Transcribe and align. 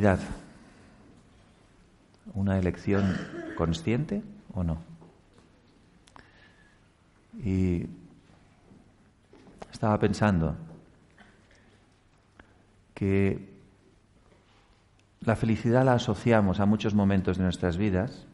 felicidad, 0.00 0.20
¿una 2.32 2.58
elección 2.58 3.18
consciente 3.54 4.22
o 4.54 4.64
no? 4.64 4.78
Y 7.44 7.86
estaba 9.70 9.98
pensando 9.98 10.56
que 12.94 13.46
la 15.20 15.36
felicidad 15.36 15.84
la 15.84 15.94
asociamos 15.94 16.60
a 16.60 16.66
muchos 16.66 16.94
momentos 16.94 17.36
de 17.36 17.44
nuestras 17.44 17.76
vidas 17.76 18.26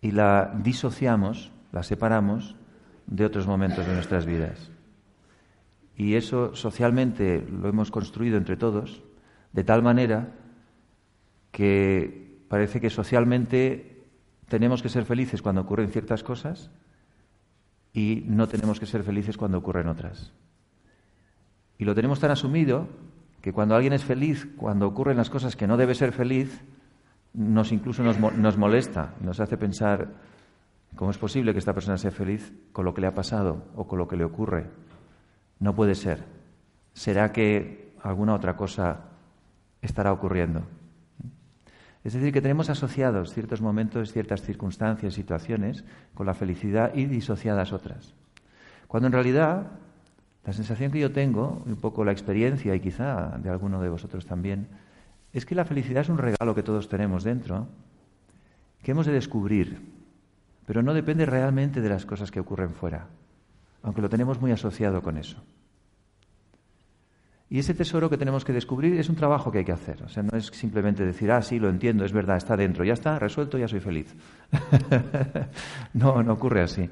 y 0.00 0.10
la 0.10 0.52
disociamos, 0.64 1.52
la 1.70 1.84
separamos 1.84 2.56
de 3.06 3.24
otros 3.24 3.46
momentos 3.46 3.86
de 3.86 3.94
nuestras 3.94 4.26
vidas. 4.26 4.70
Y 5.96 6.14
eso 6.14 6.56
socialmente 6.56 7.46
lo 7.48 7.68
hemos 7.68 7.92
construido 7.92 8.36
entre 8.36 8.56
todos 8.56 9.02
de 9.52 9.64
tal 9.64 9.82
manera 9.82 10.39
que 11.50 12.44
parece 12.48 12.80
que 12.80 12.90
socialmente 12.90 14.04
tenemos 14.48 14.82
que 14.82 14.88
ser 14.88 15.04
felices 15.04 15.42
cuando 15.42 15.62
ocurren 15.62 15.90
ciertas 15.90 16.22
cosas 16.22 16.70
y 17.92 18.24
no 18.26 18.48
tenemos 18.48 18.80
que 18.80 18.86
ser 18.86 19.02
felices 19.02 19.36
cuando 19.36 19.58
ocurren 19.58 19.88
otras. 19.88 20.32
Y 21.78 21.84
lo 21.84 21.94
tenemos 21.94 22.20
tan 22.20 22.30
asumido 22.30 22.88
que 23.40 23.52
cuando 23.52 23.74
alguien 23.74 23.92
es 23.92 24.04
feliz, 24.04 24.48
cuando 24.56 24.86
ocurren 24.86 25.16
las 25.16 25.30
cosas 25.30 25.56
que 25.56 25.66
no 25.66 25.76
debe 25.76 25.94
ser 25.94 26.12
feliz, 26.12 26.62
nos 27.32 27.72
incluso 27.72 28.02
nos, 28.02 28.18
nos 28.18 28.56
molesta, 28.56 29.14
nos 29.20 29.40
hace 29.40 29.56
pensar 29.56 30.08
cómo 30.96 31.10
es 31.10 31.18
posible 31.18 31.52
que 31.52 31.58
esta 31.58 31.72
persona 31.72 31.96
sea 31.96 32.10
feliz 32.10 32.52
con 32.72 32.84
lo 32.84 32.92
que 32.92 33.00
le 33.00 33.06
ha 33.06 33.14
pasado 33.14 33.64
o 33.76 33.86
con 33.86 33.98
lo 33.98 34.08
que 34.08 34.16
le 34.16 34.24
ocurre. 34.24 34.66
No 35.58 35.74
puede 35.74 35.94
ser. 35.94 36.24
¿Será 36.92 37.32
que 37.32 37.90
alguna 38.02 38.34
otra 38.34 38.56
cosa 38.56 39.10
estará 39.82 40.12
ocurriendo. 40.12 40.62
Es 42.02 42.14
decir, 42.14 42.32
que 42.32 42.40
tenemos 42.40 42.70
asociados 42.70 43.32
ciertos 43.34 43.60
momentos, 43.60 44.12
ciertas 44.12 44.42
circunstancias, 44.42 45.14
situaciones 45.14 45.84
con 46.14 46.26
la 46.26 46.34
felicidad 46.34 46.94
y 46.94 47.04
disociadas 47.04 47.72
otras. 47.72 48.14
Cuando 48.88 49.06
en 49.06 49.12
realidad 49.12 49.66
la 50.44 50.52
sensación 50.52 50.90
que 50.90 51.00
yo 51.00 51.12
tengo, 51.12 51.62
un 51.66 51.76
poco 51.76 52.04
la 52.04 52.12
experiencia 52.12 52.74
y 52.74 52.80
quizá 52.80 53.38
de 53.38 53.50
alguno 53.50 53.82
de 53.82 53.90
vosotros 53.90 54.24
también, 54.24 54.68
es 55.32 55.44
que 55.44 55.54
la 55.54 55.66
felicidad 55.66 56.02
es 56.02 56.08
un 56.08 56.18
regalo 56.18 56.54
que 56.54 56.62
todos 56.62 56.88
tenemos 56.88 57.22
dentro, 57.22 57.68
que 58.82 58.92
hemos 58.92 59.06
de 59.06 59.12
descubrir, 59.12 59.80
pero 60.66 60.82
no 60.82 60.94
depende 60.94 61.26
realmente 61.26 61.80
de 61.80 61.88
las 61.88 62.06
cosas 62.06 62.30
que 62.30 62.40
ocurren 62.40 62.72
fuera, 62.72 63.06
aunque 63.82 64.00
lo 64.00 64.08
tenemos 64.08 64.40
muy 64.40 64.52
asociado 64.52 65.02
con 65.02 65.18
eso. 65.18 65.36
Y 67.52 67.58
ese 67.58 67.74
tesoro 67.74 68.08
que 68.08 68.16
tenemos 68.16 68.44
que 68.44 68.52
descubrir 68.52 68.98
es 69.00 69.08
un 69.08 69.16
trabajo 69.16 69.50
que 69.50 69.58
hay 69.58 69.64
que 69.64 69.72
hacer. 69.72 70.04
O 70.04 70.08
sea, 70.08 70.22
no 70.22 70.38
es 70.38 70.46
simplemente 70.46 71.04
decir, 71.04 71.32
ah, 71.32 71.42
sí, 71.42 71.58
lo 71.58 71.68
entiendo, 71.68 72.04
es 72.04 72.12
verdad, 72.12 72.36
está 72.36 72.56
dentro, 72.56 72.84
ya 72.84 72.92
está, 72.92 73.18
resuelto, 73.18 73.58
ya 73.58 73.66
soy 73.66 73.80
feliz. 73.80 74.14
no, 75.92 76.22
no 76.22 76.32
ocurre 76.32 76.62
así. 76.62 76.88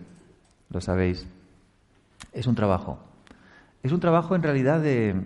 Lo 0.71 0.81
sabéis. 0.81 1.29
Es 2.33 2.49
un 2.49 2.57
trabajo. 2.57 2.99
Es 3.85 3.93
un 3.93 4.01
trabajo 4.01 4.35
en 4.35 4.43
realidad 4.43 4.81
de, 4.81 5.23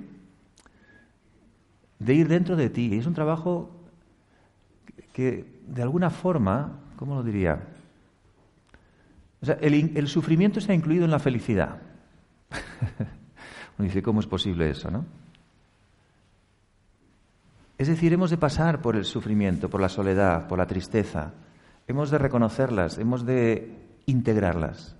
ir 2.06 2.28
dentro 2.28 2.54
de 2.54 2.68
ti. 2.68 2.94
Es 2.94 3.06
un 3.06 3.14
trabajo 3.14 3.70
que, 5.14 5.46
de 5.66 5.82
alguna 5.82 6.10
forma, 6.10 6.78
¿cómo 6.96 7.14
lo 7.14 7.22
diría? 7.22 7.58
O 9.40 9.46
sea, 9.46 9.56
el, 9.62 9.96
el 9.96 10.08
sufrimiento 10.08 10.58
está 10.58 10.74
incluido 10.74 11.06
en 11.06 11.10
la 11.10 11.18
felicidad. 11.18 11.80
Uno 13.78 13.88
dice, 13.88 14.02
¿cómo 14.02 14.20
es 14.20 14.26
posible 14.26 14.68
eso, 14.68 14.90
no? 14.90 15.21
Es 17.78 17.88
decir, 17.88 18.12
hemos 18.12 18.30
de 18.30 18.36
pasar 18.36 18.80
por 18.80 18.96
el 18.96 19.04
sufrimiento, 19.04 19.68
por 19.68 19.80
la 19.80 19.88
soledad, 19.88 20.46
por 20.46 20.58
la 20.58 20.66
tristeza. 20.66 21.32
Hemos 21.86 22.10
de 22.10 22.18
reconocerlas, 22.18 22.98
hemos 22.98 23.24
de 23.26 23.76
integrarlas. 24.06 24.96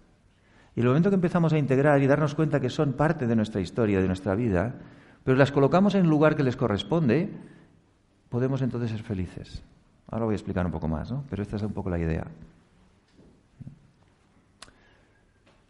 Y 0.75 0.81
el 0.81 0.87
momento 0.87 1.11
que 1.11 1.17
empezamos 1.17 1.53
a 1.53 1.59
integrar 1.59 2.03
y 2.03 2.07
darnos 2.07 2.35
cuenta 2.35 2.61
que 2.61 2.71
son 2.71 2.95
parte 2.95 3.27
de 3.27 3.37
nuestra 3.37 3.61
historia, 3.61 4.01
de 4.01 4.07
nuestra 4.07 4.35
vida, 4.35 4.75
pero 5.23 5.37
las 5.37 5.53
colocamos 5.53 5.95
en 5.95 6.05
el 6.05 6.11
lugar 6.11 6.35
que 6.35 6.43
les 6.43 6.57
corresponde, 6.57 7.31
podemos 8.29 8.63
entonces 8.63 8.91
ser 8.91 9.03
felices. 9.03 9.63
Ahora 10.11 10.25
voy 10.25 10.35
a 10.35 10.37
explicar 10.37 10.67
un 10.67 10.73
poco 10.73 10.89
más, 10.89 11.11
¿no? 11.11 11.25
Pero 11.31 11.43
esta 11.43 11.57
es 11.57 11.63
un 11.63 11.73
poco 11.73 11.91
la 11.91 11.99
idea. 11.99 12.27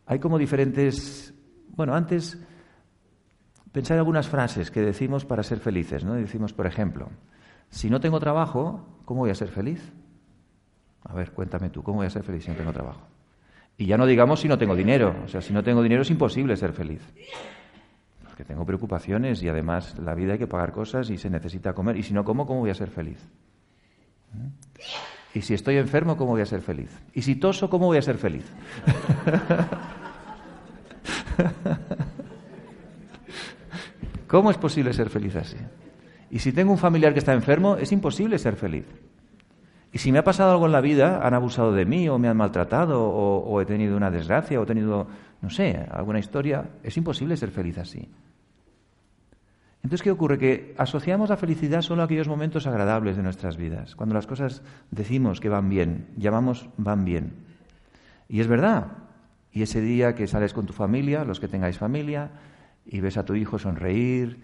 Hay 0.06 0.18
como 0.18 0.38
diferentes... 0.38 1.34
Bueno, 1.74 1.94
antes 1.94 2.38
Pensad 3.72 3.96
en 3.96 4.00
algunas 4.00 4.28
frases 4.28 4.70
que 4.70 4.82
decimos 4.82 5.24
para 5.24 5.42
ser 5.42 5.58
felices. 5.58 6.04
¿no? 6.04 6.14
Decimos, 6.14 6.52
por 6.52 6.66
ejemplo, 6.66 7.08
si 7.70 7.88
no 7.88 8.00
tengo 8.00 8.20
trabajo, 8.20 8.86
¿cómo 9.06 9.20
voy 9.20 9.30
a 9.30 9.34
ser 9.34 9.48
feliz? 9.48 9.92
A 11.04 11.14
ver, 11.14 11.32
cuéntame 11.32 11.70
tú, 11.70 11.82
¿cómo 11.82 11.98
voy 11.98 12.06
a 12.06 12.10
ser 12.10 12.22
feliz 12.22 12.44
si 12.44 12.50
no 12.50 12.56
tengo 12.56 12.72
trabajo? 12.72 13.00
Y 13.78 13.86
ya 13.86 13.96
no 13.96 14.06
digamos 14.06 14.40
si 14.40 14.48
no 14.48 14.58
tengo 14.58 14.76
dinero. 14.76 15.16
O 15.24 15.28
sea, 15.28 15.40
si 15.40 15.52
no 15.52 15.64
tengo 15.64 15.82
dinero 15.82 16.02
es 16.02 16.10
imposible 16.10 16.56
ser 16.56 16.72
feliz. 16.72 17.00
Porque 18.24 18.44
tengo 18.44 18.66
preocupaciones 18.66 19.42
y 19.42 19.48
además 19.48 19.98
la 19.98 20.14
vida 20.14 20.34
hay 20.34 20.38
que 20.38 20.46
pagar 20.46 20.72
cosas 20.72 21.08
y 21.08 21.16
se 21.16 21.30
necesita 21.30 21.72
comer. 21.72 21.96
Y 21.96 22.02
si 22.02 22.12
no 22.12 22.24
como, 22.24 22.46
¿cómo 22.46 22.60
voy 22.60 22.70
a 22.70 22.74
ser 22.74 22.90
feliz? 22.90 23.18
¿Mm? 24.34 24.48
Y 25.34 25.40
si 25.40 25.54
estoy 25.54 25.78
enfermo, 25.78 26.18
¿cómo 26.18 26.32
voy 26.32 26.42
a 26.42 26.46
ser 26.46 26.60
feliz? 26.60 26.90
Y 27.14 27.22
si 27.22 27.36
toso, 27.36 27.70
¿cómo 27.70 27.86
voy 27.86 27.96
a 27.96 28.02
ser 28.02 28.18
feliz? 28.18 28.44
¿Cómo 34.32 34.50
es 34.50 34.56
posible 34.56 34.94
ser 34.94 35.10
feliz 35.10 35.36
así? 35.36 35.58
Y 36.30 36.38
si 36.38 36.52
tengo 36.52 36.72
un 36.72 36.78
familiar 36.78 37.12
que 37.12 37.18
está 37.18 37.34
enfermo, 37.34 37.76
es 37.76 37.92
imposible 37.92 38.38
ser 38.38 38.56
feliz. 38.56 38.86
Y 39.92 39.98
si 39.98 40.10
me 40.10 40.20
ha 40.20 40.24
pasado 40.24 40.52
algo 40.52 40.64
en 40.64 40.72
la 40.72 40.80
vida, 40.80 41.20
han 41.22 41.34
abusado 41.34 41.74
de 41.74 41.84
mí 41.84 42.08
o 42.08 42.18
me 42.18 42.28
han 42.28 42.38
maltratado 42.38 43.04
o, 43.04 43.60
he 43.60 43.66
tenido 43.66 43.94
una 43.94 44.10
desgracia 44.10 44.58
o 44.58 44.62
he 44.62 44.66
tenido, 44.66 45.06
no 45.42 45.50
sé, 45.50 45.86
alguna 45.90 46.18
historia, 46.18 46.64
es 46.82 46.96
imposible 46.96 47.36
ser 47.36 47.50
feliz 47.50 47.76
así. 47.76 48.08
Entonces, 49.82 50.02
¿qué 50.02 50.10
ocurre? 50.10 50.38
Que 50.38 50.74
asociamos 50.78 51.28
la 51.28 51.36
felicidad 51.36 51.82
solo 51.82 52.00
a 52.00 52.06
aquellos 52.06 52.28
momentos 52.28 52.66
agradables 52.66 53.18
de 53.18 53.22
nuestras 53.22 53.58
vidas, 53.58 53.94
cuando 53.94 54.14
las 54.14 54.26
cosas 54.26 54.62
decimos 54.90 55.40
que 55.40 55.50
van 55.50 55.68
bien, 55.68 56.06
llamamos 56.16 56.70
van 56.78 57.04
bien. 57.04 57.34
Y 58.30 58.40
es 58.40 58.46
verdad. 58.46 58.86
Y 59.52 59.60
ese 59.60 59.82
día 59.82 60.14
que 60.14 60.26
sales 60.26 60.54
con 60.54 60.64
tu 60.64 60.72
familia, 60.72 61.22
los 61.22 61.38
que 61.38 61.48
tengáis 61.48 61.76
familia, 61.76 62.30
y 62.86 63.00
ves 63.00 63.16
a 63.16 63.24
tu 63.24 63.34
hijo 63.34 63.58
sonreír, 63.58 64.40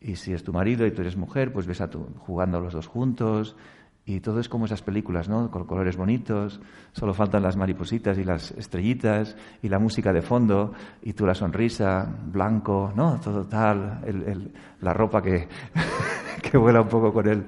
y 0.00 0.16
si 0.16 0.32
es 0.32 0.42
tu 0.42 0.52
marido 0.52 0.86
y 0.86 0.90
tú 0.90 1.02
eres 1.02 1.16
mujer, 1.16 1.52
pues 1.52 1.66
ves 1.66 1.80
a 1.80 1.90
tu 1.90 2.04
jugando 2.18 2.60
los 2.60 2.72
dos 2.72 2.86
juntos, 2.86 3.56
y 4.04 4.20
todo 4.20 4.40
es 4.40 4.48
como 4.48 4.64
esas 4.64 4.82
películas, 4.82 5.28
¿no? 5.28 5.50
Con 5.50 5.64
colores 5.64 5.96
bonitos, 5.96 6.60
solo 6.92 7.14
faltan 7.14 7.42
las 7.42 7.56
maripositas 7.56 8.18
y 8.18 8.24
las 8.24 8.50
estrellitas 8.52 9.36
y 9.62 9.68
la 9.68 9.78
música 9.78 10.12
de 10.12 10.22
fondo 10.22 10.72
y 11.02 11.12
tú 11.12 11.24
la 11.24 11.34
sonrisa, 11.34 12.12
blanco, 12.26 12.92
¿no? 12.96 13.20
Todo 13.20 13.46
tal, 13.46 14.00
el, 14.04 14.52
la 14.80 14.92
ropa 14.92 15.22
que, 15.22 15.46
que 16.42 16.58
vuela 16.58 16.80
un 16.80 16.88
poco 16.88 17.12
con 17.12 17.28
el, 17.28 17.44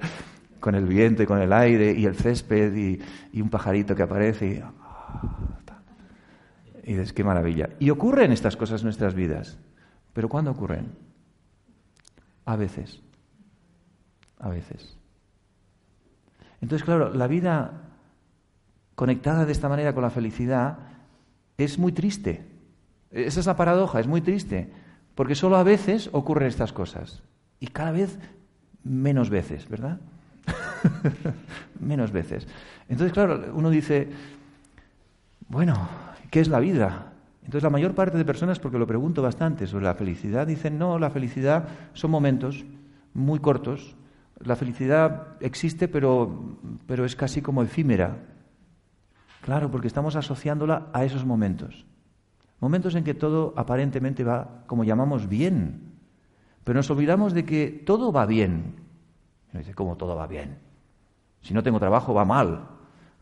con 0.61 0.75
el 0.75 0.85
viento 0.85 1.23
y 1.23 1.25
con 1.25 1.41
el 1.41 1.51
aire 1.51 1.91
y 1.91 2.05
el 2.05 2.15
césped 2.15 2.73
y, 2.73 3.01
un 3.41 3.49
pajarito 3.49 3.93
que 3.93 4.03
aparece 4.03 4.47
y, 4.47 4.63
y 6.89 6.93
dices, 6.93 7.11
qué 7.11 7.25
maravilla. 7.25 7.69
Y 7.79 7.89
ocurren 7.89 8.31
estas 8.31 8.55
cosas 8.55 8.79
en 8.81 8.85
nuestras 8.85 9.13
vidas. 9.13 9.59
Pero 10.15 10.29
¿cuándo 10.29 10.51
ocurren? 10.51 10.93
A 12.45 12.55
veces. 12.55 13.01
A 14.39 14.47
veces. 14.47 14.95
Entonces, 16.61 16.85
claro, 16.85 17.13
la 17.13 17.27
vida 17.27 17.81
conectada 18.95 19.45
de 19.45 19.51
esta 19.51 19.67
manera 19.67 19.93
con 19.93 20.03
la 20.03 20.09
felicidad 20.09 20.79
es 21.57 21.77
muy 21.77 21.91
triste. 21.91 22.45
Esa 23.11 23.41
es 23.41 23.45
la 23.45 23.57
paradoja, 23.57 23.99
es 23.99 24.07
muy 24.07 24.21
triste. 24.21 24.71
Porque 25.15 25.35
solo 25.35 25.57
a 25.57 25.63
veces 25.63 26.09
ocurren 26.13 26.47
estas 26.47 26.71
cosas. 26.71 27.21
Y 27.59 27.67
cada 27.67 27.91
vez 27.91 28.17
menos 28.85 29.29
veces, 29.29 29.67
¿verdad? 29.67 29.99
menos 31.81 32.13
veces. 32.13 32.47
Entonces, 32.87 33.11
claro, 33.11 33.51
uno 33.53 33.69
dice, 33.69 34.07
bueno, 35.49 35.89
¿qué 36.31 36.39
es 36.39 36.47
la 36.47 36.59
vida? 36.61 37.14
Entonces, 37.45 37.63
la 37.63 37.69
mayor 37.69 37.93
parte 37.93 38.17
de 38.17 38.25
personas, 38.25 38.59
porque 38.59 38.79
lo 38.79 38.87
pregunto 38.87 39.21
bastante 39.21 39.67
sobre 39.67 39.85
la 39.85 39.93
felicidad, 39.93 40.47
dicen, 40.47 40.79
no, 40.79 40.97
la 40.97 41.11
felicidad 41.11 41.67
son 41.93 42.09
momentos 42.09 42.65
muy 43.13 43.39
cortos. 43.39 43.95
La 44.39 44.55
felicidad 44.55 45.27
existe, 45.39 45.87
pero, 45.87 46.57
pero 46.87 47.05
es 47.05 47.15
casi 47.15 47.43
como 47.43 47.61
efímera. 47.61 48.17
Claro, 49.41 49.69
porque 49.69 49.87
estamos 49.87 50.15
asociándola 50.15 50.87
a 50.91 51.05
esos 51.05 51.23
momentos. 51.23 51.85
Momentos 52.59 52.95
en 52.95 53.03
que 53.03 53.13
todo 53.13 53.53
aparentemente 53.55 54.23
va, 54.23 54.63
como 54.65 54.83
llamamos, 54.83 55.29
bien. 55.29 55.93
Pero 56.63 56.77
nos 56.77 56.89
olvidamos 56.89 57.33
de 57.33 57.45
que 57.45 57.83
todo 57.85 58.11
va 58.11 58.25
bien. 58.25 58.73
dice, 59.53 59.75
¿cómo 59.75 59.97
todo 59.97 60.15
va 60.15 60.25
bien? 60.25 60.57
Si 61.41 61.53
no 61.53 61.61
tengo 61.61 61.79
trabajo, 61.79 62.15
va 62.15 62.25
mal. 62.25 62.69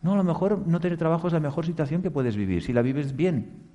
No, 0.01 0.13
a 0.13 0.15
lo 0.15 0.23
mejor 0.23 0.65
no 0.65 0.79
tener 0.79 0.97
trabajo 0.97 1.27
es 1.27 1.33
la 1.33 1.41
mejor 1.41 1.65
situación 1.65 2.01
que 2.01 2.09
puedes 2.09 2.37
vivir, 2.37 2.63
si 2.63 2.71
la 2.71 2.81
vives 2.81 3.17
bien. 3.17 3.72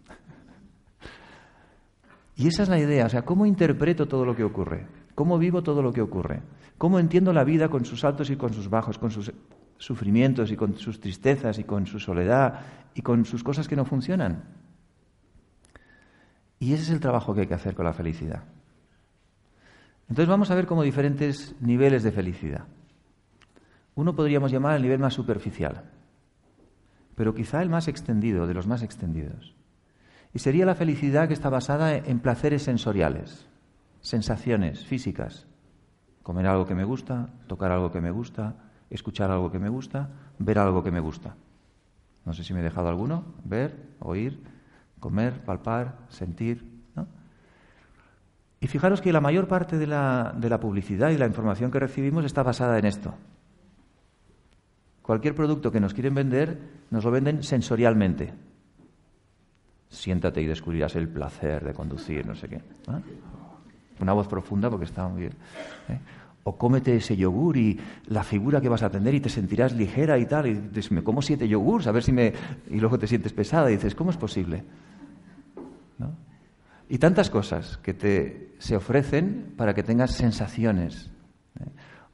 Y 2.38 2.46
esa 2.46 2.62
es 2.62 2.68
la 2.68 2.78
idea, 2.78 3.06
o 3.06 3.08
sea, 3.08 3.22
¿cómo 3.22 3.46
interpreto 3.46 4.06
todo 4.06 4.24
lo 4.24 4.36
que 4.36 4.44
ocurre? 4.44 4.86
¿Cómo 5.16 5.38
vivo 5.38 5.64
todo 5.64 5.82
lo 5.82 5.92
que 5.92 6.00
ocurre? 6.00 6.40
¿Cómo 6.78 7.00
entiendo 7.00 7.32
la 7.32 7.42
vida 7.42 7.68
con 7.68 7.84
sus 7.84 8.04
altos 8.04 8.30
y 8.30 8.36
con 8.36 8.54
sus 8.54 8.70
bajos, 8.70 8.96
con 8.96 9.10
sus 9.10 9.32
sufrimientos 9.76 10.52
y 10.52 10.56
con 10.56 10.78
sus 10.78 11.00
tristezas 11.00 11.58
y 11.58 11.64
con 11.64 11.86
su 11.86 11.98
soledad 11.98 12.60
y 12.94 13.02
con 13.02 13.24
sus 13.24 13.42
cosas 13.42 13.66
que 13.66 13.74
no 13.74 13.84
funcionan? 13.84 14.44
Y 16.60 16.74
ese 16.74 16.84
es 16.84 16.90
el 16.90 17.00
trabajo 17.00 17.34
que 17.34 17.40
hay 17.40 17.46
que 17.48 17.54
hacer 17.54 17.74
con 17.74 17.86
la 17.86 17.92
felicidad. 17.92 18.44
Entonces 20.08 20.28
vamos 20.28 20.52
a 20.52 20.54
ver 20.54 20.66
como 20.66 20.84
diferentes 20.84 21.56
niveles 21.60 22.04
de 22.04 22.12
felicidad. 22.12 22.66
Uno 23.96 24.14
podríamos 24.14 24.52
llamar 24.52 24.76
el 24.76 24.82
nivel 24.82 25.00
más 25.00 25.14
superficial, 25.14 25.90
pero 27.16 27.34
quizá 27.34 27.62
el 27.62 27.68
más 27.68 27.88
extendido, 27.88 28.46
de 28.46 28.54
los 28.54 28.68
más 28.68 28.84
extendidos. 28.84 29.57
Y 30.34 30.38
sería 30.40 30.66
la 30.66 30.74
felicidad 30.74 31.28
que 31.28 31.34
está 31.34 31.48
basada 31.48 31.96
en 31.96 32.20
placeres 32.20 32.62
sensoriales, 32.62 33.46
sensaciones 34.00 34.84
físicas. 34.84 35.46
Comer 36.22 36.46
algo 36.46 36.66
que 36.66 36.74
me 36.74 36.84
gusta, 36.84 37.30
tocar 37.46 37.72
algo 37.72 37.90
que 37.90 38.00
me 38.00 38.10
gusta, 38.10 38.54
escuchar 38.90 39.30
algo 39.30 39.50
que 39.50 39.58
me 39.58 39.68
gusta, 39.68 40.10
ver 40.38 40.58
algo 40.58 40.82
que 40.82 40.90
me 40.90 41.00
gusta. 41.00 41.34
No 42.24 42.34
sé 42.34 42.44
si 42.44 42.52
me 42.52 42.60
he 42.60 42.62
dejado 42.62 42.88
alguno. 42.88 43.24
Ver, 43.44 43.74
oír, 44.00 44.42
comer, 45.00 45.44
palpar, 45.44 45.96
sentir. 46.08 46.78
Y 48.60 48.66
fijaros 48.66 49.00
que 49.00 49.12
la 49.12 49.20
mayor 49.20 49.46
parte 49.46 49.78
de 49.78 49.86
la, 49.86 50.34
de 50.36 50.50
la 50.50 50.58
publicidad 50.58 51.10
y 51.10 51.16
la 51.16 51.26
información 51.26 51.70
que 51.70 51.78
recibimos 51.78 52.24
está 52.24 52.42
basada 52.42 52.78
en 52.78 52.86
esto. 52.86 53.14
Cualquier 55.02 55.34
producto 55.34 55.70
que 55.70 55.80
nos 55.80 55.94
quieren 55.94 56.14
vender, 56.14 56.58
nos 56.90 57.04
lo 57.04 57.10
venden 57.10 57.42
sensorialmente. 57.42 58.34
Siéntate 59.90 60.42
y 60.42 60.46
descubrirás 60.46 60.96
el 60.96 61.08
placer 61.08 61.64
de 61.64 61.72
conducir, 61.72 62.26
no 62.26 62.34
sé 62.34 62.48
qué. 62.48 62.60
Una 64.00 64.12
voz 64.12 64.28
profunda 64.28 64.70
porque 64.70 64.84
está 64.84 65.08
muy 65.08 65.20
bien. 65.22 65.32
¿eh? 65.88 65.98
O 66.44 66.56
cómete 66.56 66.96
ese 66.96 67.16
yogur 67.16 67.56
y 67.56 67.78
la 68.06 68.22
figura 68.22 68.60
que 68.60 68.68
vas 68.68 68.82
a 68.82 68.90
tener 68.90 69.14
y 69.14 69.20
te 69.20 69.28
sentirás 69.28 69.74
ligera 69.74 70.18
y 70.18 70.26
tal. 70.26 70.46
Y 70.46 70.54
dices, 70.54 70.92
me 70.92 71.02
como 71.02 71.22
siete 71.22 71.48
yogures, 71.48 71.86
a 71.86 71.92
ver 71.92 72.02
si 72.02 72.12
me... 72.12 72.32
Y 72.70 72.80
luego 72.80 72.98
te 72.98 73.06
sientes 73.06 73.32
pesada 73.32 73.70
y 73.70 73.74
dices, 73.74 73.94
¿cómo 73.94 74.10
es 74.10 74.16
posible? 74.16 74.64
Y 76.90 76.98
tantas 76.98 77.28
cosas 77.28 77.76
que 77.78 77.92
te, 77.92 78.54
se 78.58 78.76
ofrecen 78.76 79.52
para 79.56 79.74
que 79.74 79.82
tengas 79.82 80.12
sensaciones. 80.12 81.10
¿eh? 81.60 81.68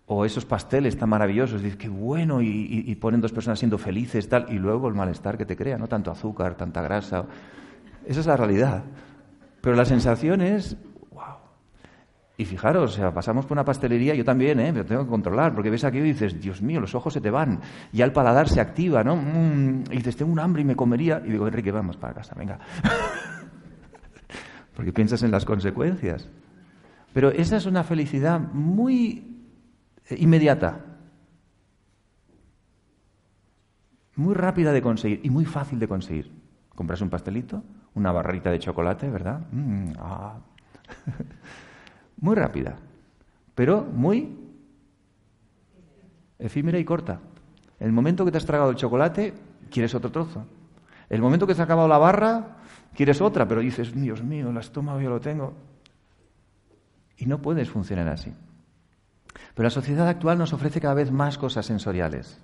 O 0.06 0.25
esos 0.25 0.44
pasteles 0.44 0.99
tan 0.99 1.09
maravillosos, 1.09 1.62
dices, 1.62 1.79
qué 1.79 1.88
bueno, 1.88 2.43
y, 2.43 2.85
y, 2.87 2.94
ponen 2.97 3.20
dos 3.20 3.32
personas 3.32 3.59
siendo 3.59 3.79
felices, 3.79 4.29
tal, 4.29 4.47
y 4.50 4.59
luego 4.59 4.88
el 4.88 4.94
malestar 4.94 5.38
que 5.38 5.47
te 5.47 5.56
crea, 5.56 5.79
¿no? 5.79 5.87
Tanto 5.87 6.11
azúcar, 6.11 6.56
tanta 6.56 6.82
grasa. 6.82 7.25
Esa 8.06 8.21
es 8.21 8.27
la 8.27 8.37
realidad. 8.37 8.85
Pero 9.61 9.77
la 9.77 9.85
sensación 9.85 10.41
es, 10.41 10.77
wow. 11.11 11.37
Y 12.37 12.45
fijaros, 12.45 12.93
o 12.93 12.95
sea, 12.95 13.15
pasamos 13.15 13.47
por 13.47 13.56
una 13.56 13.65
pastelería, 13.65 14.15
yo 14.15 14.25
también, 14.25 14.61
¿eh? 14.61 14.73
Me 14.73 14.85
tengo 14.85 15.05
que 15.05 15.11
controlar, 15.11 15.55
porque 15.55 15.71
ves 15.71 15.85
aquí 15.85 15.99
y 15.99 16.03
dices, 16.03 16.41
Dios 16.41 16.61
mío, 16.61 16.81
los 16.81 16.95
ojos 16.95 17.12
se 17.12 17.21
te 17.21 17.31
van, 17.31 17.61
y 17.93 18.03
el 18.03 18.12
paladar 18.12 18.49
se 18.49 18.61
activa, 18.61 19.03
¿no? 19.03 19.17
Mm, 19.17 19.85
y 19.91 19.97
dices, 19.97 20.17
tengo 20.17 20.33
un 20.33 20.41
hambre 20.41 20.62
y 20.62 20.65
me 20.65 20.77
comería, 20.77 21.23
y 21.25 21.31
digo, 21.31 21.47
Enrique, 21.47 21.71
vamos 21.71 21.97
para 21.97 22.15
casa, 22.15 22.35
venga. 22.37 22.59
porque 24.75 24.93
piensas 24.93 25.23
en 25.23 25.31
las 25.31 25.45
consecuencias. 25.45 26.29
Pero 27.12 27.31
esa 27.31 27.56
es 27.56 27.67
una 27.67 27.85
felicidad 27.85 28.41
muy 28.41 29.47
eh, 30.11 30.17
inmediata, 30.19 30.85
muy 34.17 34.35
rápida 34.35 34.73
de 34.73 34.83
conseguir 34.83 35.21
y 35.23 35.31
muy 35.31 35.45
fácil 35.45 35.79
de 35.79 35.89
conseguir. 35.89 36.33
Compras 36.75 37.01
un 37.01 37.11
pastelito, 37.11 37.62
una 37.94 38.12
barrita 38.12 38.50
de 38.50 38.58
chocolate, 38.58 39.08
¿verdad? 39.08 39.41
Mm, 39.50 39.93
ah. 39.99 40.37
muy 42.20 42.35
rápida, 42.35 42.76
pero 43.55 43.82
muy 43.82 44.38
efímera 46.38 46.79
y 46.79 46.85
corta. 46.85 47.20
El 47.81 47.93
momento 47.93 48.25
que 48.25 48.31
te 48.31 48.38
has 48.38 48.46
tragado 48.46 48.70
el 48.70 48.76
chocolate, 48.76 49.35
quieres 49.70 49.94
otro 49.94 50.11
trozo. 50.11 50.46
El 51.08 51.20
momento 51.20 51.46
que 51.46 51.55
te 51.55 51.62
has 51.62 51.67
acabado 51.67 51.88
la 51.88 51.99
barra, 51.99 52.58
quieres 52.94 53.20
otra, 53.20 53.46
pero 53.46 53.61
dices, 53.61 53.94
Dios 53.94 54.23
mío, 54.23 54.50
el 54.50 54.56
estómago 54.56 55.00
yo 55.00 55.11
lo 55.11 55.20
tengo. 55.20 55.55
Y 57.17 57.26
no 57.26 57.41
puedes 57.41 57.70
funcionar 57.70 58.08
así. 58.08 58.32
Pero 59.55 59.64
la 59.64 59.70
sociedad 59.70 60.08
actual 60.08 60.38
nos 60.38 60.52
ofrece 60.52 60.81
cada 60.81 60.94
vez 60.94 61.11
más 61.11 61.38
cosas 61.38 61.67
sensoriales, 61.67 62.41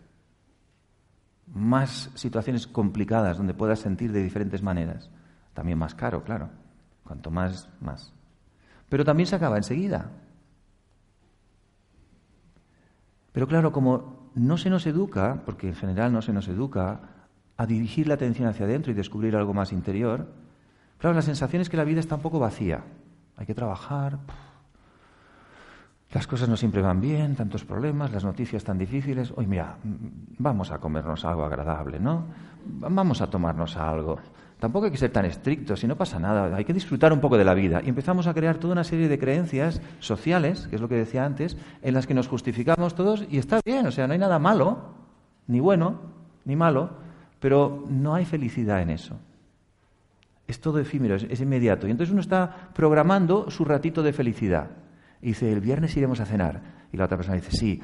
más 1.52 2.10
situaciones 2.14 2.66
complicadas 2.66 3.36
donde 3.36 3.54
puedas 3.54 3.80
sentir 3.80 4.12
de 4.12 4.22
diferentes 4.22 4.62
maneras. 4.62 5.10
También 5.54 5.78
más 5.78 5.94
caro, 5.94 6.22
claro. 6.22 6.48
Cuanto 7.04 7.30
más, 7.30 7.68
más. 7.80 8.12
Pero 8.88 9.04
también 9.04 9.26
se 9.26 9.36
acaba 9.36 9.56
enseguida. 9.56 10.10
Pero 13.32 13.46
claro, 13.46 13.72
como 13.72 14.30
no 14.34 14.56
se 14.56 14.70
nos 14.70 14.86
educa, 14.86 15.42
porque 15.44 15.68
en 15.68 15.74
general 15.74 16.12
no 16.12 16.22
se 16.22 16.32
nos 16.32 16.48
educa, 16.48 17.00
a 17.56 17.66
dirigir 17.66 18.08
la 18.08 18.14
atención 18.14 18.48
hacia 18.48 18.64
adentro 18.64 18.90
y 18.90 18.94
descubrir 18.94 19.36
algo 19.36 19.52
más 19.52 19.72
interior, 19.72 20.28
claro, 20.98 21.14
la 21.14 21.22
sensación 21.22 21.62
es 21.62 21.68
que 21.68 21.76
la 21.76 21.84
vida 21.84 22.00
está 22.00 22.14
un 22.14 22.22
poco 22.22 22.38
vacía. 22.38 22.82
Hay 23.36 23.46
que 23.46 23.54
trabajar, 23.54 24.18
las 26.12 26.26
cosas 26.26 26.48
no 26.48 26.56
siempre 26.56 26.82
van 26.82 27.00
bien, 27.00 27.36
tantos 27.36 27.64
problemas, 27.64 28.10
las 28.10 28.24
noticias 28.24 28.64
tan 28.64 28.78
difíciles. 28.78 29.32
Hoy 29.36 29.46
mira, 29.46 29.76
vamos 30.38 30.72
a 30.72 30.78
comernos 30.78 31.24
algo 31.24 31.44
agradable, 31.44 32.00
¿no? 32.00 32.24
Vamos 32.66 33.20
a 33.20 33.30
tomarnos 33.30 33.76
algo. 33.76 34.18
Tampoco 34.60 34.84
hay 34.84 34.92
que 34.92 34.98
ser 34.98 35.10
tan 35.10 35.24
estrictos, 35.24 35.80
si 35.80 35.86
no 35.86 35.96
pasa 35.96 36.18
nada, 36.18 36.54
hay 36.54 36.66
que 36.66 36.74
disfrutar 36.74 37.14
un 37.14 37.20
poco 37.20 37.38
de 37.38 37.44
la 37.44 37.54
vida. 37.54 37.80
Y 37.82 37.88
empezamos 37.88 38.26
a 38.26 38.34
crear 38.34 38.58
toda 38.58 38.74
una 38.74 38.84
serie 38.84 39.08
de 39.08 39.18
creencias 39.18 39.80
sociales, 40.00 40.66
que 40.68 40.76
es 40.76 40.82
lo 40.82 40.88
que 40.88 40.96
decía 40.96 41.24
antes, 41.24 41.56
en 41.80 41.94
las 41.94 42.06
que 42.06 42.12
nos 42.12 42.28
justificamos 42.28 42.94
todos 42.94 43.24
y 43.30 43.38
está 43.38 43.60
bien, 43.64 43.86
o 43.86 43.90
sea, 43.90 44.06
no 44.06 44.12
hay 44.12 44.18
nada 44.18 44.38
malo, 44.38 44.94
ni 45.46 45.60
bueno, 45.60 46.02
ni 46.44 46.56
malo, 46.56 46.90
pero 47.40 47.86
no 47.88 48.14
hay 48.14 48.26
felicidad 48.26 48.82
en 48.82 48.90
eso. 48.90 49.16
Es 50.46 50.60
todo 50.60 50.78
efímero, 50.78 51.14
es, 51.14 51.40
inmediato. 51.40 51.88
Y 51.88 51.90
entonces 51.92 52.12
uno 52.12 52.20
está 52.20 52.70
programando 52.74 53.50
su 53.50 53.64
ratito 53.64 54.02
de 54.02 54.12
felicidad. 54.12 54.70
Y 55.22 55.28
dice, 55.28 55.50
el 55.50 55.60
viernes 55.60 55.96
iremos 55.96 56.20
a 56.20 56.26
cenar. 56.26 56.60
Y 56.92 56.98
la 56.98 57.04
otra 57.06 57.16
persona 57.16 57.36
dice, 57.36 57.52
sí, 57.52 57.80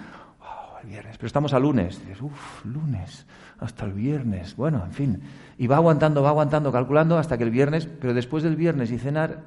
viernes. 0.86 1.16
Pero 1.18 1.26
estamos 1.26 1.52
a 1.52 1.58
lunes. 1.58 2.00
Dices, 2.00 2.22
uff, 2.22 2.64
lunes, 2.64 3.26
hasta 3.58 3.84
el 3.84 3.92
viernes. 3.92 4.56
Bueno, 4.56 4.82
en 4.84 4.92
fin. 4.92 5.22
Y 5.58 5.66
va 5.66 5.76
aguantando, 5.76 6.22
va 6.22 6.30
aguantando, 6.30 6.72
calculando 6.72 7.18
hasta 7.18 7.36
que 7.36 7.44
el 7.44 7.50
viernes, 7.50 7.86
pero 7.86 8.14
después 8.14 8.42
del 8.42 8.56
viernes 8.56 8.90
y 8.90 8.98
cenar, 8.98 9.44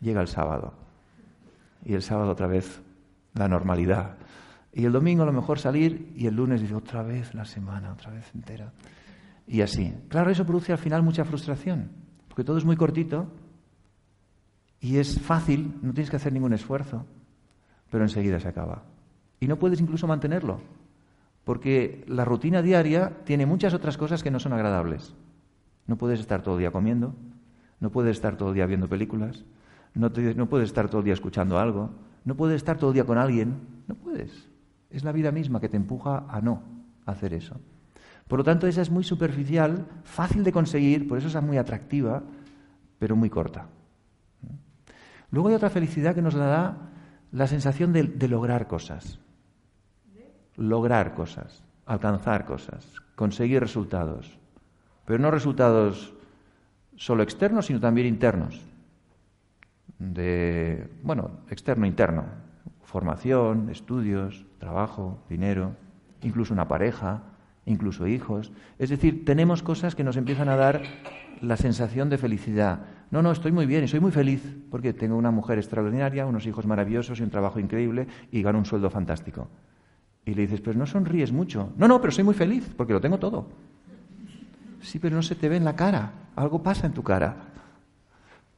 llega 0.00 0.20
el 0.20 0.28
sábado. 0.28 0.74
Y 1.84 1.94
el 1.94 2.02
sábado 2.02 2.32
otra 2.32 2.46
vez 2.46 2.80
la 3.34 3.48
normalidad. 3.48 4.16
Y 4.72 4.84
el 4.84 4.92
domingo 4.92 5.22
a 5.22 5.26
lo 5.26 5.32
mejor 5.32 5.58
salir 5.58 6.12
y 6.16 6.26
el 6.26 6.34
lunes 6.34 6.60
dice 6.60 6.74
otra 6.74 7.02
vez 7.02 7.34
la 7.34 7.44
semana, 7.44 7.92
otra 7.92 8.10
vez 8.10 8.30
entera. 8.34 8.72
Y 9.46 9.62
así. 9.62 9.94
Claro, 10.08 10.30
eso 10.30 10.44
produce 10.44 10.72
al 10.72 10.78
final 10.78 11.02
mucha 11.02 11.24
frustración, 11.24 11.90
porque 12.28 12.44
todo 12.44 12.58
es 12.58 12.64
muy 12.64 12.76
cortito 12.76 13.32
y 14.80 14.98
es 14.98 15.20
fácil, 15.20 15.78
no 15.82 15.92
tienes 15.92 16.10
que 16.10 16.16
hacer 16.16 16.32
ningún 16.32 16.52
esfuerzo, 16.52 17.06
pero 17.90 18.04
enseguida 18.04 18.38
se 18.38 18.48
acaba. 18.48 18.82
Y 19.40 19.46
no 19.46 19.58
puedes 19.58 19.80
incluso 19.80 20.06
mantenerlo. 20.06 20.60
porque 21.44 22.04
la 22.06 22.26
rutina 22.26 22.60
diaria 22.60 23.24
tiene 23.24 23.46
muchas 23.46 23.72
otras 23.72 23.96
cosas 23.96 24.22
que 24.22 24.30
no 24.30 24.38
son 24.38 24.52
agradables. 24.52 25.14
No 25.86 25.96
puedes 25.96 26.20
estar 26.20 26.42
todo 26.42 26.56
el 26.56 26.60
día 26.60 26.70
comiendo, 26.70 27.14
no 27.80 27.90
puedes 27.90 28.16
estar 28.18 28.36
todo 28.36 28.50
el 28.50 28.54
día 28.54 28.66
viendo 28.66 28.86
películas, 28.86 29.46
no, 29.94 30.10
puedes 30.10 30.68
estar 30.68 30.90
todo 30.90 30.98
el 30.98 31.06
día 31.06 31.14
escuchando 31.14 31.58
algo, 31.58 31.88
no 32.26 32.36
puedes 32.36 32.56
estar 32.56 32.76
todo 32.76 32.90
el 32.90 32.94
día 32.94 33.04
con 33.04 33.16
alguien, 33.16 33.60
no 33.86 33.94
puedes. 33.94 34.50
Es 34.90 35.04
la 35.04 35.12
vida 35.12 35.32
misma 35.32 35.58
que 35.58 35.70
te 35.70 35.78
empuja 35.78 36.26
a 36.28 36.42
no 36.42 36.62
hacer 37.06 37.32
eso. 37.32 37.56
Por 38.26 38.40
lo 38.40 38.44
tanto, 38.44 38.66
esa 38.66 38.82
es 38.82 38.90
muy 38.90 39.02
superficial, 39.02 39.86
fácil 40.04 40.44
de 40.44 40.52
conseguir, 40.52 41.08
por 41.08 41.16
eso 41.16 41.28
es 41.28 41.42
muy 41.42 41.56
atractiva, 41.56 42.22
pero 42.98 43.16
muy 43.16 43.30
corta. 43.30 43.68
Luego 45.30 45.48
hay 45.48 45.54
otra 45.54 45.70
felicidad 45.70 46.14
que 46.14 46.20
nos 46.20 46.34
da 46.34 46.90
la 47.32 47.46
sensación 47.46 47.94
de 47.94 48.28
lograr 48.28 48.66
cosas. 48.66 49.18
Lograr 50.58 51.14
cosas, 51.14 51.64
alcanzar 51.86 52.44
cosas, 52.44 52.84
conseguir 53.14 53.60
resultados. 53.60 54.38
Pero 55.06 55.18
no 55.18 55.30
resultados 55.30 56.12
solo 56.96 57.22
externos, 57.22 57.66
sino 57.66 57.80
también 57.80 58.06
internos. 58.06 58.60
De, 59.98 60.86
bueno, 61.02 61.30
externo-interno. 61.48 62.24
Formación, 62.82 63.70
estudios, 63.70 64.44
trabajo, 64.58 65.22
dinero, 65.28 65.76
incluso 66.22 66.52
una 66.52 66.68
pareja, 66.68 67.22
incluso 67.64 68.06
hijos. 68.06 68.52
Es 68.78 68.90
decir, 68.90 69.24
tenemos 69.24 69.62
cosas 69.62 69.94
que 69.94 70.04
nos 70.04 70.16
empiezan 70.16 70.48
a 70.48 70.56
dar 70.56 70.82
la 71.40 71.56
sensación 71.56 72.10
de 72.10 72.18
felicidad. 72.18 72.80
No, 73.10 73.22
no, 73.22 73.30
estoy 73.30 73.52
muy 73.52 73.66
bien 73.66 73.84
y 73.84 73.88
soy 73.88 74.00
muy 74.00 74.10
feliz 74.10 74.42
porque 74.70 74.92
tengo 74.92 75.16
una 75.16 75.30
mujer 75.30 75.58
extraordinaria, 75.58 76.26
unos 76.26 76.46
hijos 76.46 76.66
maravillosos 76.66 77.20
y 77.20 77.22
un 77.22 77.30
trabajo 77.30 77.60
increíble 77.60 78.06
y 78.32 78.42
gano 78.42 78.58
un 78.58 78.66
sueldo 78.66 78.90
fantástico. 78.90 79.48
Y 80.28 80.34
le 80.34 80.42
dices, 80.42 80.60
pues 80.60 80.76
no 80.76 80.84
sonríes 80.84 81.32
mucho. 81.32 81.72
No, 81.78 81.88
no, 81.88 82.02
pero 82.02 82.12
soy 82.12 82.22
muy 82.22 82.34
feliz 82.34 82.70
porque 82.76 82.92
lo 82.92 83.00
tengo 83.00 83.18
todo. 83.18 83.48
Sí, 84.82 84.98
pero 84.98 85.16
no 85.16 85.22
se 85.22 85.34
te 85.34 85.48
ve 85.48 85.56
en 85.56 85.64
la 85.64 85.74
cara. 85.74 86.12
Algo 86.36 86.62
pasa 86.62 86.86
en 86.86 86.92
tu 86.92 87.02
cara. 87.02 87.34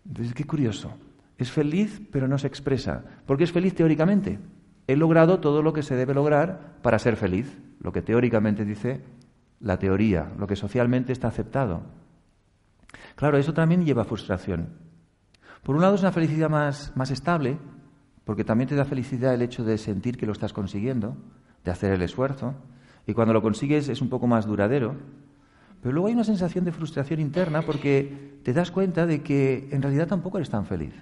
Entonces, 0.05 0.35
qué 0.35 0.43
curioso. 0.43 0.93
Es 1.39 1.53
feliz, 1.53 2.03
pero 2.11 2.27
no 2.27 2.39
se 2.39 2.49
expresa. 2.49 3.05
¿Por 3.25 3.39
qué 3.39 3.45
es 3.45 3.53
feliz 3.53 3.73
teóricamente? 3.73 4.41
He 4.89 4.97
logrado 4.97 5.39
todo 5.39 5.63
lo 5.63 5.73
que 5.73 5.85
se 5.85 5.95
debe 5.95 6.13
lograr 6.13 6.79
para 6.83 6.99
ser 6.99 7.15
feliz. 7.15 7.57
Lo 7.79 7.93
que 7.93 8.03
teóricamente 8.03 8.65
dice 8.65 9.05
la 9.61 9.79
teoría, 9.79 10.33
lo 10.41 10.49
que 10.49 10.57
socialmente 10.57 11.13
está 11.13 11.29
aceptado. 11.29 11.83
Claro, 13.15 13.39
eso 13.39 13.55
también 13.55 13.85
lleva 13.85 14.03
a 14.03 14.07
frustración. 14.07 14.71
Por 15.63 15.77
un 15.77 15.83
lado 15.83 15.95
es 15.95 16.01
una 16.01 16.11
felicidad 16.11 16.51
más, 16.51 16.91
más 16.97 17.13
estable, 17.13 17.59
porque 18.25 18.43
también 18.43 18.69
te 18.69 18.75
da 18.75 18.85
felicidad 18.85 19.35
el 19.35 19.43
hecho 19.43 19.63
de 19.63 19.79
sentir 19.79 20.17
que 20.17 20.27
lo 20.27 20.33
estás 20.33 20.53
consiguiendo, 20.53 21.17
de 21.65 21.71
hacer 21.71 21.93
el 21.93 22.03
esfuerzo, 22.03 22.55
y 23.07 23.15
cuando 23.15 23.35
lo 23.35 23.43
consigues 23.43 23.89
es 23.89 24.01
un 24.01 24.09
poco 24.09 24.27
más 24.27 24.47
duradero. 24.47 24.95
Pero 25.83 25.93
luego 25.93 26.09
hay 26.09 26.15
una 26.15 26.25
sensación 26.25 26.65
de 26.65 26.73
frustración 26.73 27.21
interna 27.21 27.63
porque 27.63 28.39
te 28.43 28.53
das 28.53 28.71
cuenta 28.71 29.07
de 29.07 29.23
que 29.23 29.69
en 29.73 29.83
realidad 29.83 30.07
tampoco 30.07 30.39
eres 30.39 30.51
tan 30.51 30.67
feliz. 30.67 30.95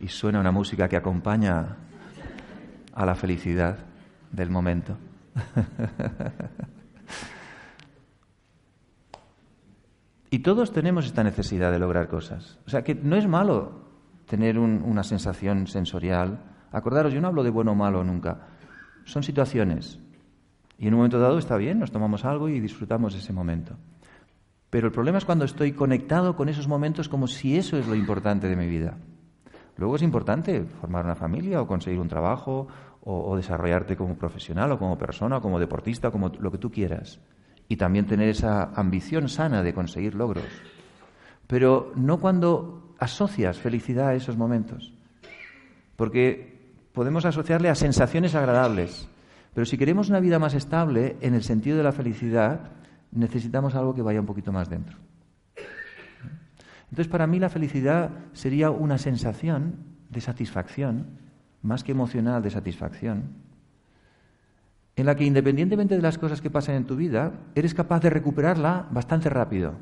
Y 0.00 0.08
suena 0.08 0.40
una 0.40 0.50
música 0.50 0.88
que 0.88 0.96
acompaña 0.96 1.76
a 2.92 3.06
la 3.06 3.14
felicidad 3.14 3.78
del 4.32 4.50
momento. 4.50 4.96
y 10.30 10.38
todos 10.40 10.72
tenemos 10.72 11.06
esta 11.06 11.24
necesidad 11.24 11.72
de 11.72 11.78
lograr 11.78 12.08
cosas. 12.08 12.58
O 12.66 12.70
sea 12.70 12.82
que 12.82 12.94
no 12.94 13.16
es 13.16 13.26
malo 13.26 13.80
tener 14.26 14.58
una 14.58 15.02
sensación 15.02 15.66
sensorial. 15.66 16.38
Acordaros, 16.70 17.12
yo 17.12 17.20
no 17.20 17.28
hablo 17.28 17.42
de 17.42 17.50
bueno 17.50 17.72
o 17.72 17.74
malo 17.74 18.04
nunca. 18.04 18.46
Son 19.04 19.24
situaciones. 19.24 19.98
Y 20.78 20.86
en 20.86 20.94
un 20.94 20.98
momento 20.98 21.18
dado 21.18 21.38
está 21.38 21.56
bien, 21.56 21.80
nos 21.80 21.90
tomamos 21.90 22.24
algo 22.24 22.48
y 22.48 22.60
disfrutamos 22.60 23.14
ese 23.14 23.32
momento. 23.32 23.76
Pero 24.70 24.86
el 24.86 24.92
problema 24.92 25.18
es 25.18 25.24
cuando 25.24 25.44
estoy 25.44 25.72
conectado 25.72 26.36
con 26.36 26.48
esos 26.48 26.68
momentos 26.68 27.08
como 27.08 27.26
si 27.26 27.56
eso 27.56 27.76
es 27.76 27.88
lo 27.88 27.96
importante 27.96 28.48
de 28.48 28.56
mi 28.56 28.68
vida. 28.68 28.96
Luego 29.76 29.96
es 29.96 30.02
importante 30.02 30.62
formar 30.62 31.04
una 31.04 31.16
familia 31.16 31.60
o 31.60 31.66
conseguir 31.66 31.98
un 31.98 32.08
trabajo 32.08 32.68
o, 33.02 33.34
desarrollarte 33.36 33.96
como 33.96 34.16
profesional 34.16 34.70
o 34.72 34.78
como 34.78 34.96
persona 34.96 35.38
o 35.38 35.40
como 35.40 35.58
deportista, 35.58 36.10
como 36.10 36.28
lo 36.28 36.52
que 36.52 36.58
tú 36.58 36.70
quieras. 36.70 37.18
Y 37.70 37.76
también 37.76 38.06
tener 38.06 38.28
esa 38.28 38.64
ambición 38.74 39.28
sana 39.28 39.62
de 39.62 39.72
conseguir 39.72 40.16
logros. 40.16 40.44
Pero 41.46 41.92
no 41.94 42.18
cuando 42.18 42.96
asocias 42.98 43.58
felicidad 43.58 44.08
a 44.08 44.14
esos 44.14 44.36
momentos. 44.36 44.92
Porque 45.94 46.74
podemos 46.92 47.24
asociarle 47.24 47.68
a 47.68 47.76
sensaciones 47.76 48.34
agradables. 48.34 49.08
Pero 49.54 49.64
si 49.66 49.78
queremos 49.78 50.08
una 50.08 50.18
vida 50.18 50.40
más 50.40 50.54
estable, 50.54 51.16
en 51.20 51.34
el 51.34 51.44
sentido 51.44 51.76
de 51.76 51.84
la 51.84 51.92
felicidad, 51.92 52.72
necesitamos 53.12 53.76
algo 53.76 53.94
que 53.94 54.02
vaya 54.02 54.18
un 54.18 54.26
poquito 54.26 54.50
más 54.50 54.68
dentro. 54.68 54.98
Entonces, 56.90 57.06
para 57.06 57.28
mí 57.28 57.38
la 57.38 57.50
felicidad 57.50 58.10
sería 58.32 58.70
una 58.70 58.98
sensación 58.98 59.76
de 60.08 60.20
satisfacción 60.20 61.20
más 61.62 61.84
que 61.84 61.92
emocional 61.92 62.42
de 62.42 62.50
satisfacción, 62.50 63.30
en 64.96 65.06
la 65.06 65.14
que 65.14 65.24
independientemente 65.24 65.96
de 65.96 66.02
las 66.02 66.18
cosas 66.18 66.40
que 66.40 66.50
pasen 66.50 66.74
en 66.74 66.86
tu 66.86 66.96
vida, 66.96 67.32
eres 67.54 67.74
capaz 67.74 68.00
de 68.00 68.10
recuperarla 68.10 68.88
bastante 68.90 69.30
rápido. 69.30 69.74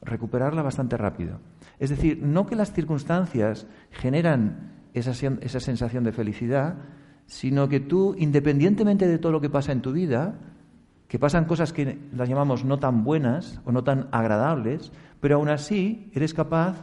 Recuperarla 0.00 0.62
bastante 0.62 0.96
rápido. 0.96 1.38
Es 1.78 1.90
decir, 1.90 2.20
no 2.22 2.46
que 2.46 2.56
las 2.56 2.72
circunstancias 2.72 3.66
generan 3.90 4.72
esa, 4.94 5.12
esa 5.40 5.60
sensación 5.60 6.04
de 6.04 6.12
felicidad, 6.12 6.76
sino 7.26 7.68
que 7.68 7.80
tú, 7.80 8.14
independientemente 8.18 9.06
de 9.06 9.18
todo 9.18 9.32
lo 9.32 9.40
que 9.40 9.50
pasa 9.50 9.72
en 9.72 9.82
tu 9.82 9.92
vida, 9.92 10.34
que 11.12 11.18
pasan 11.18 11.44
cosas 11.44 11.72
que 11.72 11.98
las 12.14 12.28
llamamos 12.28 12.64
no 12.64 12.78
tan 12.78 13.04
buenas 13.04 13.60
o 13.64 13.72
no 13.72 13.84
tan 13.84 14.08
agradables, 14.12 14.92
pero 15.20 15.36
aún 15.36 15.50
así 15.50 16.10
eres 16.14 16.34
capaz 16.34 16.82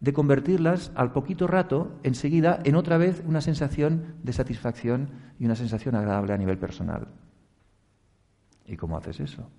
de 0.00 0.12
convertirlas 0.12 0.92
al 0.94 1.12
poquito 1.12 1.46
rato, 1.46 1.98
enseguida, 2.02 2.60
en 2.64 2.76
otra 2.76 2.98
vez 2.98 3.22
una 3.26 3.40
sensación 3.40 4.14
de 4.22 4.32
satisfacción 4.32 5.10
y 5.38 5.44
una 5.44 5.56
sensación 5.56 5.94
agradable 5.94 6.32
a 6.32 6.38
nivel 6.38 6.58
personal. 6.58 7.08
¿Y 8.64 8.76
cómo 8.76 8.96
haces 8.96 9.20
eso? 9.20 9.50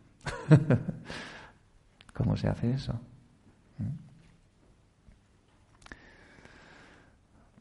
¿Cómo 2.13 2.37
se 2.37 2.47
hace 2.47 2.71
eso? 2.71 2.93
¿Mm? 3.77 4.09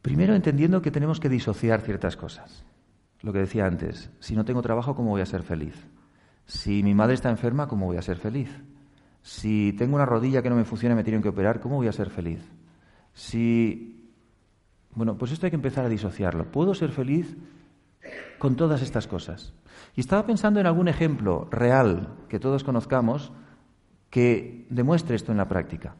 Primero 0.03 0.35
entendiendo 0.35 0.81
que 0.81 0.91
tenemos 0.91 1.21
que 1.21 1.29
disociar 1.29 1.81
ciertas 1.81 2.17
cosas. 2.17 2.65
Lo 3.23 3.33
que 3.33 3.41
decía 3.41 3.67
antes, 3.67 4.11
si 4.21 4.37
no 4.37 4.45
tengo 4.45 4.63
trabajo, 4.63 4.95
¿cómo 4.95 5.11
voy 5.11 5.23
a 5.23 5.27
ser 5.27 5.43
feliz? 5.43 5.75
Si 6.47 6.83
mi 6.83 6.95
madre 6.95 7.15
está 7.15 7.31
enferma, 7.31 7.67
¿cómo 7.67 7.87
voy 7.87 7.97
a 7.97 8.03
ser 8.03 8.17
feliz? 8.17 8.49
Si 9.23 9.75
tengo 9.77 9.97
una 9.97 10.07
rodilla 10.07 10.41
que 10.41 10.49
no 10.49 10.57
me 10.57 10.65
funciona 10.65 10.95
y 10.95 10.97
me 10.97 11.05
tienen 11.05 11.23
que 11.23 11.29
operar, 11.29 11.61
¿cómo 11.61 11.77
voy 11.77 11.89
a 11.89 11.93
ser 11.93 12.11
feliz? 12.11 12.41
Si, 13.19 14.13
bueno, 14.95 15.19
pues 15.19 15.33
esto 15.33 15.45
hay 15.45 15.51
que 15.51 15.57
empezar 15.57 15.85
a 15.85 15.89
disociarlo. 15.89 16.53
¿Puedo 16.53 16.73
ser 16.73 16.93
feliz 16.93 17.37
con 18.39 18.55
todas 18.55 18.81
estas 18.81 19.09
cosas? 19.09 19.55
Y 19.97 20.01
estaba 20.01 20.25
pensando 20.25 20.61
en 20.61 20.67
algún 20.67 20.87
ejemplo 20.87 21.49
real 21.51 22.15
que 22.29 22.39
todos 22.39 22.63
conozcamos 22.63 23.33
que 24.09 24.69
demuestre 24.71 25.17
esto 25.17 25.33
en 25.33 25.39
la 25.39 25.49
práctica. 25.49 25.97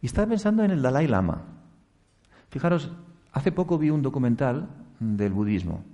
Y 0.00 0.06
estaba 0.06 0.28
pensando 0.28 0.64
en 0.64 0.70
el 0.70 0.80
Dalai 0.80 1.06
Lama. 1.06 1.42
Fijaros, 2.48 2.90
hace 3.32 3.52
poco 3.52 3.76
vi 3.76 3.90
un 3.90 4.00
documental 4.00 4.66
del 4.98 5.34
budismo 5.34 5.84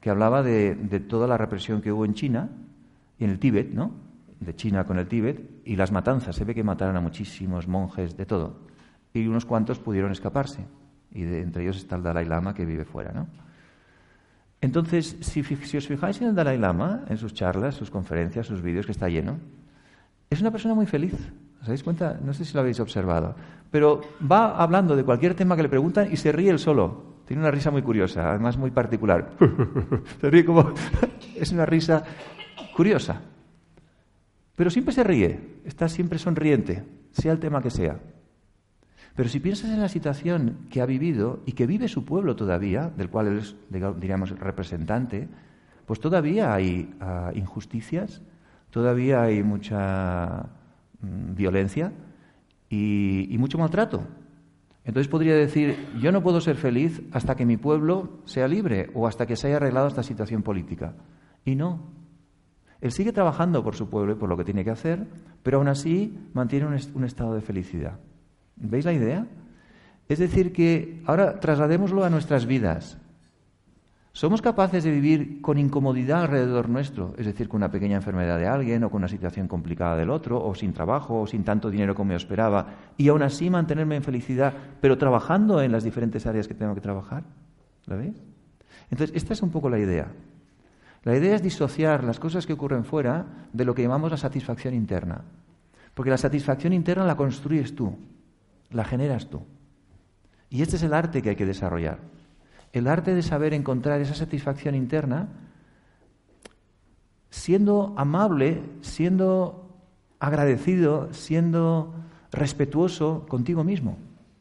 que 0.00 0.08
hablaba 0.08 0.42
de, 0.42 0.74
toda 1.06 1.26
la 1.26 1.36
represión 1.36 1.82
que 1.82 1.92
hubo 1.92 2.06
en 2.06 2.14
China 2.14 2.48
y 3.18 3.24
en 3.24 3.30
el 3.30 3.38
Tíbet, 3.38 3.74
¿no? 3.74 3.92
De 4.40 4.56
China 4.56 4.84
con 4.84 4.98
el 4.98 5.06
Tíbet 5.06 5.60
y 5.66 5.76
las 5.76 5.92
matanzas. 5.92 6.34
Se 6.34 6.46
ve 6.46 6.54
que 6.54 6.64
mataron 6.64 6.96
a 6.96 7.02
muchísimos 7.02 7.68
monjes, 7.68 8.16
de 8.16 8.24
todo 8.24 8.68
y 9.12 9.26
unos 9.26 9.44
cuantos 9.44 9.78
pudieron 9.78 10.12
escaparse. 10.12 10.64
Y 11.12 11.22
de, 11.22 11.42
entre 11.42 11.62
ellos 11.62 11.76
está 11.76 11.96
el 11.96 12.02
Dalai 12.02 12.26
Lama 12.26 12.54
que 12.54 12.64
vive 12.64 12.84
fuera. 12.84 13.12
¿no? 13.12 13.26
Entonces, 14.60 15.16
si, 15.20 15.42
si, 15.42 15.76
os 15.76 15.86
fijáis 15.86 16.20
en 16.20 16.28
el 16.28 16.34
Dalai 16.34 16.58
Lama, 16.58 17.04
en 17.08 17.16
sus 17.16 17.34
charlas, 17.34 17.74
sus 17.74 17.90
conferencias, 17.90 18.46
sus 18.46 18.60
vídeos, 18.60 18.86
que 18.86 18.92
está 18.92 19.08
lleno, 19.08 19.38
es 20.30 20.40
una 20.40 20.50
persona 20.50 20.74
muy 20.74 20.86
feliz. 20.86 21.14
¿Os 21.60 21.68
dais 21.68 21.82
cuenta? 21.82 22.18
No 22.22 22.32
sé 22.32 22.44
si 22.44 22.54
lo 22.54 22.60
habéis 22.60 22.80
observado. 22.80 23.34
Pero 23.70 24.00
va 24.20 24.56
hablando 24.56 24.96
de 24.96 25.04
cualquier 25.04 25.34
tema 25.34 25.56
que 25.56 25.62
le 25.62 25.68
preguntan 25.68 26.12
y 26.12 26.16
se 26.16 26.32
ríe 26.32 26.50
él 26.50 26.58
solo. 26.58 27.18
Tiene 27.26 27.42
una 27.42 27.50
risa 27.50 27.70
muy 27.70 27.82
curiosa, 27.82 28.30
además 28.30 28.56
muy 28.56 28.70
particular. 28.70 29.30
se 30.20 30.30
ríe 30.30 30.44
como... 30.44 30.72
es 31.36 31.52
una 31.52 31.66
risa 31.66 32.02
curiosa. 32.74 33.20
Pero 34.56 34.70
siempre 34.70 34.92
se 34.92 35.04
ríe, 35.04 35.60
está 35.64 35.88
siempre 35.88 36.18
sonriente, 36.18 36.84
sea 37.12 37.32
el 37.32 37.38
tema 37.38 37.62
que 37.62 37.70
sea. 37.70 38.00
Pero 39.18 39.28
si 39.28 39.40
piensas 39.40 39.70
en 39.72 39.80
la 39.80 39.88
situación 39.88 40.58
que 40.70 40.80
ha 40.80 40.86
vivido 40.86 41.40
y 41.44 41.50
que 41.50 41.66
vive 41.66 41.88
su 41.88 42.04
pueblo 42.04 42.36
todavía, 42.36 42.92
del 42.96 43.10
cual 43.10 43.26
él 43.26 43.38
es, 43.38 43.56
diríamos, 43.68 44.30
representante, 44.38 45.26
pues 45.86 45.98
todavía 45.98 46.54
hay 46.54 46.94
ah, 47.00 47.32
injusticias, 47.34 48.22
todavía 48.70 49.22
hay 49.22 49.42
mucha 49.42 50.46
mm, 51.00 51.34
violencia 51.34 51.92
y, 52.68 53.26
y 53.34 53.38
mucho 53.38 53.58
maltrato. 53.58 54.06
Entonces 54.84 55.08
podría 55.08 55.34
decir, 55.34 55.88
yo 56.00 56.12
no 56.12 56.22
puedo 56.22 56.40
ser 56.40 56.54
feliz 56.54 57.02
hasta 57.10 57.34
que 57.34 57.44
mi 57.44 57.56
pueblo 57.56 58.20
sea 58.24 58.46
libre 58.46 58.88
o 58.94 59.08
hasta 59.08 59.26
que 59.26 59.34
se 59.34 59.48
haya 59.48 59.56
arreglado 59.56 59.88
esta 59.88 60.04
situación 60.04 60.44
política. 60.44 60.94
Y 61.44 61.56
no. 61.56 61.80
Él 62.80 62.92
sigue 62.92 63.12
trabajando 63.12 63.64
por 63.64 63.74
su 63.74 63.90
pueblo 63.90 64.12
y 64.12 64.14
por 64.14 64.28
lo 64.28 64.36
que 64.36 64.44
tiene 64.44 64.62
que 64.62 64.70
hacer, 64.70 65.08
pero 65.42 65.58
aún 65.58 65.66
así 65.66 66.16
mantiene 66.34 66.66
un, 66.94 67.02
estado 67.02 67.34
de 67.34 67.40
felicidad. 67.40 67.98
¿Veis 68.60 68.84
la 68.84 68.92
idea? 68.92 69.26
Es 70.08 70.18
decir, 70.18 70.52
que 70.52 71.02
ahora 71.06 71.38
trasladémoslo 71.38 72.04
a 72.04 72.10
nuestras 72.10 72.46
vidas. 72.46 72.98
¿Somos 74.12 74.42
capaces 74.42 74.82
de 74.82 74.90
vivir 74.90 75.40
con 75.42 75.58
incomodidad 75.58 76.22
alrededor 76.22 76.68
nuestro? 76.68 77.14
Es 77.18 77.26
decir, 77.26 77.48
con 77.48 77.58
una 77.58 77.70
pequeña 77.70 77.96
enfermedad 77.96 78.38
de 78.38 78.48
alguien 78.48 78.82
o 78.82 78.90
con 78.90 78.98
una 78.98 79.08
situación 79.08 79.46
complicada 79.46 79.96
del 79.96 80.10
otro, 80.10 80.42
o 80.42 80.54
sin 80.54 80.72
trabajo, 80.72 81.20
o 81.20 81.26
sin 81.26 81.44
tanto 81.44 81.70
dinero 81.70 81.94
como 81.94 82.10
yo 82.10 82.16
esperaba, 82.16 82.66
y 82.96 83.08
aún 83.08 83.22
así 83.22 83.48
mantenerme 83.48 83.96
en 83.96 84.02
felicidad, 84.02 84.54
pero 84.80 84.98
trabajando 84.98 85.62
en 85.62 85.70
las 85.70 85.84
diferentes 85.84 86.26
áreas 86.26 86.48
que 86.48 86.54
tengo 86.54 86.74
que 86.74 86.80
trabajar. 86.80 87.22
¿La 87.86 87.94
veis? 87.94 88.20
Entonces, 88.90 89.14
esta 89.14 89.34
es 89.34 89.42
un 89.42 89.50
poco 89.50 89.70
la 89.70 89.78
idea. 89.78 90.08
La 91.04 91.16
idea 91.16 91.36
es 91.36 91.42
disociar 91.42 92.02
las 92.02 92.18
cosas 92.18 92.44
que 92.46 92.54
ocurren 92.54 92.84
fuera 92.84 93.46
de 93.52 93.64
lo 93.64 93.74
que 93.74 93.82
llamamos 93.82 94.10
la 94.10 94.16
satisfacción 94.16 94.74
interna. 94.74 95.22
Porque 95.94 96.10
la 96.10 96.18
satisfacción 96.18 96.72
interna 96.72 97.04
la 97.04 97.16
construyes 97.16 97.74
tú, 97.74 97.96
la 98.70 98.84
generas 98.84 99.28
tú. 99.28 99.42
Y 100.50 100.62
este 100.62 100.76
es 100.76 100.82
el 100.82 100.94
arte 100.94 101.22
que 101.22 101.30
hay 101.30 101.36
que 101.36 101.46
desarrollar. 101.46 101.98
El 102.72 102.86
arte 102.86 103.14
de 103.14 103.22
saber 103.22 103.54
encontrar 103.54 104.00
esa 104.00 104.14
satisfacción 104.14 104.74
interna 104.74 105.28
siendo 107.30 107.94
amable, 107.96 108.62
siendo 108.80 109.68
agradecido, 110.18 111.12
siendo 111.12 111.94
respetuoso 112.32 113.26
contigo 113.28 113.64
mismo, 113.64 113.96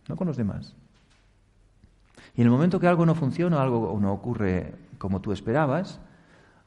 no 0.08 0.16
con 0.16 0.28
los 0.28 0.38
demás. 0.38 0.76
Y 2.36 2.42
en 2.42 2.48
el 2.48 2.52
momento 2.52 2.80
que 2.80 2.88
algo 2.88 3.06
no 3.06 3.16
funciona, 3.16 3.62
algo 3.62 3.98
no 4.00 4.14
ocurre 4.14 4.74
como 4.98 5.22
tú 5.22 5.32
esperabas, 5.32 6.00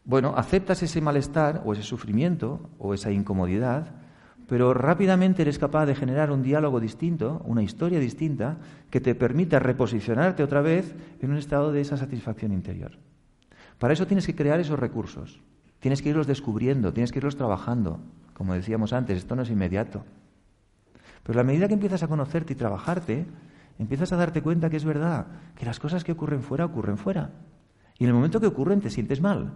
bueno, 0.05 0.35
aceptas 0.37 0.83
ese 0.83 1.00
malestar 1.00 1.62
o 1.64 1.73
ese 1.73 1.83
sufrimiento 1.83 2.61
o 2.79 2.95
esa 2.95 3.11
incomodidad, 3.11 4.00
pero 4.50 4.75
rápidamente 4.75 5.42
eres 5.42 5.61
capaz 5.61 5.87
de 5.87 5.95
generar 5.95 6.33
un 6.33 6.42
diálogo 6.42 6.80
distinto, 6.80 7.40
una 7.45 7.62
historia 7.62 8.00
distinta, 8.00 8.59
que 8.90 9.00
te 9.00 9.14
permita 9.14 9.61
reposicionarte 9.61 10.42
otra 10.42 10.61
vez 10.61 10.92
en 11.21 11.30
un 11.30 11.37
estado 11.37 11.71
de 11.71 11.80
esa 11.80 11.97
satisfacción 11.97 12.52
interior. 12.52 12.99
Para 13.78 13.92
eso 13.92 14.09
tienes 14.09 14.26
que 14.26 14.35
crear 14.35 14.59
esos 14.59 14.76
recursos, 14.76 15.40
tienes 15.78 16.02
que 16.02 16.09
irlos 16.09 16.26
descubriendo, 16.26 16.92
tienes 16.92 17.12
que 17.12 17.21
irlos 17.21 17.37
trabajando. 17.37 18.00
Como 18.35 18.54
decíamos 18.54 18.92
antes, 18.92 19.19
esto 19.19 19.37
no 19.37 19.42
es 19.42 19.50
inmediato. 19.50 20.02
Pero 21.23 21.40
a 21.40 21.45
medida 21.45 21.69
que 21.69 21.75
empiezas 21.75 22.02
a 22.02 22.09
conocerte 22.09 22.54
y 22.54 22.57
trabajarte, 22.57 23.26
empiezas 23.78 24.12
a 24.12 24.16
darte 24.16 24.42
cuenta 24.42 24.69
que 24.69 24.78
es 24.78 24.85
verdad, 24.85 25.28
que 25.54 25.64
las 25.64 25.78
cosas 25.78 26.02
que 26.02 26.11
ocurren 26.11 26.42
fuera 26.42 26.64
ocurren 26.64 26.99
fuera. 26.99 27.30
Y 28.00 28.02
en 28.02 28.09
el 28.09 28.16
momento 28.16 28.40
que 28.40 28.49
ocurren 28.49 28.80
te 28.80 28.90
sientes 28.90 29.21
mal, 29.21 29.52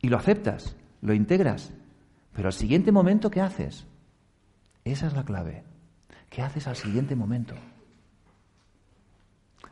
y 0.00 0.08
lo 0.08 0.16
aceptas, 0.16 0.76
lo 1.02 1.12
integras. 1.12 1.74
Pero 2.32 2.48
al 2.48 2.54
siguiente 2.54 2.90
momento, 2.90 3.30
¿qué 3.30 3.42
haces? 3.42 3.86
Esa 4.84 5.06
es 5.06 5.14
la 5.14 5.24
clave. 5.24 5.64
¿Qué 6.28 6.42
haces 6.42 6.66
al 6.66 6.76
siguiente 6.76 7.16
momento? 7.16 7.54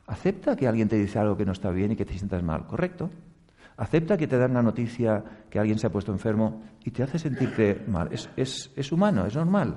Acepta 0.06 0.56
que 0.56 0.66
alguien 0.66 0.88
te 0.88 0.96
dice 0.96 1.18
algo 1.18 1.36
que 1.36 1.44
no 1.44 1.52
está 1.52 1.70
bien 1.70 1.92
y 1.92 1.96
que 1.96 2.04
te 2.04 2.14
sientas 2.16 2.42
mal, 2.42 2.66
¿correcto? 2.66 3.10
Acepta 3.76 4.16
que 4.16 4.26
te 4.26 4.38
dan 4.38 4.54
la 4.54 4.62
noticia 4.62 5.22
que 5.50 5.58
alguien 5.58 5.78
se 5.78 5.86
ha 5.86 5.92
puesto 5.92 6.12
enfermo 6.12 6.62
y 6.84 6.90
te 6.90 7.02
hace 7.02 7.18
sentirte 7.18 7.84
mal. 7.86 8.08
Es, 8.12 8.28
es, 8.36 8.92
humano, 8.92 9.26
es 9.26 9.36
normal. 9.36 9.76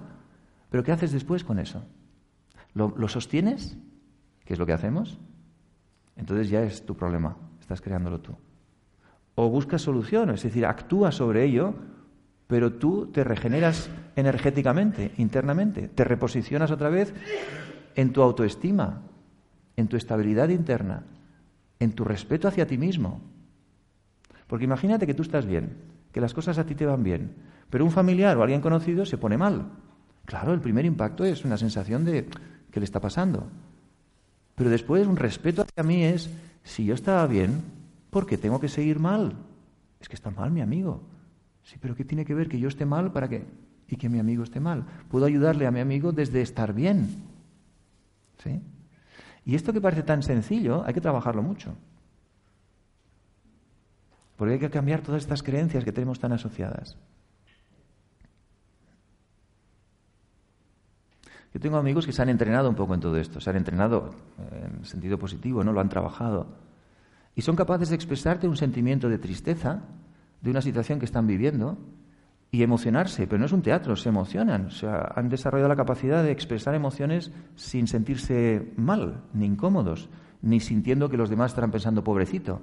Pero 0.70 0.84
¿qué 0.84 0.92
haces 0.92 1.12
después 1.12 1.44
con 1.44 1.60
eso? 1.60 1.84
¿Lo, 2.74 2.94
¿Lo 2.98 3.08
sostienes? 3.08 3.78
¿Qué 4.46 4.54
es 4.54 4.60
lo 4.60 4.66
que 4.66 4.74
hacemos? 4.74 5.20
Entonces 6.16 6.50
ya 6.50 6.64
es 6.64 6.86
tu 6.86 6.96
problema, 6.96 7.38
estás 7.60 7.82
creándolo 7.82 8.20
tú 8.22 8.36
o 9.36 9.50
buscas 9.50 9.82
soluciones, 9.82 10.36
es 10.36 10.44
decir, 10.44 10.66
actúas 10.66 11.16
sobre 11.16 11.46
ello, 11.46 11.74
pero 12.52 12.74
tú 12.74 13.06
te 13.06 13.24
regeneras 13.24 13.90
energéticamente, 14.18 15.14
internamente, 15.16 15.88
te 15.88 16.04
reposicionas 16.04 16.70
otra 16.70 16.90
vez 16.90 17.14
en 17.96 18.12
tu 18.12 18.22
autoestima, 18.22 19.04
en 19.78 19.88
tu 19.88 19.96
estabilidad 19.96 20.50
interna, 20.50 21.04
en 21.80 21.94
tu 21.94 22.04
respeto 22.04 22.50
hacia 22.50 22.68
ti 22.68 22.78
mismo. 22.78 23.22
Porque 24.48 24.66
imagínate 24.66 25.08
que 25.08 25.14
tú 25.14 25.22
estás 25.22 25.46
bien, 25.46 25.78
que 26.12 26.20
las 26.20 26.34
cosas 26.34 26.58
a 26.58 26.66
ti 26.66 26.76
te 26.76 26.86
van 26.86 27.04
bien, 27.04 27.36
pero 27.70 27.86
un 27.86 27.92
familiar 27.92 28.36
o 28.36 28.44
alguien 28.44 28.60
conocido 28.60 29.06
se 29.06 29.18
pone 29.18 29.38
mal. 29.38 29.72
Claro, 30.26 30.52
el 30.52 30.60
primer 30.60 30.84
impacto 30.84 31.24
es 31.24 31.46
una 31.46 31.56
sensación 31.56 32.04
de 32.04 32.28
que 32.70 32.82
le 32.82 32.84
está 32.84 33.00
pasando. 33.00 33.48
Pero 34.56 34.70
después 34.70 35.08
un 35.08 35.16
respeto 35.16 35.62
hacia 35.62 35.84
mí 35.84 36.04
es, 36.04 36.30
si 36.66 36.84
yo 36.84 36.96
estaba 36.96 37.26
bien, 37.28 37.62
porque 38.10 38.38
tengo 38.38 38.60
que 38.60 38.68
seguir 38.68 39.00
mal. 39.00 39.38
Es 40.02 40.10
que 40.10 40.16
está 40.16 40.32
mal 40.32 40.52
mi 40.52 40.60
amigo. 40.60 41.02
Sí, 41.64 41.78
pero 41.80 41.96
¿qué 41.96 42.06
tiene 42.06 42.26
que 42.26 42.34
ver 42.34 42.50
que 42.50 42.60
yo 42.60 42.68
esté 42.68 42.86
mal 42.86 43.12
para 43.12 43.28
que 43.28 43.46
y 43.88 43.98
que 43.98 44.10
mi 44.10 44.20
amigo 44.20 44.44
esté 44.44 44.60
mal? 44.60 44.86
Puedo 45.10 45.26
ayudarle 45.26 45.68
a 45.68 45.72
mi 45.72 45.80
amigo 45.80 46.12
desde 46.12 46.42
estar 46.42 46.74
bien. 46.74 47.24
¿Sí? 48.44 48.62
Y 49.46 49.56
esto 49.56 49.74
que 49.74 49.82
parece 49.82 50.04
tan 50.04 50.24
sencillo, 50.24 50.84
hay 50.86 50.94
que 50.94 51.02
trabajarlo 51.02 51.42
mucho. 51.42 51.76
Porque 54.38 54.54
hay 54.54 54.60
que 54.60 54.70
cambiar 54.70 55.02
todas 55.02 55.22
estas 55.22 55.44
creencias 55.44 55.84
que 55.84 55.92
tenemos 55.92 56.20
tan 56.20 56.32
asociadas. 56.32 56.98
Yo 61.54 61.60
tengo 61.60 61.78
amigos 61.78 62.06
que 62.06 62.14
se 62.14 62.22
han 62.22 62.30
entrenado 62.30 62.70
un 62.70 62.76
poco 62.76 62.94
en 62.94 63.02
todo 63.02 63.18
esto, 63.18 63.42
se 63.42 63.50
han 63.50 63.58
entrenado 63.58 64.16
en 64.52 64.86
sentido 64.86 65.20
positivo, 65.20 65.64
¿no? 65.64 65.74
Lo 65.74 65.82
han 65.82 65.90
trabajado 65.90 66.48
y 67.36 67.42
son 67.42 67.56
capaces 67.56 67.90
de 67.90 67.96
expresarte 67.96 68.48
un 68.48 68.58
sentimiento 68.58 69.10
de 69.10 69.18
tristeza 69.18 69.82
de 70.42 70.52
una 70.52 70.62
situación 70.62 71.00
que 71.00 71.06
están 71.06 71.28
viviendo 71.28 71.78
y 72.52 72.64
emocionarse, 72.64 73.28
pero 73.28 73.40
no 73.40 73.46
es 73.46 73.54
un 73.54 73.62
teatro, 73.62 73.96
se 73.96 74.10
emocionan, 74.10 74.66
o 74.66 74.72
sea, 74.72 75.14
han 75.16 75.30
desarrollado 75.30 75.70
la 75.70 75.76
capacidad 75.76 76.24
de 76.24 76.32
expresar 76.32 76.76
emociones 76.76 77.32
sin 77.56 77.88
sentirse 77.88 78.74
mal, 78.76 79.24
ni 79.34 79.46
incómodos, 79.46 80.10
ni 80.42 80.60
sintiendo 80.60 81.10
que 81.10 81.18
los 81.18 81.30
demás 81.30 81.52
están 81.52 81.72
pensando 81.72 82.04
pobrecito. 82.04 82.62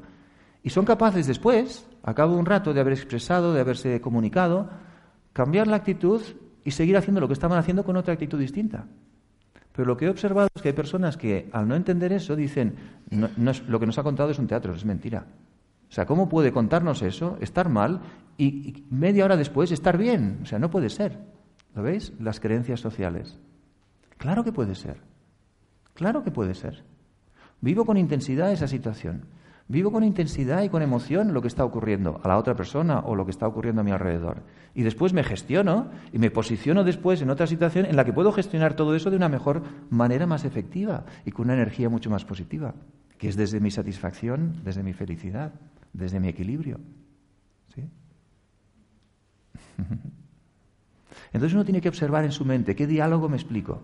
Y 0.62 0.70
son 0.70 0.84
capaces 0.84 1.26
después, 1.26 1.88
a 2.02 2.12
cabo 2.14 2.34
de 2.34 2.40
un 2.40 2.46
rato 2.46 2.74
de 2.74 2.80
haber 2.80 2.92
expresado, 2.92 3.54
de 3.54 3.60
haberse 3.60 4.00
comunicado, 4.00 4.68
cambiar 5.32 5.68
la 5.68 5.76
actitud 5.76 6.20
y 6.64 6.72
seguir 6.72 6.96
haciendo 6.96 7.20
lo 7.20 7.28
que 7.28 7.34
estaban 7.34 7.58
haciendo 7.58 7.84
con 7.84 7.96
otra 7.96 8.12
actitud 8.12 8.38
distinta. 8.38 8.86
Pero 9.72 9.86
lo 9.86 9.96
que 9.96 10.06
he 10.06 10.10
observado 10.10 10.48
es 10.54 10.60
que 10.60 10.68
hay 10.68 10.74
personas 10.74 11.16
que, 11.16 11.48
al 11.52 11.68
no 11.68 11.76
entender 11.76 12.12
eso, 12.12 12.34
dicen, 12.34 12.74
no, 13.10 13.28
lo 13.68 13.80
que 13.80 13.86
nos 13.86 13.96
ha 13.96 14.02
contado 14.02 14.30
es 14.30 14.38
un 14.38 14.48
teatro, 14.48 14.74
es 14.74 14.84
mentira. 14.84 15.24
O 15.88 15.92
sea, 15.92 16.06
¿cómo 16.06 16.28
puede 16.28 16.52
contarnos 16.52 17.02
eso, 17.02 17.38
estar 17.40 17.68
mal, 17.68 18.00
y, 18.36 18.84
media 18.90 19.24
hora 19.24 19.36
después 19.36 19.72
estar 19.72 19.96
bien? 19.96 20.40
O 20.42 20.46
sea, 20.46 20.58
no 20.58 20.70
puede 20.70 20.90
ser. 20.90 21.18
¿Lo 21.74 21.82
veis? 21.82 22.12
Las 22.20 22.40
creencias 22.40 22.80
sociales. 22.80 23.38
Claro 24.16 24.44
que 24.44 24.52
puede 24.52 24.74
ser. 24.74 25.00
Claro 25.94 26.22
que 26.22 26.30
puede 26.30 26.54
ser. 26.54 26.84
Vivo 27.60 27.84
con 27.84 27.96
intensidad 27.96 28.52
esa 28.52 28.68
situación. 28.68 29.26
Vivo 29.66 29.92
con 29.92 30.02
intensidad 30.02 30.62
y 30.62 30.70
con 30.70 30.80
emoción 30.80 31.34
lo 31.34 31.42
que 31.42 31.48
está 31.48 31.64
ocurriendo 31.64 32.20
a 32.24 32.28
la 32.28 32.38
otra 32.38 32.56
persona 32.56 33.00
o 33.00 33.14
lo 33.14 33.26
que 33.26 33.32
está 33.32 33.46
ocurriendo 33.46 33.82
a 33.82 33.84
mi 33.84 33.90
alrededor. 33.90 34.42
Y 34.74 34.82
después 34.82 35.12
me 35.12 35.24
gestiono 35.24 35.90
y 36.10 36.18
me 36.18 36.30
posiciono 36.30 36.84
después 36.84 37.20
en 37.20 37.28
otra 37.28 37.46
situación 37.46 37.84
en 37.84 37.96
la 37.96 38.04
que 38.04 38.14
puedo 38.14 38.32
gestionar 38.32 38.74
todo 38.74 38.94
eso 38.94 39.10
de 39.10 39.16
una 39.16 39.28
mejor 39.28 39.62
manera 39.90 40.26
más 40.26 40.46
efectiva 40.46 41.04
y 41.26 41.32
con 41.32 41.46
una 41.46 41.54
energía 41.54 41.90
mucho 41.90 42.08
más 42.08 42.24
positiva, 42.24 42.74
que 43.18 43.28
es 43.28 43.36
desde 43.36 43.60
mi 43.60 43.70
satisfacción, 43.70 44.62
desde 44.64 44.82
mi 44.82 44.94
felicidad, 44.94 45.52
desde 45.98 46.20
mi 46.20 46.28
equilibrio. 46.28 46.78
¿Sí? 47.74 47.82
Entonces 51.32 51.54
uno 51.54 51.64
tiene 51.64 51.80
que 51.80 51.88
observar 51.88 52.24
en 52.24 52.32
su 52.32 52.44
mente 52.44 52.74
qué 52.74 52.86
diálogo 52.86 53.28
me 53.28 53.36
explico, 53.36 53.82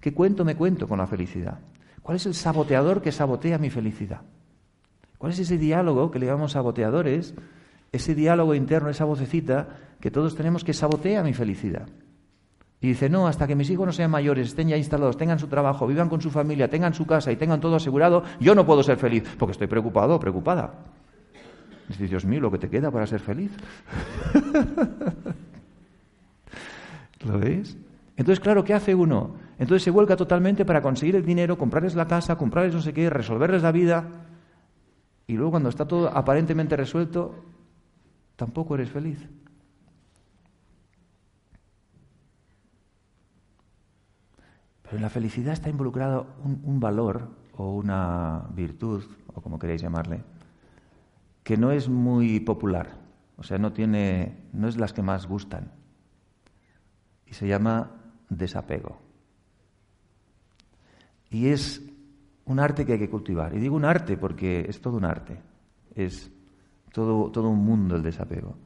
qué 0.00 0.14
cuento 0.14 0.44
me 0.44 0.56
cuento 0.56 0.88
con 0.88 0.98
la 0.98 1.06
felicidad, 1.06 1.58
cuál 2.02 2.16
es 2.16 2.26
el 2.26 2.34
saboteador 2.34 3.02
que 3.02 3.12
sabotea 3.12 3.58
mi 3.58 3.70
felicidad. 3.70 4.22
¿Cuál 5.18 5.32
es 5.32 5.38
ese 5.38 5.58
diálogo 5.58 6.10
que 6.10 6.18
le 6.18 6.26
llamamos 6.26 6.52
saboteadores? 6.52 7.34
Ese 7.90 8.14
diálogo 8.14 8.54
interno, 8.54 8.90
esa 8.90 9.04
vocecita 9.04 9.68
que 10.00 10.10
todos 10.10 10.36
tenemos 10.36 10.62
que 10.62 10.74
sabotea 10.74 11.22
mi 11.22 11.32
felicidad. 11.32 11.88
Y 12.80 12.88
dice, 12.88 13.08
no, 13.08 13.26
hasta 13.26 13.46
que 13.46 13.54
mis 13.54 13.70
hijos 13.70 13.86
no 13.86 13.92
sean 13.92 14.10
mayores, 14.10 14.48
estén 14.48 14.68
ya 14.68 14.76
instalados, 14.76 15.16
tengan 15.16 15.38
su 15.38 15.46
trabajo, 15.46 15.86
vivan 15.86 16.10
con 16.10 16.20
su 16.20 16.30
familia, 16.30 16.68
tengan 16.68 16.92
su 16.92 17.06
casa 17.06 17.32
y 17.32 17.36
tengan 17.36 17.60
todo 17.60 17.76
asegurado, 17.76 18.22
yo 18.38 18.54
no 18.54 18.66
puedo 18.66 18.82
ser 18.82 18.98
feliz, 18.98 19.24
porque 19.38 19.52
estoy 19.52 19.66
preocupado 19.66 20.16
o 20.16 20.20
preocupada. 20.20 20.74
Dice, 21.88 22.06
Dios 22.06 22.24
mío, 22.24 22.40
lo 22.40 22.50
que 22.50 22.58
te 22.58 22.68
queda 22.68 22.90
para 22.90 23.06
ser 23.06 23.20
feliz. 23.20 23.52
¿Lo 27.24 27.38
veis? 27.38 27.76
Entonces, 28.16 28.40
claro, 28.40 28.64
¿qué 28.64 28.74
hace 28.74 28.94
uno? 28.94 29.36
Entonces 29.58 29.82
se 29.82 29.90
vuelca 29.90 30.16
totalmente 30.16 30.64
para 30.64 30.82
conseguir 30.82 31.16
el 31.16 31.24
dinero, 31.24 31.58
comprarles 31.58 31.94
la 31.94 32.06
casa, 32.06 32.36
comprarles 32.36 32.74
no 32.74 32.80
sé 32.80 32.92
qué, 32.92 33.10
resolverles 33.10 33.62
la 33.62 33.72
vida. 33.72 34.04
Y 35.26 35.34
luego 35.34 35.52
cuando 35.52 35.68
está 35.68 35.86
todo 35.86 36.08
aparentemente 36.08 36.76
resuelto, 36.76 37.34
tampoco 38.36 38.74
eres 38.74 38.90
feliz. 38.90 39.18
Pero 44.82 44.96
en 44.96 45.02
la 45.02 45.10
felicidad 45.10 45.52
está 45.52 45.68
involucrado 45.68 46.26
un, 46.44 46.78
valor 46.78 47.28
o 47.56 47.74
una 47.74 48.44
virtud, 48.54 49.02
o 49.34 49.40
como 49.40 49.58
queréis 49.58 49.82
llamarle, 49.82 50.22
que 51.46 51.56
no 51.56 51.70
es 51.70 51.88
muy 51.88 52.40
popular, 52.40 52.98
o 53.36 53.44
sea, 53.44 53.56
no 53.56 53.72
tiene, 53.72 54.48
no 54.52 54.66
es 54.66 54.76
las 54.76 54.92
que 54.92 55.00
más 55.00 55.28
gustan. 55.28 55.70
Y 57.24 57.34
se 57.34 57.46
llama 57.46 57.92
desapego. 58.28 58.98
Y 61.30 61.46
es 61.46 61.88
un 62.46 62.58
arte 62.58 62.84
que 62.84 62.94
hay 62.94 62.98
que 62.98 63.08
cultivar. 63.08 63.54
Y 63.54 63.60
digo 63.60 63.76
un 63.76 63.84
arte 63.84 64.16
porque 64.16 64.66
es 64.68 64.80
todo 64.80 64.96
un 64.96 65.04
arte. 65.04 65.40
Es 65.94 66.32
todo, 66.92 67.30
todo 67.30 67.48
un 67.48 67.64
mundo 67.64 67.94
el 67.94 68.02
desapego. 68.02 68.56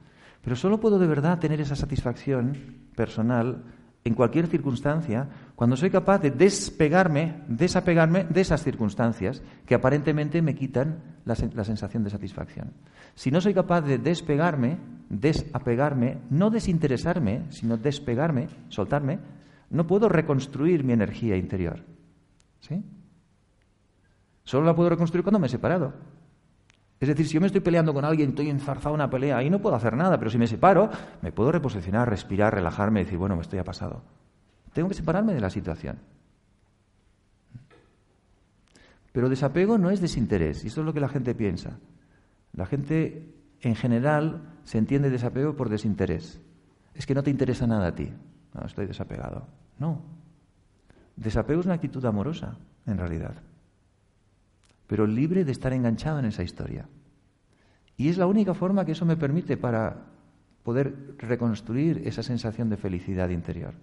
Pero 0.40 0.56
solo 0.56 0.80
puedo 0.80 0.98
de 0.98 1.06
verdad 1.06 1.38
tener 1.38 1.60
esa 1.60 1.76
satisfacción 1.76 2.86
personal 2.96 3.62
en 4.04 4.14
cualquier 4.14 4.46
circunstancia 4.46 5.28
cuando 5.60 5.76
soy 5.76 5.90
capaz 5.90 6.20
de 6.20 6.30
despegarme, 6.30 7.42
desapegarme 7.46 8.24
de 8.24 8.40
esas 8.40 8.62
circunstancias 8.64 9.42
que 9.66 9.74
aparentemente 9.74 10.40
me 10.40 10.54
quitan 10.54 11.02
la, 11.26 11.34
sensación 11.36 12.02
de 12.02 12.08
satisfacción. 12.08 12.72
Si 13.14 13.30
no 13.30 13.42
soy 13.42 13.52
capaz 13.52 13.82
de 13.82 13.98
despegarme, 13.98 14.78
desapegarme, 15.10 16.16
no 16.30 16.48
desinteresarme, 16.48 17.44
sino 17.50 17.76
despegarme, 17.76 18.48
soltarme, 18.70 19.18
no 19.68 19.86
puedo 19.86 20.08
reconstruir 20.08 20.82
mi 20.82 20.94
energía 20.94 21.36
interior. 21.36 21.84
¿Sí? 22.60 22.82
Solo 24.44 24.64
la 24.64 24.74
puedo 24.74 24.88
reconstruir 24.88 25.22
cuando 25.22 25.40
me 25.40 25.48
he 25.48 25.50
separado. 25.50 25.92
Es 26.98 27.06
decir, 27.06 27.26
si 27.26 27.34
yo 27.34 27.40
me 27.42 27.48
estoy 27.48 27.60
peleando 27.60 27.92
con 27.92 28.06
alguien, 28.06 28.30
estoy 28.30 28.48
enzarzado 28.48 28.94
en 28.94 29.02
una 29.02 29.10
pelea, 29.10 29.36
ahí 29.36 29.50
no 29.50 29.60
puedo 29.60 29.76
hacer 29.76 29.94
nada, 29.94 30.18
pero 30.18 30.30
si 30.30 30.38
me 30.38 30.46
separo, 30.46 30.88
me 31.20 31.32
puedo 31.32 31.52
reposicionar, 31.52 32.08
respirar, 32.08 32.54
relajarme 32.54 33.02
y 33.02 33.04
decir, 33.04 33.18
bueno, 33.18 33.38
esto 33.38 33.56
ya 33.56 33.60
ha 33.60 33.64
pasado. 33.64 34.19
Tengo 34.72 34.88
que 34.88 34.94
separarme 34.94 35.34
de 35.34 35.40
la 35.40 35.50
situación. 35.50 35.98
Pero 39.12 39.28
desapego 39.28 39.78
no 39.78 39.90
es 39.90 40.00
desinterés, 40.00 40.64
y 40.64 40.68
eso 40.68 40.80
es 40.80 40.86
lo 40.86 40.94
que 40.94 41.00
la 41.00 41.08
gente 41.08 41.34
piensa. 41.34 41.78
La 42.52 42.66
gente 42.66 43.34
en 43.60 43.74
general 43.74 44.60
se 44.64 44.78
entiende 44.78 45.10
desapego 45.10 45.56
por 45.56 45.68
desinterés. 45.68 46.40
Es 46.94 47.06
que 47.06 47.14
no 47.14 47.22
te 47.22 47.30
interesa 47.30 47.66
nada 47.66 47.88
a 47.88 47.94
ti. 47.94 48.12
No, 48.54 48.66
estoy 48.66 48.86
desapegado. 48.86 49.46
No. 49.78 50.02
Desapego 51.16 51.60
es 51.60 51.66
una 51.66 51.74
actitud 51.74 52.04
amorosa, 52.04 52.56
en 52.86 52.98
realidad 52.98 53.34
pero 54.90 55.06
libre 55.06 55.44
de 55.44 55.52
estar 55.52 55.72
enganchado 55.72 56.18
en 56.18 56.24
esa 56.24 56.42
historia. 56.42 56.88
Y 57.96 58.08
es 58.08 58.18
la 58.18 58.26
única 58.26 58.54
forma 58.54 58.84
que 58.84 58.90
eso 58.90 59.06
me 59.06 59.16
permite 59.16 59.56
para 59.56 60.04
poder 60.64 61.14
reconstruir 61.16 62.02
esa 62.08 62.24
sensación 62.24 62.68
de 62.68 62.76
felicidad 62.76 63.28
interior. 63.28 63.74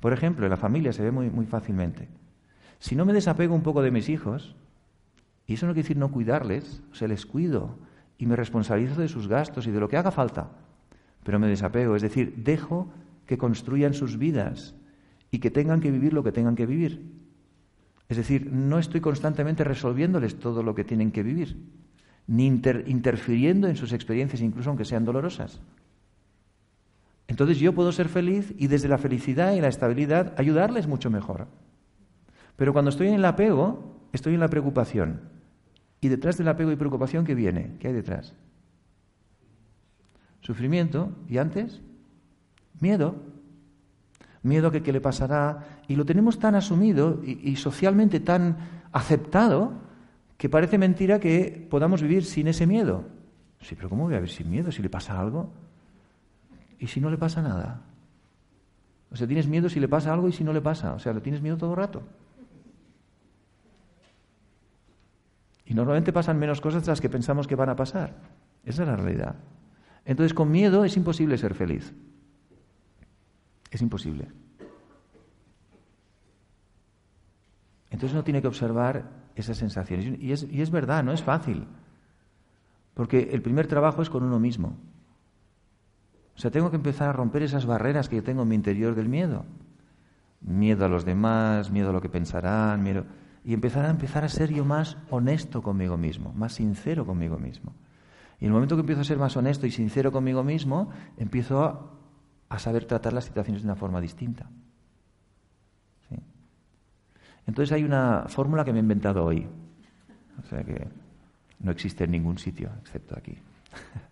Por 0.00 0.12
ejemplo, 0.12 0.46
en 0.46 0.50
la 0.50 0.56
familia 0.56 0.92
se 0.92 1.02
ve 1.02 1.10
muy, 1.10 1.30
muy 1.30 1.46
fácilmente. 1.46 2.08
Si 2.78 2.94
no 2.94 3.04
me 3.04 3.12
desapego 3.12 3.54
un 3.54 3.62
poco 3.62 3.82
de 3.82 3.90
mis 3.90 4.08
hijos, 4.08 4.54
y 5.46 5.54
eso 5.54 5.66
no 5.66 5.72
quiere 5.72 5.84
decir 5.84 5.96
no 5.96 6.12
cuidarles, 6.12 6.82
o 6.92 6.94
sea, 6.94 7.08
les 7.08 7.26
cuido 7.26 7.78
y 8.18 8.26
me 8.26 8.36
responsabilizo 8.36 9.00
de 9.00 9.08
sus 9.08 9.28
gastos 9.28 9.66
y 9.66 9.70
de 9.70 9.80
lo 9.80 9.88
que 9.88 9.96
haga 9.96 10.10
falta, 10.10 10.50
pero 11.24 11.38
me 11.38 11.48
desapego, 11.48 11.96
es 11.96 12.02
decir, 12.02 12.34
dejo 12.36 12.88
que 13.26 13.38
construyan 13.38 13.94
sus 13.94 14.18
vidas 14.18 14.74
y 15.30 15.38
que 15.38 15.50
tengan 15.50 15.80
que 15.80 15.90
vivir 15.90 16.12
lo 16.12 16.22
que 16.22 16.32
tengan 16.32 16.56
que 16.56 16.66
vivir. 16.66 17.12
Es 18.08 18.16
decir, 18.16 18.50
no 18.52 18.78
estoy 18.78 19.00
constantemente 19.00 19.64
resolviéndoles 19.64 20.38
todo 20.38 20.62
lo 20.62 20.74
que 20.74 20.84
tienen 20.84 21.10
que 21.10 21.22
vivir, 21.22 21.56
ni 22.26 22.46
interfiriendo 22.46 23.68
en 23.68 23.76
sus 23.76 23.92
experiencias, 23.92 24.40
incluso 24.40 24.70
aunque 24.70 24.84
sean 24.84 25.04
dolorosas. 25.04 25.60
Entonces 27.28 27.58
yo 27.58 27.72
puedo 27.74 27.92
ser 27.92 28.08
feliz 28.08 28.52
y 28.58 28.66
desde 28.66 28.88
la 28.88 28.98
felicidad 28.98 29.52
y 29.52 29.60
la 29.60 29.68
estabilidad 29.68 30.34
ayudarles 30.36 30.88
mucho 30.88 31.10
mejor. 31.10 31.46
Pero 32.56 32.72
cuando 32.72 32.88
estoy 32.88 33.08
en 33.08 33.14
el 33.14 33.24
apego, 33.24 34.08
estoy 34.12 34.34
en 34.34 34.40
la 34.40 34.48
preocupación. 34.48 35.20
Y 36.00 36.08
detrás 36.08 36.36
del 36.36 36.48
apego 36.48 36.72
y 36.72 36.76
preocupación, 36.76 37.24
¿qué 37.24 37.36
viene? 37.36 37.76
¿Qué 37.78 37.88
hay 37.88 37.94
detrás? 37.94 38.34
Sufrimiento. 40.40 41.12
¿Y 41.28 41.38
antes? 41.38 41.80
Miedo 42.80 43.14
miedo 44.42 44.68
a 44.68 44.72
que 44.72 44.92
le 44.92 45.00
pasará, 45.00 45.80
y 45.86 45.96
lo 45.96 46.04
tenemos 46.04 46.38
tan 46.38 46.54
asumido 46.54 47.20
y, 47.24 47.56
socialmente 47.56 48.20
tan 48.20 48.56
aceptado 48.92 49.72
que 50.36 50.48
parece 50.48 50.78
mentira 50.78 51.18
que 51.18 51.66
podamos 51.70 52.02
vivir 52.02 52.24
sin 52.24 52.48
ese 52.48 52.66
miedo. 52.66 53.04
Sí, 53.60 53.74
pero 53.74 53.88
¿cómo 53.88 54.04
voy 54.04 54.14
a 54.14 54.18
vivir 54.18 54.34
sin 54.34 54.50
miedo 54.50 54.70
si 54.70 54.82
le 54.82 54.88
pasa 54.88 55.18
algo? 55.18 55.52
¿Y 56.78 56.86
si 56.86 57.00
no 57.00 57.10
le 57.10 57.18
pasa 57.18 57.42
nada? 57.42 57.82
O 59.10 59.16
sea, 59.16 59.26
tienes 59.26 59.46
miedo 59.46 59.68
si 59.68 59.80
le 59.80 59.88
pasa 59.88 60.12
algo 60.12 60.28
y 60.28 60.32
si 60.32 60.44
no 60.44 60.52
le 60.52 60.60
pasa. 60.60 60.94
O 60.94 60.98
sea, 60.98 61.12
lo 61.12 61.22
tienes 61.22 61.42
miedo 61.42 61.56
todo 61.56 61.70
el 61.70 61.76
rato. 61.76 62.02
Y 65.64 65.74
normalmente 65.74 66.12
pasan 66.12 66.38
menos 66.38 66.60
cosas 66.60 66.84
de 66.84 66.92
las 66.92 67.00
que 67.00 67.10
pensamos 67.10 67.46
que 67.46 67.54
van 67.54 67.68
a 67.68 67.76
pasar. 67.76 68.14
Esa 68.64 68.82
es 68.82 68.88
la 68.88 68.96
realidad. 68.96 69.36
Entonces, 70.04 70.32
con 70.32 70.50
miedo 70.50 70.84
es 70.84 70.96
imposible 70.96 71.36
ser 71.36 71.54
feliz. 71.54 71.92
Es 73.70 73.82
imposible. 73.82 74.28
Entonces 77.90 78.14
uno 78.14 78.24
tiene 78.24 78.40
que 78.40 78.48
observar 78.48 79.10
esas 79.34 79.56
sensaciones. 79.56 80.20
Y 80.20 80.32
es, 80.32 80.46
y 80.50 80.62
es 80.62 80.70
verdad, 80.70 81.02
no 81.02 81.12
es 81.12 81.22
fácil. 81.22 81.66
Porque 82.94 83.30
el 83.32 83.42
primer 83.42 83.66
trabajo 83.66 84.02
es 84.02 84.10
con 84.10 84.22
uno 84.22 84.38
mismo. 84.38 84.76
O 86.38 86.40
sea, 86.40 86.50
tengo 86.50 86.70
que 86.70 86.76
empezar 86.76 87.10
a 87.10 87.12
romper 87.12 87.42
esas 87.42 87.66
barreras 87.66 88.08
que 88.08 88.16
yo 88.16 88.22
tengo 88.22 88.44
en 88.44 88.48
mi 88.48 88.54
interior 88.54 88.94
del 88.94 89.10
miedo. 89.10 89.44
Miedo 90.40 90.86
a 90.86 90.88
los 90.88 91.04
demás, 91.04 91.70
miedo 91.70 91.90
a 91.90 91.92
lo 91.92 92.00
que 92.00 92.08
pensarán, 92.08 92.82
miedo... 92.82 93.04
Y 93.44 93.54
empezar 93.54 93.84
a 93.84 93.90
empezar 93.90 94.24
a 94.24 94.28
ser 94.28 94.52
yo 94.52 94.64
más 94.64 94.96
honesto 95.10 95.62
conmigo 95.62 95.96
mismo, 95.96 96.32
más 96.34 96.54
sincero 96.54 97.04
conmigo 97.04 97.38
mismo. 97.38 97.74
Y 98.40 98.44
en 98.44 98.48
el 98.48 98.54
momento 98.54 98.76
que 98.76 98.80
empiezo 98.80 99.02
a 99.02 99.04
ser 99.04 99.18
más 99.18 99.36
honesto 99.36 99.66
y 99.66 99.70
sincero 99.70 100.12
conmigo 100.12 100.42
mismo, 100.42 100.90
empiezo 101.16 101.64
a 101.64 101.98
a 102.48 102.58
saber 102.58 102.86
tratar 102.86 103.12
las 103.12 103.24
situaciones 103.24 103.62
de 103.62 103.68
una 103.68 103.76
forma 103.76 104.00
distinta. 104.00 104.48
Entonces 107.46 107.72
hay 107.72 107.82
una 107.82 108.26
fórmula 108.28 108.64
que 108.64 108.72
me 108.72 108.78
he 108.78 108.82
inventado 108.82 109.24
hoy. 109.24 109.46
O 110.38 110.46
sea 110.48 110.62
que 110.62 110.86
no 111.60 111.70
existe 111.70 112.04
en 112.04 112.10
ningún 112.10 112.38
sitio 112.38 112.70
excepto 112.82 113.16
aquí. 113.16 113.38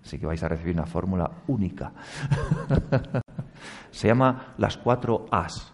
Así 0.03 0.19
que 0.19 0.27
vais 0.27 0.43
a 0.43 0.49
recibir 0.49 0.75
una 0.75 0.87
fórmula 0.87 1.31
única. 1.49 1.93
Se 3.91 4.09
llama 4.09 4.55
las 4.59 4.77
cuatro 4.77 5.27
As. 5.31 5.73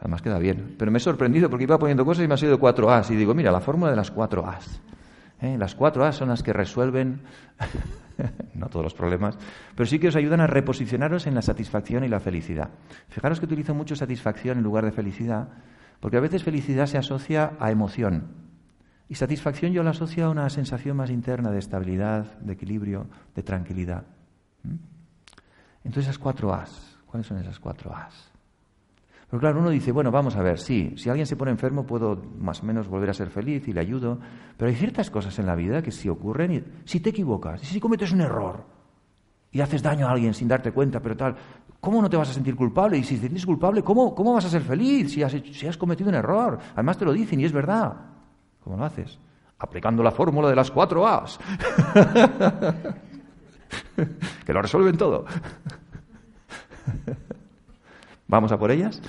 Además 0.00 0.22
queda 0.22 0.38
bien. 0.38 0.76
Pero 0.78 0.90
me 0.90 0.98
he 0.98 1.00
sorprendido 1.00 1.48
porque 1.48 1.64
iba 1.64 1.78
poniendo 1.78 2.04
cosas 2.04 2.24
y 2.24 2.28
me 2.28 2.34
ha 2.34 2.38
sido 2.38 2.58
cuatro 2.60 2.90
As. 2.90 3.10
Y 3.10 3.16
digo, 3.16 3.34
mira, 3.34 3.50
la 3.50 3.60
fórmula 3.60 3.90
de 3.90 3.96
las 3.96 4.10
cuatro 4.10 4.46
As. 4.46 4.80
¿Eh? 5.40 5.56
Las 5.58 5.74
cuatro 5.74 6.04
As 6.04 6.16
son 6.16 6.28
las 6.28 6.42
que 6.42 6.52
resuelven 6.52 7.22
no 8.54 8.68
todos 8.68 8.84
los 8.84 8.94
problemas, 8.94 9.36
pero 9.74 9.86
sí 9.86 9.98
que 9.98 10.08
os 10.08 10.16
ayudan 10.16 10.40
a 10.40 10.46
reposicionaros 10.46 11.26
en 11.26 11.34
la 11.34 11.42
satisfacción 11.42 12.04
y 12.04 12.08
la 12.08 12.20
felicidad. 12.20 12.70
Fijaros 13.08 13.40
que 13.40 13.46
utilizo 13.46 13.74
mucho 13.74 13.96
satisfacción 13.96 14.58
en 14.58 14.64
lugar 14.64 14.84
de 14.84 14.92
felicidad, 14.92 15.48
porque 16.00 16.16
a 16.16 16.20
veces 16.20 16.44
felicidad 16.44 16.86
se 16.86 16.98
asocia 16.98 17.52
a 17.58 17.70
emoción. 17.70 18.53
Y 19.08 19.14
satisfacción 19.16 19.72
yo 19.72 19.82
la 19.82 19.90
asocio 19.90 20.26
a 20.26 20.30
una 20.30 20.48
sensación 20.48 20.96
más 20.96 21.10
interna 21.10 21.50
de 21.50 21.58
estabilidad, 21.58 22.38
de 22.38 22.54
equilibrio, 22.54 23.06
de 23.34 23.42
tranquilidad. 23.42 24.04
¿Mm? 24.62 24.76
Entonces 25.84 26.04
esas 26.04 26.18
cuatro 26.18 26.54
As, 26.54 26.96
¿cuáles 27.06 27.26
son 27.26 27.38
esas 27.38 27.60
cuatro 27.60 27.94
As? 27.94 28.32
Pero 29.30 29.40
claro, 29.40 29.60
uno 29.60 29.70
dice, 29.70 29.92
bueno, 29.92 30.10
vamos 30.10 30.36
a 30.36 30.42
ver, 30.42 30.58
sí, 30.58 30.94
si 30.96 31.10
alguien 31.10 31.26
se 31.26 31.36
pone 31.36 31.50
enfermo 31.50 31.84
puedo 31.84 32.22
más 32.38 32.62
o 32.62 32.66
menos 32.66 32.88
volver 32.88 33.10
a 33.10 33.14
ser 33.14 33.30
feliz 33.30 33.66
y 33.68 33.72
le 33.72 33.80
ayudo, 33.80 34.18
pero 34.56 34.68
hay 34.70 34.76
ciertas 34.76 35.10
cosas 35.10 35.38
en 35.38 35.46
la 35.46 35.56
vida 35.56 35.82
que 35.82 35.90
si 35.90 36.08
ocurren, 36.08 36.52
y, 36.52 36.62
si 36.84 37.00
te 37.00 37.10
equivocas, 37.10 37.60
si 37.60 37.80
cometes 37.80 38.12
un 38.12 38.20
error 38.20 38.64
y 39.50 39.60
haces 39.60 39.82
daño 39.82 40.06
a 40.06 40.12
alguien 40.12 40.34
sin 40.34 40.48
darte 40.48 40.72
cuenta, 40.72 41.00
pero 41.00 41.16
tal, 41.16 41.36
¿cómo 41.80 42.00
no 42.00 42.08
te 42.08 42.16
vas 42.16 42.30
a 42.30 42.32
sentir 42.32 42.54
culpable? 42.54 42.96
Y 42.96 43.02
si 43.02 43.16
te 43.16 43.22
sientes 43.22 43.44
culpable, 43.44 43.82
¿cómo, 43.82 44.14
cómo 44.14 44.34
vas 44.34 44.44
a 44.44 44.50
ser 44.50 44.62
feliz 44.62 45.12
si 45.12 45.22
has, 45.22 45.32
si 45.32 45.66
has 45.66 45.76
cometido 45.76 46.10
un 46.10 46.14
error? 46.14 46.58
Además 46.72 46.96
te 46.96 47.04
lo 47.04 47.12
dicen 47.12 47.40
y 47.40 47.44
es 47.44 47.52
verdad. 47.52 48.13
¿Cómo 48.64 48.78
lo 48.78 48.84
haces? 48.84 49.18
Aplicando 49.58 50.02
la 50.02 50.10
fórmula 50.10 50.48
de 50.48 50.56
las 50.56 50.70
cuatro 50.70 51.06
A's. 51.06 51.38
que 54.44 54.52
lo 54.52 54.62
resuelven 54.62 54.96
todo. 54.96 55.26
¿Vamos 58.26 58.52
a 58.52 58.58
por 58.58 58.70
ellas? 58.70 59.02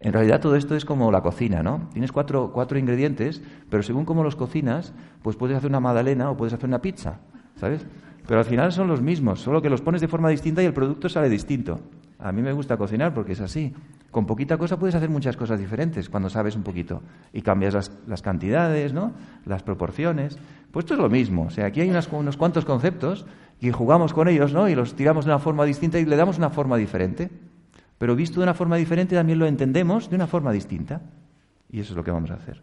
En 0.00 0.12
realidad 0.12 0.40
todo 0.40 0.54
esto 0.54 0.76
es 0.76 0.84
como 0.84 1.10
la 1.10 1.22
cocina, 1.22 1.62
¿no? 1.62 1.88
Tienes 1.92 2.12
cuatro, 2.12 2.52
cuatro 2.52 2.78
ingredientes, 2.78 3.42
pero 3.68 3.82
según 3.82 4.04
cómo 4.04 4.22
los 4.22 4.36
cocinas, 4.36 4.92
pues 5.22 5.36
puedes 5.36 5.56
hacer 5.56 5.68
una 5.68 5.80
magdalena 5.80 6.30
o 6.30 6.36
puedes 6.36 6.54
hacer 6.54 6.68
una 6.68 6.80
pizza, 6.80 7.18
¿sabes? 7.56 7.84
Pero 8.26 8.38
al 8.38 8.44
final 8.44 8.72
son 8.72 8.86
los 8.86 9.02
mismos, 9.02 9.40
solo 9.40 9.60
que 9.60 9.70
los 9.70 9.80
pones 9.80 10.00
de 10.00 10.08
forma 10.08 10.28
distinta 10.28 10.62
y 10.62 10.66
el 10.66 10.72
producto 10.72 11.08
sale 11.08 11.28
distinto. 11.28 11.80
A 12.18 12.30
mí 12.30 12.42
me 12.42 12.52
gusta 12.52 12.76
cocinar 12.76 13.14
porque 13.14 13.32
es 13.32 13.40
así. 13.40 13.74
Con 14.10 14.26
poquita 14.26 14.56
cosa 14.56 14.78
puedes 14.78 14.94
hacer 14.94 15.10
muchas 15.10 15.36
cosas 15.36 15.58
diferentes 15.58 16.08
cuando 16.08 16.30
sabes 16.30 16.56
un 16.56 16.62
poquito 16.62 17.02
y 17.32 17.42
cambias 17.42 17.74
las, 17.74 17.92
las 18.06 18.22
cantidades, 18.22 18.92
¿no? 18.92 19.12
Las 19.44 19.62
proporciones. 19.62 20.38
Pues 20.70 20.84
esto 20.84 20.94
es 20.94 21.00
lo 21.00 21.10
mismo. 21.10 21.44
O 21.44 21.50
sea, 21.50 21.66
aquí 21.66 21.80
hay 21.80 21.90
unos 21.90 22.36
cuantos 22.36 22.64
conceptos 22.64 23.26
y 23.60 23.70
jugamos 23.70 24.12
con 24.12 24.28
ellos, 24.28 24.52
¿no? 24.52 24.68
Y 24.68 24.74
los 24.74 24.94
tiramos 24.94 25.24
de 25.24 25.32
una 25.32 25.38
forma 25.38 25.64
distinta 25.64 25.98
y 25.98 26.04
le 26.04 26.16
damos 26.16 26.38
una 26.38 26.50
forma 26.50 26.76
diferente. 26.76 27.30
Pero 27.98 28.14
visto 28.14 28.40
de 28.40 28.44
una 28.44 28.54
forma 28.54 28.76
diferente 28.76 29.14
también 29.14 29.38
lo 29.38 29.46
entendemos 29.46 30.08
de 30.10 30.16
una 30.16 30.26
forma 30.26 30.52
distinta. 30.52 31.00
Y 31.70 31.80
eso 31.80 31.92
es 31.92 31.96
lo 31.96 32.04
que 32.04 32.10
vamos 32.10 32.30
a 32.30 32.34
hacer. 32.34 32.62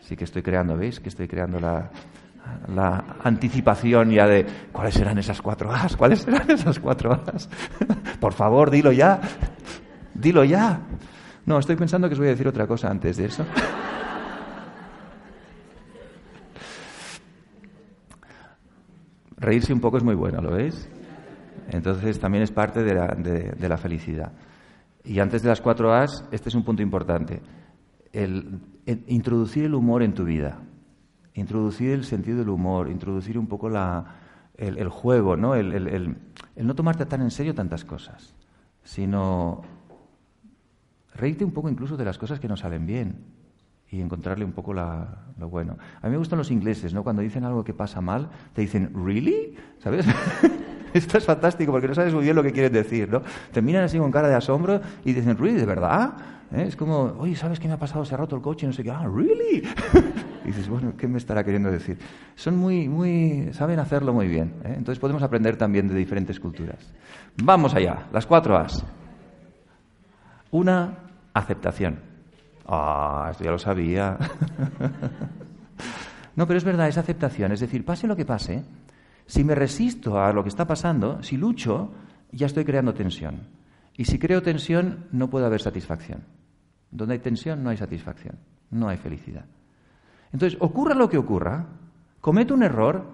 Sí 0.00 0.16
que 0.16 0.24
estoy 0.24 0.42
creando, 0.42 0.76
¿veis? 0.76 1.00
Que 1.00 1.08
estoy 1.08 1.26
creando 1.26 1.58
la, 1.58 1.90
la 2.74 3.16
anticipación 3.22 4.10
ya 4.10 4.26
de 4.26 4.46
cuáles 4.72 4.94
serán 4.94 5.18
esas 5.18 5.40
cuatro 5.40 5.72
A's, 5.72 5.96
cuáles 5.96 6.20
serán 6.20 6.50
esas 6.50 6.78
cuatro 6.78 7.12
A's. 7.12 7.48
Por 8.20 8.32
favor, 8.32 8.70
dilo 8.70 8.92
ya, 8.92 9.20
dilo 10.18 10.44
ya. 10.44 10.80
No, 11.44 11.58
estoy 11.58 11.76
pensando 11.76 12.08
que 12.08 12.14
os 12.14 12.18
voy 12.18 12.28
a 12.28 12.32
decir 12.32 12.48
otra 12.48 12.66
cosa 12.66 12.90
antes 12.90 13.16
de 13.16 13.26
eso. 13.26 13.44
Reírse 19.36 19.72
un 19.72 19.80
poco 19.80 19.98
es 19.98 20.02
muy 20.02 20.14
bueno, 20.14 20.40
¿lo 20.40 20.52
veis? 20.52 20.88
Entonces 21.68 22.18
también 22.18 22.42
es 22.42 22.50
parte 22.50 22.82
de 22.82 22.94
la, 22.94 23.08
de, 23.08 23.68
la 23.68 23.76
felicidad. 23.76 24.32
Y 25.04 25.20
antes 25.20 25.42
de 25.42 25.48
las 25.48 25.60
cuatro 25.60 25.92
A's, 25.94 26.24
este 26.32 26.48
es 26.48 26.54
un 26.54 26.64
punto 26.64 26.82
importante. 26.82 27.40
el, 28.12 28.60
introducir 29.06 29.64
el 29.64 29.74
humor 29.74 30.02
en 30.02 30.14
tu 30.14 30.24
vida 30.24 30.58
introducir 31.36 31.90
el 31.90 32.04
sentido 32.04 32.38
del 32.38 32.48
humor, 32.48 32.88
introducir 32.90 33.38
un 33.38 33.46
poco 33.46 33.68
el, 34.56 34.88
juego, 34.88 35.36
¿no? 35.36 35.54
El, 35.54 36.16
no 36.56 36.74
tomarte 36.74 37.06
tan 37.06 37.20
en 37.20 37.30
serio 37.30 37.54
tantas 37.54 37.84
cosas, 37.84 38.34
sino 38.82 39.62
reírte 41.16 41.44
un 41.44 41.52
poco 41.52 41.68
incluso 41.68 41.96
de 41.96 42.04
las 42.04 42.18
cosas 42.18 42.40
que 42.40 42.48
no 42.48 42.56
salen 42.56 42.86
bien 42.86 43.16
y 43.90 44.00
encontrarle 44.00 44.44
un 44.44 44.52
poco 44.52 44.74
lo 44.74 45.48
bueno. 45.48 45.76
A 46.02 46.06
mí 46.06 46.12
me 46.12 46.18
gustan 46.18 46.38
los 46.38 46.50
ingleses, 46.50 46.92
¿no? 46.92 47.04
Cuando 47.04 47.22
dicen 47.22 47.44
algo 47.44 47.62
que 47.64 47.72
pasa 47.72 48.00
mal, 48.00 48.30
te 48.52 48.62
dicen, 48.62 48.90
¿really? 48.94 49.54
¿Sabes? 49.78 50.06
Esto 50.92 51.18
es 51.18 51.24
fantástico 51.24 51.72
porque 51.72 51.88
no 51.88 51.94
sabes 51.94 52.14
muy 52.14 52.24
bien 52.24 52.34
lo 52.34 52.42
que 52.42 52.52
quieren 52.52 52.72
decir, 52.72 53.08
¿no? 53.10 53.22
Te 53.52 53.62
miran 53.62 53.84
así 53.84 53.98
con 53.98 54.10
cara 54.10 54.28
de 54.28 54.34
asombro 54.34 54.80
y 55.04 55.12
dicen, 55.12 55.36
¿really? 55.36 55.56
¿De 55.56 55.66
verdad? 55.66 56.16
¿Eh? 56.52 56.64
Es 56.66 56.76
como, 56.76 57.14
oye, 57.18 57.36
¿sabes 57.36 57.60
qué 57.60 57.68
me 57.68 57.74
ha 57.74 57.78
pasado? 57.78 58.04
Se 58.04 58.14
ha 58.14 58.18
roto 58.18 58.36
el 58.36 58.42
coche 58.42 58.66
no 58.66 58.72
sé 58.72 58.82
qué. 58.82 58.90
Ah, 58.90 59.06
¿really? 59.06 59.62
y 60.44 60.46
dices, 60.46 60.68
bueno, 60.68 60.94
¿qué 60.96 61.06
me 61.06 61.18
estará 61.18 61.44
queriendo 61.44 61.70
decir? 61.70 61.98
Son 62.34 62.56
muy, 62.56 62.88
muy, 62.88 63.50
saben 63.52 63.78
hacerlo 63.78 64.12
muy 64.12 64.26
bien. 64.26 64.54
¿eh? 64.64 64.74
Entonces 64.76 64.98
podemos 64.98 65.22
aprender 65.22 65.56
también 65.56 65.86
de 65.86 65.94
diferentes 65.94 66.40
culturas. 66.40 66.92
Vamos 67.42 67.74
allá, 67.74 68.06
las 68.12 68.26
cuatro 68.26 68.56
A's. 68.56 68.84
Una, 70.50 71.05
aceptación. 71.38 72.00
Ah, 72.66 73.28
esto 73.30 73.44
ya 73.44 73.50
lo 73.50 73.58
sabía. 73.58 74.18
no, 76.36 76.46
pero 76.46 76.58
es 76.58 76.64
verdad, 76.64 76.88
es 76.88 76.98
aceptación. 76.98 77.52
Es 77.52 77.60
decir, 77.60 77.84
pase 77.84 78.06
lo 78.06 78.16
que 78.16 78.24
pase, 78.24 78.64
si 79.26 79.44
me 79.44 79.54
resisto 79.54 80.20
a 80.20 80.32
lo 80.32 80.42
que 80.42 80.48
está 80.48 80.66
pasando, 80.66 81.22
si 81.22 81.36
lucho, 81.36 81.92
ya 82.32 82.46
estoy 82.46 82.64
creando 82.64 82.94
tensión. 82.94 83.40
Y 83.96 84.04
si 84.04 84.18
creo 84.18 84.42
tensión, 84.42 85.06
no 85.12 85.30
puede 85.30 85.46
haber 85.46 85.60
satisfacción. 85.60 86.24
Donde 86.90 87.14
hay 87.14 87.20
tensión, 87.20 87.62
no 87.62 87.70
hay 87.70 87.76
satisfacción, 87.76 88.36
no 88.70 88.88
hay 88.88 88.96
felicidad. 88.96 89.44
Entonces, 90.32 90.58
ocurra 90.60 90.94
lo 90.94 91.08
que 91.08 91.18
ocurra, 91.18 91.66
comete 92.20 92.52
un 92.52 92.62
error, 92.62 93.04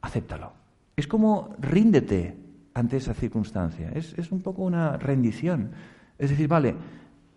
acéptalo. 0.00 0.52
Es 0.96 1.06
como 1.06 1.54
ríndete 1.58 2.36
ante 2.74 2.96
esa 2.96 3.14
circunstancia. 3.14 3.90
Es, 3.94 4.14
es, 4.18 4.32
un 4.32 4.42
poco 4.42 4.62
una 4.62 4.96
rendición. 4.96 5.70
Es 6.18 6.30
decir, 6.30 6.48
vale, 6.48 6.74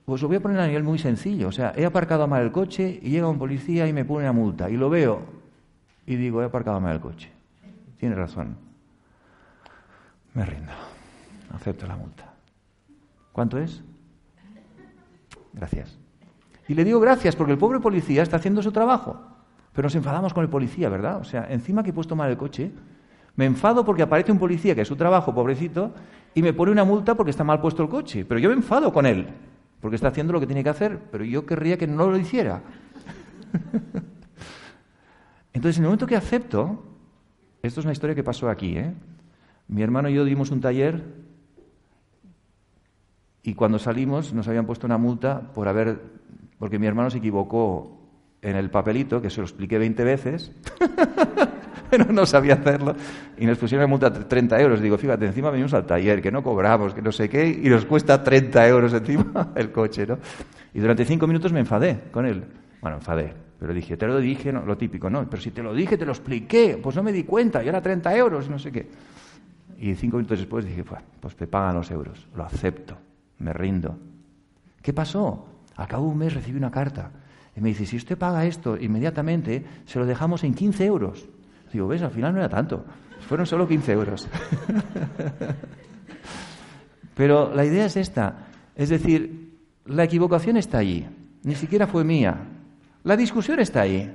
pues 0.05 0.21
lo 0.21 0.27
voy 0.27 0.37
a 0.37 0.41
poner 0.41 0.59
a 0.59 0.67
nivel 0.67 0.83
muy 0.83 0.99
sencillo. 0.99 1.47
O 1.47 1.51
sea, 1.51 1.73
he 1.75 1.85
aparcado 1.85 2.27
mal 2.27 2.43
el 2.43 2.51
coche 2.51 2.99
y 3.01 3.09
llega 3.09 3.27
un 3.27 3.37
policía 3.37 3.87
y 3.87 3.93
me 3.93 4.05
pone 4.05 4.25
una 4.25 4.33
multa. 4.33 4.69
Y 4.69 4.75
lo 4.75 4.89
veo 4.89 5.21
y 6.05 6.15
digo, 6.15 6.41
he 6.41 6.45
aparcado 6.45 6.79
mal 6.79 6.95
el 6.95 7.01
coche. 7.01 7.31
Tiene 7.97 8.15
razón. 8.15 8.57
Me 10.33 10.45
rindo. 10.45 10.73
Acepto 11.53 11.87
la 11.87 11.95
multa. 11.95 12.33
¿Cuánto 13.31 13.57
es? 13.57 13.81
Gracias. 15.53 15.97
Y 16.67 16.73
le 16.73 16.83
digo 16.83 16.99
gracias 16.99 17.35
porque 17.35 17.53
el 17.53 17.57
pobre 17.57 17.79
policía 17.79 18.23
está 18.23 18.37
haciendo 18.37 18.61
su 18.61 18.71
trabajo. 18.71 19.21
Pero 19.73 19.85
nos 19.85 19.95
enfadamos 19.95 20.33
con 20.33 20.43
el 20.43 20.49
policía, 20.49 20.89
¿verdad? 20.89 21.19
O 21.19 21.23
sea, 21.23 21.47
encima 21.49 21.83
que 21.83 21.89
he 21.89 21.93
puesto 21.93 22.15
mal 22.15 22.29
el 22.29 22.37
coche, 22.37 22.71
me 23.35 23.45
enfado 23.45 23.83
porque 23.83 24.03
aparece 24.03 24.31
un 24.31 24.37
policía 24.37 24.75
que 24.75 24.81
es 24.81 24.87
su 24.87 24.95
trabajo, 24.95 25.33
pobrecito, 25.33 25.93
y 26.33 26.41
me 26.41 26.53
pone 26.53 26.71
una 26.71 26.83
multa 26.83 27.15
porque 27.15 27.31
está 27.31 27.43
mal 27.43 27.59
puesto 27.59 27.83
el 27.83 27.89
coche. 27.89 28.25
Pero 28.25 28.39
yo 28.39 28.49
me 28.49 28.55
enfado 28.55 28.93
con 28.93 29.05
él, 29.05 29.27
porque 29.83 29.97
está 29.97 30.07
haciendo 30.07 30.31
lo 30.31 30.39
que 30.39 30.47
tiene 30.47 30.63
que 30.63 30.69
hacer, 30.69 30.97
pero 31.11 31.25
yo 31.25 31.45
querría 31.45 31.77
que 31.77 31.87
no 31.87 32.09
lo 32.09 32.17
hiciera. 32.17 32.61
Entonces, 35.53 35.77
en 35.77 35.83
el 35.83 35.87
momento 35.87 36.07
que 36.07 36.15
acepto, 36.15 36.81
esto 37.61 37.81
es 37.81 37.85
una 37.85 37.91
historia 37.91 38.15
que 38.15 38.23
pasó 38.23 38.49
aquí, 38.49 38.77
¿eh? 38.77 38.93
Mi 39.67 39.81
hermano 39.81 40.07
y 40.07 40.13
yo 40.13 40.23
dimos 40.23 40.51
un 40.51 40.61
taller 40.61 41.03
y 43.43 43.55
cuando 43.55 43.77
salimos 43.77 44.33
nos 44.33 44.47
habían 44.47 44.65
puesto 44.65 44.87
una 44.87 44.97
multa 44.97 45.51
por 45.53 45.67
haber 45.67 46.01
porque 46.59 46.79
mi 46.79 46.87
hermano 46.87 47.09
se 47.09 47.17
equivocó 47.17 47.99
en 48.41 48.55
el 48.55 48.69
papelito, 48.69 49.21
que 49.21 49.29
se 49.29 49.41
lo 49.41 49.47
expliqué 49.47 49.77
20 49.79 50.01
veces, 50.05 50.53
pero 51.95 52.11
no 52.11 52.25
sabía 52.25 52.55
hacerlo, 52.55 52.95
y 53.37 53.45
nos 53.45 53.59
pusieron 53.59 53.83
una 53.83 53.87
multa 53.87 54.09
de 54.09 54.25
30 54.25 54.59
euros. 54.59 54.81
Digo, 54.81 54.97
fíjate, 54.97 55.27
encima 55.27 55.51
venimos 55.51 55.75
al 55.75 55.85
taller, 55.85 56.23
que 56.23 56.31
no 56.31 56.41
cobramos, 56.41 56.91
que 56.91 57.03
no 57.03 57.11
sé 57.11 57.29
qué, 57.29 57.47
y 57.47 57.69
nos 57.69 57.85
cuesta 57.85 58.23
30 58.23 58.67
euros 58.67 58.93
encima 58.93 59.51
el 59.55 59.71
coche, 59.71 60.07
¿no? 60.07 60.17
Y 60.73 60.79
durante 60.79 61.05
cinco 61.05 61.27
minutos 61.27 61.53
me 61.53 61.59
enfadé 61.59 62.05
con 62.11 62.25
él. 62.25 62.43
Bueno, 62.81 62.97
enfadé, 62.97 63.31
pero 63.59 63.75
dije, 63.75 63.95
te 63.95 64.07
lo 64.07 64.17
dije, 64.17 64.51
no, 64.51 64.65
lo 64.65 64.75
típico, 64.75 65.07
¿no? 65.07 65.29
Pero 65.29 65.39
si 65.39 65.51
te 65.51 65.61
lo 65.61 65.71
dije, 65.71 65.95
te 65.95 66.03
lo 66.03 66.13
expliqué, 66.13 66.79
pues 66.81 66.95
no 66.95 67.03
me 67.03 67.11
di 67.11 67.25
cuenta, 67.25 67.63
y 67.63 67.67
ahora 67.67 67.79
30 67.79 68.17
euros, 68.17 68.49
no 68.49 68.57
sé 68.57 68.71
qué. 68.71 68.89
Y 69.77 69.93
cinco 69.93 70.17
minutos 70.17 70.39
después 70.39 70.65
dije, 70.65 70.83
pues 71.19 71.35
te 71.35 71.45
pagan 71.45 71.75
los 71.75 71.91
euros, 71.91 72.27
lo 72.35 72.43
acepto, 72.43 72.97
me 73.37 73.53
rindo. 73.53 73.95
¿Qué 74.81 74.93
pasó? 74.93 75.45
Al 75.75 75.87
cabo 75.87 76.07
de 76.07 76.11
un 76.11 76.17
mes 76.17 76.33
recibí 76.33 76.57
una 76.57 76.71
carta 76.71 77.11
y 77.55 77.61
me 77.61 77.69
dice, 77.69 77.85
si 77.85 77.97
usted 77.97 78.17
paga 78.17 78.45
esto 78.45 78.77
inmediatamente, 78.77 79.63
se 79.85 79.99
lo 79.99 80.07
dejamos 80.07 80.43
en 80.43 80.55
15 80.55 80.85
euros. 80.85 81.29
Digo, 81.73 81.87
ves, 81.87 82.01
al 82.01 82.11
final 82.11 82.33
no 82.33 82.39
era 82.39 82.47
tanto, 82.47 82.85
fueron 83.27 83.45
solo 83.45 83.67
15 83.67 83.91
euros. 83.91 84.29
Pero 87.15 87.53
la 87.53 87.65
idea 87.65 87.85
es 87.85 87.97
esta, 87.97 88.47
es 88.75 88.89
decir, 88.89 89.59
la 89.85 90.05
equivocación 90.05 90.55
está 90.55 90.77
allí, 90.77 91.05
ni 91.43 91.55
siquiera 91.55 91.87
fue 91.87 92.03
mía. 92.03 92.37
La 93.03 93.17
discusión 93.17 93.59
está 93.59 93.81
ahí, 93.81 94.09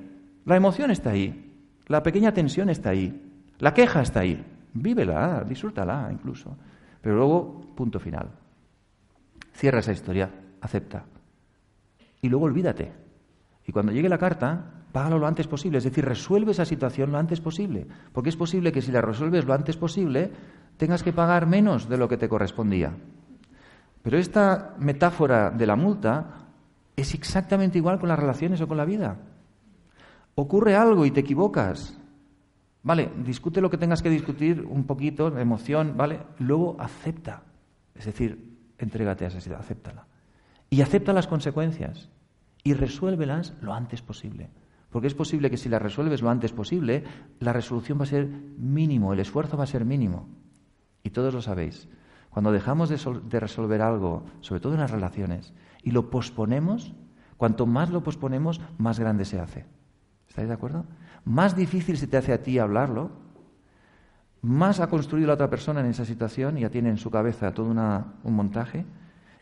la 0.46 0.56
emoción 0.56 0.90
está 0.90 1.10
ahí, 1.10 1.52
la 1.86 2.02
pequeña 2.02 2.32
tensión 2.32 2.70
está 2.70 2.90
ahí, 2.90 3.22
la 3.58 3.74
queja 3.74 4.00
está 4.00 4.20
ahí. 4.20 4.42
Vívela, 4.72 5.44
disfrútala 5.46 6.08
incluso. 6.10 6.56
Pero 7.02 7.16
luego, 7.16 7.60
punto 7.74 7.98
final. 7.98 8.30
Cierra 9.52 9.80
esa 9.80 9.92
historia, 9.92 10.30
acepta 10.60 11.04
y 12.22 12.28
luego 12.28 12.46
olvídate. 12.46 12.92
Y 13.66 13.72
cuando 13.72 13.92
llegue 13.92 14.08
la 14.08 14.18
carta, 14.18 14.77
págalo 14.92 15.18
lo 15.18 15.26
antes 15.26 15.46
posible, 15.46 15.78
es 15.78 15.84
decir, 15.84 16.04
resuelve 16.04 16.52
esa 16.52 16.64
situación 16.64 17.12
lo 17.12 17.18
antes 17.18 17.40
posible, 17.40 17.86
porque 18.12 18.30
es 18.30 18.36
posible 18.36 18.72
que 18.72 18.82
si 18.82 18.92
la 18.92 19.00
resuelves 19.00 19.44
lo 19.44 19.54
antes 19.54 19.76
posible, 19.76 20.30
tengas 20.76 21.02
que 21.02 21.12
pagar 21.12 21.46
menos 21.46 21.88
de 21.88 21.98
lo 21.98 22.08
que 22.08 22.16
te 22.16 22.28
correspondía. 22.28 22.94
Pero 24.02 24.18
esta 24.18 24.74
metáfora 24.78 25.50
de 25.50 25.66
la 25.66 25.76
multa 25.76 26.46
es 26.96 27.14
exactamente 27.14 27.78
igual 27.78 27.98
con 27.98 28.08
las 28.08 28.18
relaciones 28.18 28.60
o 28.60 28.68
con 28.68 28.76
la 28.76 28.84
vida. 28.84 29.18
Ocurre 30.34 30.76
algo 30.76 31.04
y 31.04 31.10
te 31.10 31.20
equivocas. 31.20 31.98
Vale, 32.82 33.10
discute 33.24 33.60
lo 33.60 33.70
que 33.70 33.76
tengas 33.76 34.02
que 34.02 34.08
discutir 34.08 34.64
un 34.64 34.84
poquito, 34.84 35.36
emoción, 35.38 35.94
¿vale? 35.96 36.20
Luego 36.38 36.76
acepta. 36.78 37.42
Es 37.94 38.06
decir, 38.06 38.56
entrégate 38.78 39.24
a 39.24 39.28
esa 39.28 39.40
situación, 39.40 39.60
acéptala. 39.60 40.06
Y 40.70 40.80
acepta 40.80 41.12
las 41.12 41.26
consecuencias 41.26 42.08
y 42.62 42.74
resuélvelas 42.74 43.54
lo 43.60 43.74
antes 43.74 44.00
posible. 44.02 44.48
Porque 44.90 45.06
es 45.06 45.14
posible 45.14 45.50
que 45.50 45.56
si 45.56 45.68
las 45.68 45.82
resuelves 45.82 46.22
lo 46.22 46.30
antes 46.30 46.52
posible, 46.52 47.04
la 47.40 47.52
resolución 47.52 47.98
va 47.98 48.04
a 48.04 48.06
ser 48.06 48.26
mínimo, 48.26 49.12
el 49.12 49.20
esfuerzo 49.20 49.56
va 49.56 49.64
a 49.64 49.68
ser 49.68 49.84
mínimo. 49.84 50.28
Y 51.02 51.10
todos 51.10 51.34
lo 51.34 51.42
sabéis. 51.42 51.88
Cuando 52.30 52.52
dejamos 52.52 52.88
de, 52.88 53.40
resolver 53.40 53.82
algo, 53.82 54.24
sobre 54.40 54.60
todo 54.60 54.74
en 54.74 54.80
las 54.80 54.90
relaciones, 54.90 55.52
y 55.82 55.90
lo 55.90 56.10
posponemos, 56.10 56.94
cuanto 57.36 57.66
más 57.66 57.90
lo 57.90 58.02
posponemos, 58.02 58.60
más 58.78 58.98
grande 58.98 59.24
se 59.24 59.40
hace. 59.40 59.66
¿Estáis 60.28 60.48
de 60.48 60.54
acuerdo? 60.54 60.84
Más 61.24 61.56
difícil 61.56 61.98
se 61.98 62.06
te 62.06 62.16
hace 62.16 62.32
a 62.32 62.42
ti 62.42 62.58
hablarlo, 62.58 63.10
más 64.40 64.80
ha 64.80 64.88
construido 64.88 65.26
la 65.26 65.34
otra 65.34 65.50
persona 65.50 65.80
en 65.80 65.86
esa 65.86 66.04
situación 66.04 66.58
y 66.58 66.60
ya 66.60 66.70
tiene 66.70 66.90
en 66.90 66.98
su 66.98 67.10
cabeza 67.10 67.52
todo 67.52 67.66
un 67.66 68.34
montaje, 68.34 68.86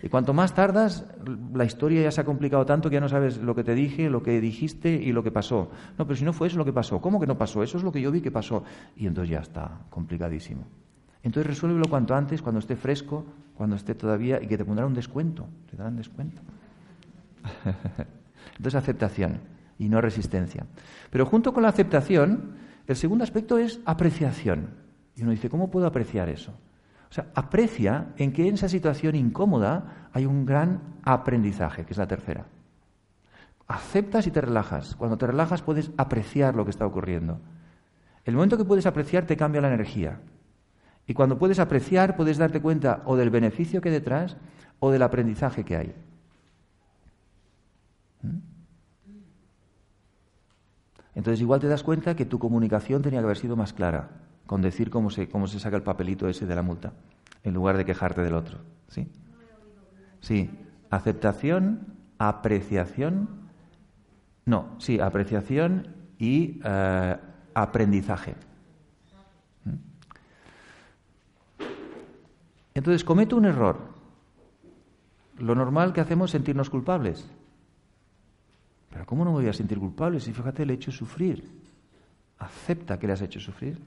y 0.02 0.08
cuanto 0.08 0.34
más 0.34 0.54
tardas, 0.54 1.06
la 1.54 1.64
historia 1.64 2.02
ya 2.02 2.10
se 2.10 2.20
ha 2.20 2.24
complicado 2.24 2.66
tanto 2.66 2.90
que 2.90 2.94
ya 2.94 3.00
no 3.00 3.08
sabes 3.08 3.38
lo 3.38 3.54
que 3.54 3.64
te 3.64 3.74
dije, 3.74 4.10
lo 4.10 4.22
que 4.22 4.40
dijiste 4.40 4.92
y 4.92 5.12
lo 5.12 5.22
que 5.22 5.30
pasó. 5.30 5.70
No, 5.96 6.06
pero 6.06 6.16
si 6.16 6.24
no 6.24 6.32
fue 6.34 6.48
eso 6.48 6.58
lo 6.58 6.66
que 6.66 6.72
pasó, 6.72 7.00
¿cómo 7.00 7.18
que 7.18 7.26
no 7.26 7.38
pasó? 7.38 7.62
Eso 7.62 7.78
es 7.78 7.84
lo 7.84 7.92
que 7.92 8.02
yo 8.02 8.12
vi 8.12 8.20
que 8.20 8.30
pasó. 8.30 8.62
Y 8.94 9.06
entonces 9.06 9.30
ya 9.30 9.40
está 9.40 9.80
complicadísimo. 9.88 10.64
Entonces 11.22 11.46
resuélvelo 11.46 11.88
cuanto 11.88 12.14
antes, 12.14 12.42
cuando 12.42 12.58
esté 12.58 12.76
fresco, 12.76 13.24
cuando 13.56 13.74
esté 13.76 13.94
todavía, 13.94 14.40
y 14.42 14.46
que 14.46 14.58
te 14.58 14.64
pondrán 14.64 14.88
un 14.88 14.94
descuento. 14.94 15.46
Te 15.70 15.76
darán 15.76 15.96
descuento. 15.96 16.42
entonces 18.56 18.74
aceptación 18.74 19.40
y 19.78 19.88
no 19.88 20.02
resistencia. 20.02 20.66
Pero 21.10 21.24
junto 21.24 21.54
con 21.54 21.62
la 21.62 21.70
aceptación, 21.70 22.56
el 22.86 22.96
segundo 22.96 23.24
aspecto 23.24 23.56
es 23.56 23.80
apreciación. 23.86 24.68
Y 25.16 25.22
uno 25.22 25.30
dice, 25.30 25.48
¿cómo 25.48 25.70
puedo 25.70 25.86
apreciar 25.86 26.28
eso? 26.28 26.52
O 27.10 27.12
sea, 27.12 27.26
aprecia 27.34 28.08
en 28.16 28.32
que 28.32 28.48
en 28.48 28.54
esa 28.54 28.68
situación 28.68 29.14
incómoda 29.14 30.08
hay 30.12 30.26
un 30.26 30.44
gran 30.44 30.98
aprendizaje, 31.02 31.84
que 31.84 31.92
es 31.92 31.98
la 31.98 32.06
tercera. 32.06 32.46
Aceptas 33.68 34.26
y 34.26 34.30
te 34.30 34.40
relajas. 34.40 34.96
Cuando 34.96 35.16
te 35.16 35.26
relajas 35.26 35.62
puedes 35.62 35.90
apreciar 35.96 36.54
lo 36.54 36.64
que 36.64 36.70
está 36.70 36.86
ocurriendo. 36.86 37.40
El 38.24 38.34
momento 38.34 38.56
que 38.56 38.64
puedes 38.64 38.86
apreciar 38.86 39.26
te 39.26 39.36
cambia 39.36 39.60
la 39.60 39.72
energía. 39.72 40.20
Y 41.06 41.14
cuando 41.14 41.38
puedes 41.38 41.58
apreciar 41.60 42.16
puedes 42.16 42.38
darte 42.38 42.60
cuenta 42.60 43.02
o 43.04 43.16
del 43.16 43.30
beneficio 43.30 43.80
que 43.80 43.88
hay 43.88 43.94
detrás 43.94 44.36
o 44.80 44.90
del 44.90 45.02
aprendizaje 45.02 45.64
que 45.64 45.76
hay. 45.76 45.94
¿Mm? 48.22 48.38
Entonces 51.14 51.40
igual 51.40 51.60
te 51.60 51.68
das 51.68 51.82
cuenta 51.82 52.14
que 52.14 52.26
tu 52.26 52.38
comunicación 52.38 53.00
tenía 53.00 53.20
que 53.20 53.24
haber 53.24 53.38
sido 53.38 53.56
más 53.56 53.72
clara, 53.72 54.10
con 54.46 54.62
decir 54.62 54.90
cómo 54.90 55.10
se, 55.10 55.28
cómo 55.28 55.46
se 55.46 55.60
saca 55.60 55.76
el 55.76 55.82
papelito 55.82 56.28
ese 56.28 56.46
de 56.46 56.54
la 56.54 56.62
multa, 56.62 56.92
en 57.42 57.54
lugar 57.54 57.76
de 57.76 57.84
quejarte 57.84 58.22
del 58.22 58.34
otro. 58.34 58.58
¿Sí? 58.88 59.08
Sí, 60.20 60.50
aceptación, 60.90 61.86
apreciación, 62.18 63.28
no, 64.44 64.76
sí, 64.78 65.00
apreciación 65.00 65.88
y 66.18 66.60
eh, 66.64 67.16
aprendizaje. 67.54 68.34
¿Mm? 69.64 69.74
Entonces 72.74 73.04
cometo 73.04 73.36
un 73.36 73.46
error. 73.46 73.94
Lo 75.38 75.54
normal 75.54 75.92
que 75.92 76.00
hacemos 76.00 76.30
es 76.30 76.32
sentirnos 76.32 76.70
culpables. 76.70 77.28
Pero 78.90 79.04
¿cómo 79.04 79.24
no 79.24 79.32
me 79.32 79.40
voy 79.40 79.48
a 79.48 79.52
sentir 79.52 79.78
culpable 79.78 80.20
si 80.20 80.32
fíjate 80.32 80.64
le 80.64 80.72
he 80.72 80.76
hecho 80.76 80.92
sufrir? 80.92 81.46
Acepta 82.38 82.98
que 82.98 83.06
le 83.06 83.12
has 83.12 83.22
hecho 83.22 83.40
sufrir. 83.40 83.78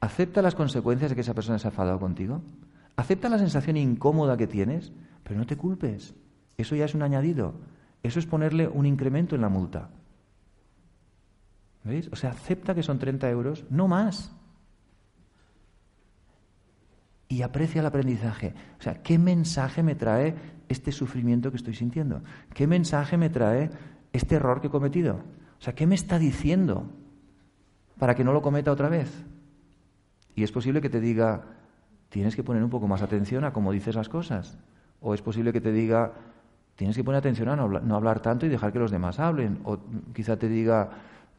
Acepta 0.00 0.42
las 0.42 0.54
consecuencias 0.54 1.10
de 1.10 1.14
que 1.14 1.22
esa 1.22 1.34
persona 1.34 1.58
se 1.58 1.66
ha 1.66 1.70
enfadado 1.70 1.98
contigo. 1.98 2.42
Acepta 2.96 3.28
la 3.28 3.38
sensación 3.38 3.76
incómoda 3.76 4.36
que 4.36 4.46
tienes, 4.46 4.92
pero 5.22 5.38
no 5.38 5.46
te 5.46 5.56
culpes. 5.56 6.14
Eso 6.56 6.76
ya 6.76 6.84
es 6.84 6.94
un 6.94 7.02
añadido. 7.02 7.54
Eso 8.02 8.18
es 8.18 8.26
ponerle 8.26 8.68
un 8.68 8.86
incremento 8.86 9.34
en 9.34 9.40
la 9.40 9.48
multa. 9.48 9.90
¿Veis? 11.84 12.08
O 12.12 12.16
sea, 12.16 12.30
acepta 12.30 12.74
que 12.74 12.82
son 12.82 12.98
30 12.98 13.28
euros, 13.30 13.64
no 13.70 13.88
más. 13.88 14.32
Y 17.28 17.42
aprecia 17.42 17.80
el 17.80 17.86
aprendizaje. 17.86 18.54
O 18.78 18.82
sea, 18.82 19.02
¿qué 19.02 19.18
mensaje 19.18 19.82
me 19.82 19.94
trae 19.94 20.34
este 20.68 20.92
sufrimiento 20.92 21.50
que 21.50 21.56
estoy 21.56 21.74
sintiendo? 21.74 22.22
¿Qué 22.54 22.66
mensaje 22.66 23.16
me 23.16 23.30
trae 23.30 23.70
este 24.12 24.36
error 24.36 24.60
que 24.60 24.68
he 24.68 24.70
cometido? 24.70 25.20
O 25.58 25.62
sea, 25.62 25.74
¿qué 25.74 25.86
me 25.86 25.94
está 25.94 26.18
diciendo 26.18 26.90
para 27.98 28.14
que 28.14 28.24
no 28.24 28.32
lo 28.32 28.42
cometa 28.42 28.72
otra 28.72 28.88
vez? 28.88 29.10
Y 30.38 30.44
es 30.44 30.52
posible 30.52 30.80
que 30.80 30.88
te 30.88 31.00
diga, 31.00 31.42
tienes 32.10 32.36
que 32.36 32.44
poner 32.44 32.62
un 32.62 32.70
poco 32.70 32.86
más 32.86 33.02
atención 33.02 33.44
a 33.44 33.52
cómo 33.52 33.72
dices 33.72 33.96
las 33.96 34.08
cosas. 34.08 34.56
O 35.00 35.12
es 35.12 35.20
posible 35.20 35.52
que 35.52 35.60
te 35.60 35.72
diga, 35.72 36.12
tienes 36.76 36.96
que 36.96 37.02
poner 37.02 37.18
atención 37.18 37.48
a 37.48 37.56
no 37.56 37.96
hablar, 37.96 38.20
tanto 38.20 38.46
y 38.46 38.48
dejar 38.48 38.72
que 38.72 38.78
los 38.78 38.92
demás 38.92 39.18
hablen. 39.18 39.58
O 39.64 39.80
quizá 40.14 40.36
te 40.36 40.48
diga, 40.48 40.90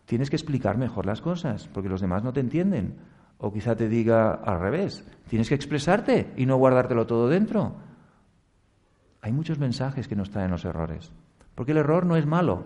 tienes 0.04 0.30
que 0.30 0.36
explicar 0.36 0.78
mejor 0.78 1.06
las 1.06 1.22
cosas, 1.22 1.70
porque 1.74 1.88
los 1.88 2.02
demás 2.02 2.26
no 2.26 2.34
te 2.34 2.42
entienden. 2.42 2.98
O 3.38 3.54
quizá 3.54 3.74
te 3.74 3.88
diga 3.88 4.34
al 4.34 4.60
revés, 4.60 5.10
tienes 5.30 5.48
que 5.48 5.56
expresarte 5.56 6.34
y 6.36 6.46
no 6.46 6.58
guardártelo 6.58 7.08
todo 7.08 7.30
dentro. 7.30 7.76
Hay 9.22 9.32
muchos 9.32 9.60
mensajes 9.60 10.10
que 10.10 10.18
nos 10.18 10.30
traen 10.30 10.52
los 10.52 10.66
errores. 10.66 11.14
Porque 11.56 11.72
el 11.72 11.78
error 11.78 12.06
no 12.06 12.18
es 12.18 12.26
malo, 12.26 12.66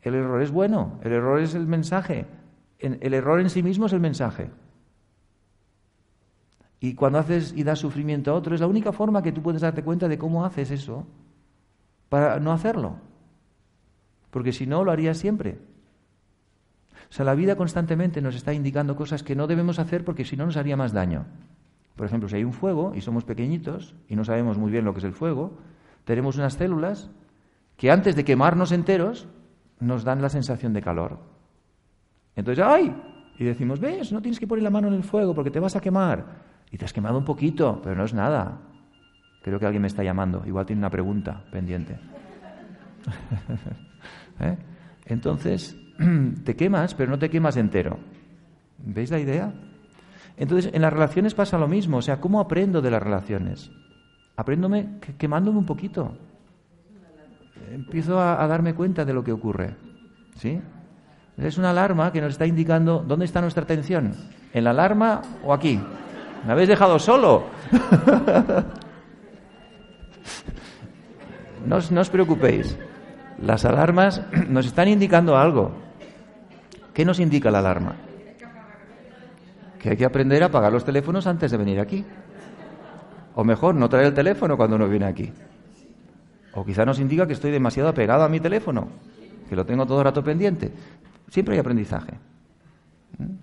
el 0.00 0.14
error 0.14 0.40
es 0.40 0.50
bueno, 0.50 0.98
el 1.02 1.12
error 1.12 1.40
es 1.40 1.54
el 1.54 1.66
mensaje, 1.66 2.24
el 2.78 3.12
error 3.12 3.38
en 3.38 3.50
sí 3.50 3.62
mismo 3.62 3.84
es 3.84 3.92
el 3.92 4.00
mensaje. 4.00 4.48
Y 6.84 6.94
cuando 6.94 7.18
haces 7.18 7.54
y 7.56 7.64
das 7.64 7.78
sufrimiento 7.78 8.30
a 8.30 8.34
otro, 8.34 8.54
es 8.54 8.60
la 8.60 8.66
única 8.66 8.92
forma 8.92 9.22
que 9.22 9.32
tú 9.32 9.40
puedes 9.40 9.62
darte 9.62 9.82
cuenta 9.82 10.06
de 10.06 10.18
cómo 10.18 10.44
haces 10.44 10.70
eso 10.70 11.06
para 12.10 12.38
no 12.38 12.52
hacerlo. 12.52 12.98
Porque 14.30 14.52
si 14.52 14.66
no, 14.66 14.84
lo 14.84 14.92
harías 14.92 15.16
siempre. 15.16 15.56
O 17.08 17.12
sea, 17.14 17.24
la 17.24 17.34
vida 17.34 17.56
constantemente 17.56 18.20
nos 18.20 18.34
está 18.34 18.52
indicando 18.52 18.96
cosas 18.96 19.22
que 19.22 19.34
no 19.34 19.46
debemos 19.46 19.78
hacer 19.78 20.04
porque 20.04 20.26
si 20.26 20.36
no 20.36 20.44
nos 20.44 20.58
haría 20.58 20.76
más 20.76 20.92
daño. 20.92 21.24
Por 21.96 22.04
ejemplo, 22.04 22.28
si 22.28 22.36
hay 22.36 22.44
un 22.44 22.52
fuego 22.52 22.92
y 22.94 23.00
somos 23.00 23.24
pequeñitos 23.24 23.94
y 24.06 24.14
no 24.14 24.22
sabemos 24.22 24.58
muy 24.58 24.70
bien 24.70 24.84
lo 24.84 24.92
que 24.92 24.98
es 24.98 25.04
el 25.04 25.14
fuego, 25.14 25.56
tenemos 26.04 26.36
unas 26.36 26.52
células 26.52 27.10
que 27.78 27.90
antes 27.90 28.14
de 28.14 28.24
quemarnos 28.24 28.72
enteros 28.72 29.26
nos 29.80 30.04
dan 30.04 30.20
la 30.20 30.28
sensación 30.28 30.74
de 30.74 30.82
calor. 30.82 31.18
Entonces, 32.36 32.62
¡ay! 32.62 32.94
Y 33.38 33.44
decimos, 33.44 33.80
ves, 33.80 34.12
no 34.12 34.20
tienes 34.20 34.38
que 34.38 34.46
poner 34.46 34.62
la 34.62 34.68
mano 34.68 34.88
en 34.88 34.94
el 34.94 35.02
fuego 35.02 35.34
porque 35.34 35.50
te 35.50 35.60
vas 35.60 35.76
a 35.76 35.80
quemar. 35.80 36.52
Y 36.70 36.78
te 36.78 36.84
has 36.84 36.92
quemado 36.92 37.18
un 37.18 37.24
poquito, 37.24 37.80
pero 37.82 37.94
no 37.94 38.04
es 38.04 38.14
nada. 38.14 38.58
Creo 39.42 39.58
que 39.58 39.66
alguien 39.66 39.82
me 39.82 39.88
está 39.88 40.02
llamando. 40.02 40.42
Igual 40.46 40.66
tiene 40.66 40.80
una 40.80 40.90
pregunta 40.90 41.44
pendiente. 41.50 41.98
¿Eh? 44.40 44.56
Entonces, 45.06 45.76
te 46.44 46.56
quemas, 46.56 46.94
pero 46.94 47.10
no 47.10 47.18
te 47.18 47.30
quemas 47.30 47.56
entero. 47.56 47.98
¿Veis 48.78 49.10
la 49.10 49.20
idea? 49.20 49.52
Entonces, 50.36 50.72
en 50.74 50.82
las 50.82 50.92
relaciones 50.92 51.34
pasa 51.34 51.58
lo 51.58 51.68
mismo. 51.68 51.98
O 51.98 52.02
sea, 52.02 52.20
¿cómo 52.20 52.40
aprendo 52.40 52.82
de 52.82 52.90
las 52.90 53.02
relaciones? 53.02 53.70
Apréndome 54.36 54.98
quemándome 55.18 55.58
un 55.58 55.66
poquito 55.66 56.16
empiezo 57.72 58.20
a, 58.20 58.46
darme 58.46 58.74
cuenta 58.74 59.04
de 59.04 59.12
lo 59.12 59.22
que 59.22 59.32
ocurre. 59.32 59.74
¿Sí? 60.36 60.60
Es 61.36 61.58
una 61.58 61.70
alarma 61.70 62.12
que 62.12 62.20
nos 62.20 62.32
está 62.32 62.46
indicando 62.46 63.04
dónde 63.06 63.24
está 63.24 63.40
nuestra 63.40 63.64
atención. 63.64 64.14
¿En 64.52 64.64
la 64.64 64.70
alarma 64.70 65.22
o 65.44 65.52
aquí? 65.52 65.80
¿Me 66.46 66.52
habéis 66.52 66.68
dejado 66.68 66.98
solo? 66.98 67.44
no, 71.66 71.76
os 71.76 72.10
preocupéis. 72.10 72.76
Las 73.40 73.64
alarmas 73.64 74.22
nos 74.48 74.66
están 74.66 74.88
indicando 74.88 75.36
algo. 75.36 75.72
¿Qué 76.92 77.04
nos 77.04 77.18
indica 77.18 77.50
la 77.50 77.60
alarma? 77.60 77.96
Que 79.78 79.90
hay 79.90 79.96
que 79.96 80.04
aprender 80.04 80.42
a 80.42 80.46
apagar 80.46 80.72
los 80.72 80.84
teléfonos 80.84 81.26
antes 81.26 81.50
de 81.50 81.56
venir 81.56 81.80
aquí. 81.80 82.04
O 83.34 83.42
mejor, 83.42 83.74
no 83.74 83.88
traer 83.88 84.06
el 84.06 84.14
teléfono 84.14 84.56
cuando 84.56 84.76
uno 84.76 84.88
viene 84.88 85.06
aquí. 85.06 85.32
O 86.54 86.64
quizá 86.64 86.84
nos 86.84 87.00
indica 87.00 87.26
que 87.26 87.32
estoy 87.32 87.50
demasiado 87.50 87.88
apegado 87.88 88.22
a 88.22 88.28
mi 88.28 88.38
teléfono, 88.38 88.88
que 89.48 89.56
lo 89.56 89.66
tengo 89.66 89.86
todo 89.86 89.98
el 89.98 90.04
rato 90.04 90.22
pendiente. 90.22 90.72
Siempre 91.28 91.54
hay 91.54 91.60
aprendizaje. 91.60 92.12
¿Mm? 93.18 93.34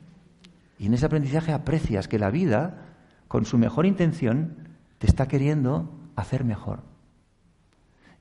Y 0.80 0.88
en 0.88 0.94
ese 0.94 1.06
aprendizaje 1.06 1.52
aprecias 1.52 2.08
que 2.08 2.18
la 2.18 2.32
vida, 2.32 2.91
con 3.32 3.46
su 3.46 3.58
mejor 3.58 3.86
intención, 3.86 4.58
te 4.98 5.08
está 5.08 5.30
queriendo 5.30 5.90
hacer 6.18 6.44
mejor. 6.44 6.84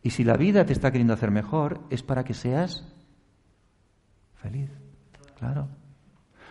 Y 0.05 0.11
si 0.11 0.23
la 0.23 0.37
vida 0.37 0.65
te 0.67 0.73
está 0.73 0.93
queriendo 0.93 1.15
hacer 1.15 1.33
mejor, 1.33 1.81
es 1.91 2.05
para 2.05 2.23
que 2.23 2.33
seas 2.33 2.87
feliz. 4.37 4.71
Claro. 5.37 5.67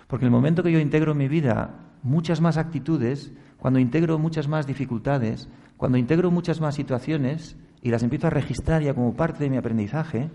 Porque 0.07 0.25
el 0.25 0.31
momento 0.31 0.61
que 0.61 0.73
yo 0.73 0.79
integro 0.79 1.13
en 1.13 1.19
mi 1.19 1.29
vida 1.29 1.69
muchas 2.03 2.41
más 2.41 2.57
actitudes, 2.57 3.31
cuando 3.59 3.79
integro 3.79 4.19
muchas 4.19 4.49
más 4.49 4.67
dificultades, 4.67 5.47
cuando 5.77 5.97
integro 5.97 6.29
muchas 6.29 6.59
más 6.59 6.75
situaciones, 6.75 7.55
y 7.81 7.91
las 7.91 8.03
empiezo 8.03 8.27
a 8.27 8.31
registrar 8.31 8.81
ya 8.81 8.93
como 8.93 9.15
parte 9.15 9.41
de 9.41 9.49
mi 9.49 9.55
aprendizaje, 9.55 10.29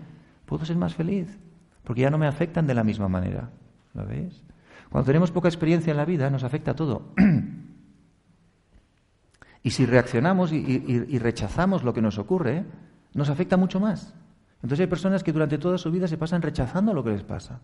puedo 0.47 0.65
ser 0.65 0.77
más 0.77 0.95
feliz, 0.95 1.37
porque 1.83 2.01
ya 2.01 2.09
no 2.09 2.17
me 2.17 2.25
afectan 2.25 2.65
de 2.65 2.73
la 2.73 2.83
misma 2.83 3.07
manera. 3.07 3.51
¿Lo 3.93 4.03
veis? 4.03 4.43
Cuando 4.89 5.05
tenemos 5.05 5.29
poca 5.29 5.47
experiencia 5.47 5.91
en 5.91 5.97
la 5.97 6.05
vida, 6.05 6.31
nos 6.31 6.43
afecta 6.43 6.73
todo. 6.73 7.13
y 9.65 9.71
si 9.71 9.87
reaccionamos 9.87 10.51
y, 10.51 11.17
rechazamos 11.17 11.83
lo 11.83 11.91
que 11.91 12.03
nos 12.03 12.19
ocurre, 12.19 12.65
nos 13.15 13.29
afecta 13.29 13.57
mucho 13.57 13.79
más. 13.79 14.13
Entonces 14.57 14.81
hay 14.81 14.85
personas 14.85 15.23
que 15.23 15.33
durante 15.33 15.57
toda 15.57 15.79
su 15.79 15.89
vida 15.89 16.07
se 16.07 16.19
pasan 16.19 16.43
rechazando 16.43 16.93
lo 16.93 17.03
que 17.03 17.09
les 17.09 17.23
pasa. 17.23 17.61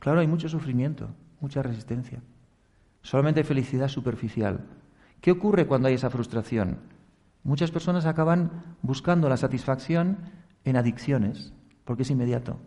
Claro, 0.00 0.18
hay 0.18 0.26
mucho 0.26 0.48
sufrimiento, 0.48 1.08
mucha 1.38 1.62
resistencia. 1.62 2.20
Solamente 3.02 3.38
hay 3.38 3.44
felicidad 3.44 3.86
superficial. 3.86 4.66
¿Qué 5.20 5.30
ocurre 5.30 5.68
cuando 5.68 5.86
hay 5.86 5.94
esa 5.94 6.10
frustración? 6.10 6.78
Muchas 7.44 7.70
personas 7.70 8.06
acaban 8.06 8.74
buscando 8.82 9.28
la 9.28 9.36
satisfacción 9.36 10.18
en 10.64 10.76
adicciones, 10.76 11.52
porque 11.84 12.02
es 12.02 12.10
inmediato. 12.10 12.58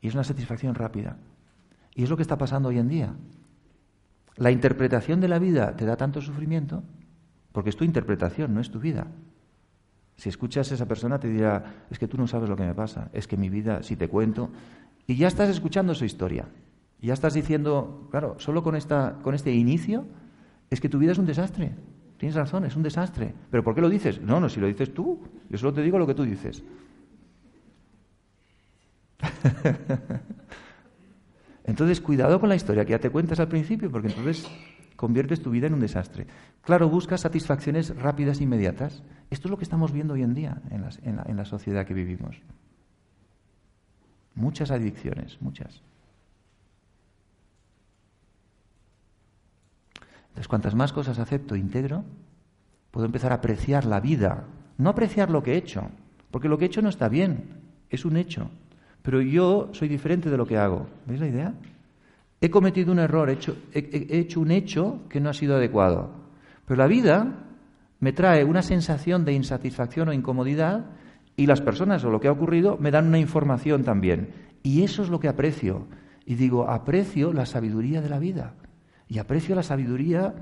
Y 0.00 0.08
es 0.08 0.14
una 0.14 0.24
satisfacción 0.24 0.74
rápida. 0.74 1.18
Y 1.94 2.02
es 2.02 2.10
lo 2.10 2.16
que 2.16 2.22
está 2.22 2.36
pasando 2.36 2.70
hoy 2.70 2.80
en 2.80 2.88
día. 2.88 3.14
La 4.34 4.50
interpretación 4.50 5.20
de 5.20 5.28
la 5.28 5.38
vida 5.38 5.76
te 5.76 5.86
da 5.86 5.96
tanto 5.96 6.20
sufrimiento, 6.20 6.82
porque 7.52 7.70
es 7.70 7.76
tu 7.76 7.84
interpretación, 7.84 8.54
no 8.54 8.60
es 8.60 8.70
tu 8.70 8.78
vida. 8.80 9.06
Si 10.16 10.28
escuchas 10.28 10.70
a 10.70 10.74
esa 10.74 10.86
persona 10.86 11.18
te 11.18 11.28
dirá, 11.28 11.86
es 11.90 11.98
que 11.98 12.06
tú 12.06 12.18
no 12.18 12.26
sabes 12.26 12.48
lo 12.48 12.56
que 12.56 12.64
me 12.64 12.74
pasa, 12.74 13.10
es 13.12 13.26
que 13.26 13.36
mi 13.36 13.48
vida, 13.48 13.82
si 13.82 13.96
te 13.96 14.08
cuento, 14.08 14.50
y 15.06 15.16
ya 15.16 15.28
estás 15.28 15.48
escuchando 15.48 15.94
su 15.94 16.04
historia. 16.04 16.46
ya 17.00 17.14
estás 17.14 17.32
diciendo, 17.34 18.06
claro, 18.10 18.36
solo 18.38 18.62
con, 18.62 18.76
esta, 18.76 19.18
con 19.22 19.34
este 19.34 19.52
inicio, 19.52 20.04
es 20.68 20.80
que 20.80 20.88
tu 20.88 20.98
vida 20.98 21.12
es 21.12 21.18
un 21.18 21.26
desastre. 21.26 21.72
Tienes 22.18 22.36
razón, 22.36 22.66
es 22.66 22.76
un 22.76 22.82
desastre. 22.82 23.34
¿Pero 23.50 23.64
por 23.64 23.74
qué 23.74 23.80
lo 23.80 23.88
dices? 23.88 24.20
No, 24.20 24.38
no, 24.40 24.50
si 24.50 24.60
lo 24.60 24.66
dices 24.66 24.92
tú. 24.92 25.20
Yo 25.48 25.56
solo 25.56 25.72
te 25.72 25.80
digo 25.82 25.98
lo 25.98 26.06
que 26.06 26.14
tú 26.14 26.24
dices. 26.24 26.62
entonces, 31.64 32.00
cuidado 32.02 32.38
con 32.38 32.50
la 32.50 32.56
historia 32.56 32.84
que 32.84 32.90
ya 32.90 32.98
te 32.98 33.08
cuentas 33.08 33.40
al 33.40 33.48
principio, 33.48 33.90
porque 33.90 34.08
entonces 34.08 34.46
conviertes 35.00 35.40
tu 35.40 35.50
vida 35.50 35.66
en 35.66 35.72
un 35.72 35.80
desastre. 35.80 36.26
Claro, 36.60 36.90
buscas 36.90 37.22
satisfacciones 37.22 37.96
rápidas 37.96 38.38
e 38.38 38.44
inmediatas. 38.44 39.02
Esto 39.30 39.48
es 39.48 39.50
lo 39.50 39.56
que 39.56 39.64
estamos 39.64 39.92
viendo 39.92 40.12
hoy 40.12 40.22
en 40.22 40.34
día 40.34 40.60
en, 40.70 40.84
en 41.02 41.36
la 41.38 41.46
sociedad 41.46 41.86
que 41.86 41.94
vivimos. 41.94 42.36
Muchas 44.34 44.70
adicciones, 44.70 45.40
muchas. 45.40 45.80
Entonces, 50.28 50.48
cuantas 50.48 50.74
más 50.74 50.92
cosas 50.92 51.18
acepto 51.18 51.54
e 51.54 51.58
integro, 51.58 52.04
puedo 52.90 53.06
empezar 53.06 53.32
a 53.32 53.36
apreciar 53.36 53.86
la 53.86 54.00
vida. 54.00 54.44
No 54.76 54.90
apreciar 54.90 55.30
lo 55.30 55.42
que 55.42 55.54
he 55.54 55.56
hecho, 55.56 55.88
porque 56.30 56.50
lo 56.50 56.58
que 56.58 56.66
he 56.66 56.68
hecho 56.68 56.82
no 56.82 56.90
está 56.90 57.08
bien, 57.08 57.54
es 57.88 58.04
un 58.04 58.18
hecho. 58.18 58.50
Pero 59.00 59.22
yo 59.22 59.70
soy 59.72 59.88
diferente 59.88 60.28
de 60.28 60.36
lo 60.36 60.44
que 60.44 60.58
hago. 60.58 60.88
¿Veis 61.06 61.20
la 61.20 61.28
idea? 61.28 61.54
He 62.40 62.50
cometido 62.50 62.92
un 62.92 62.98
error, 62.98 63.28
he 63.28 63.34
hecho, 63.34 63.56
he 63.72 64.18
hecho 64.18 64.40
un 64.40 64.50
hecho 64.50 65.00
que 65.08 65.20
no 65.20 65.28
ha 65.28 65.34
sido 65.34 65.56
adecuado. 65.56 66.10
Pero 66.64 66.78
la 66.78 66.86
vida 66.86 67.46
me 68.00 68.12
trae 68.12 68.44
una 68.44 68.62
sensación 68.62 69.24
de 69.24 69.34
insatisfacción 69.34 70.08
o 70.08 70.12
incomodidad 70.12 70.86
y 71.36 71.46
las 71.46 71.60
personas 71.60 72.04
o 72.04 72.10
lo 72.10 72.20
que 72.20 72.28
ha 72.28 72.32
ocurrido 72.32 72.78
me 72.78 72.90
dan 72.90 73.08
una 73.08 73.18
información 73.18 73.84
también. 73.84 74.30
Y 74.62 74.82
eso 74.82 75.02
es 75.02 75.10
lo 75.10 75.20
que 75.20 75.28
aprecio. 75.28 75.86
Y 76.24 76.34
digo, 76.34 76.68
aprecio 76.68 77.32
la 77.32 77.46
sabiduría 77.46 78.00
de 78.00 78.08
la 78.08 78.18
vida. 78.18 78.54
Y 79.08 79.18
aprecio 79.18 79.54
la 79.54 79.62
sabiduría 79.62 80.34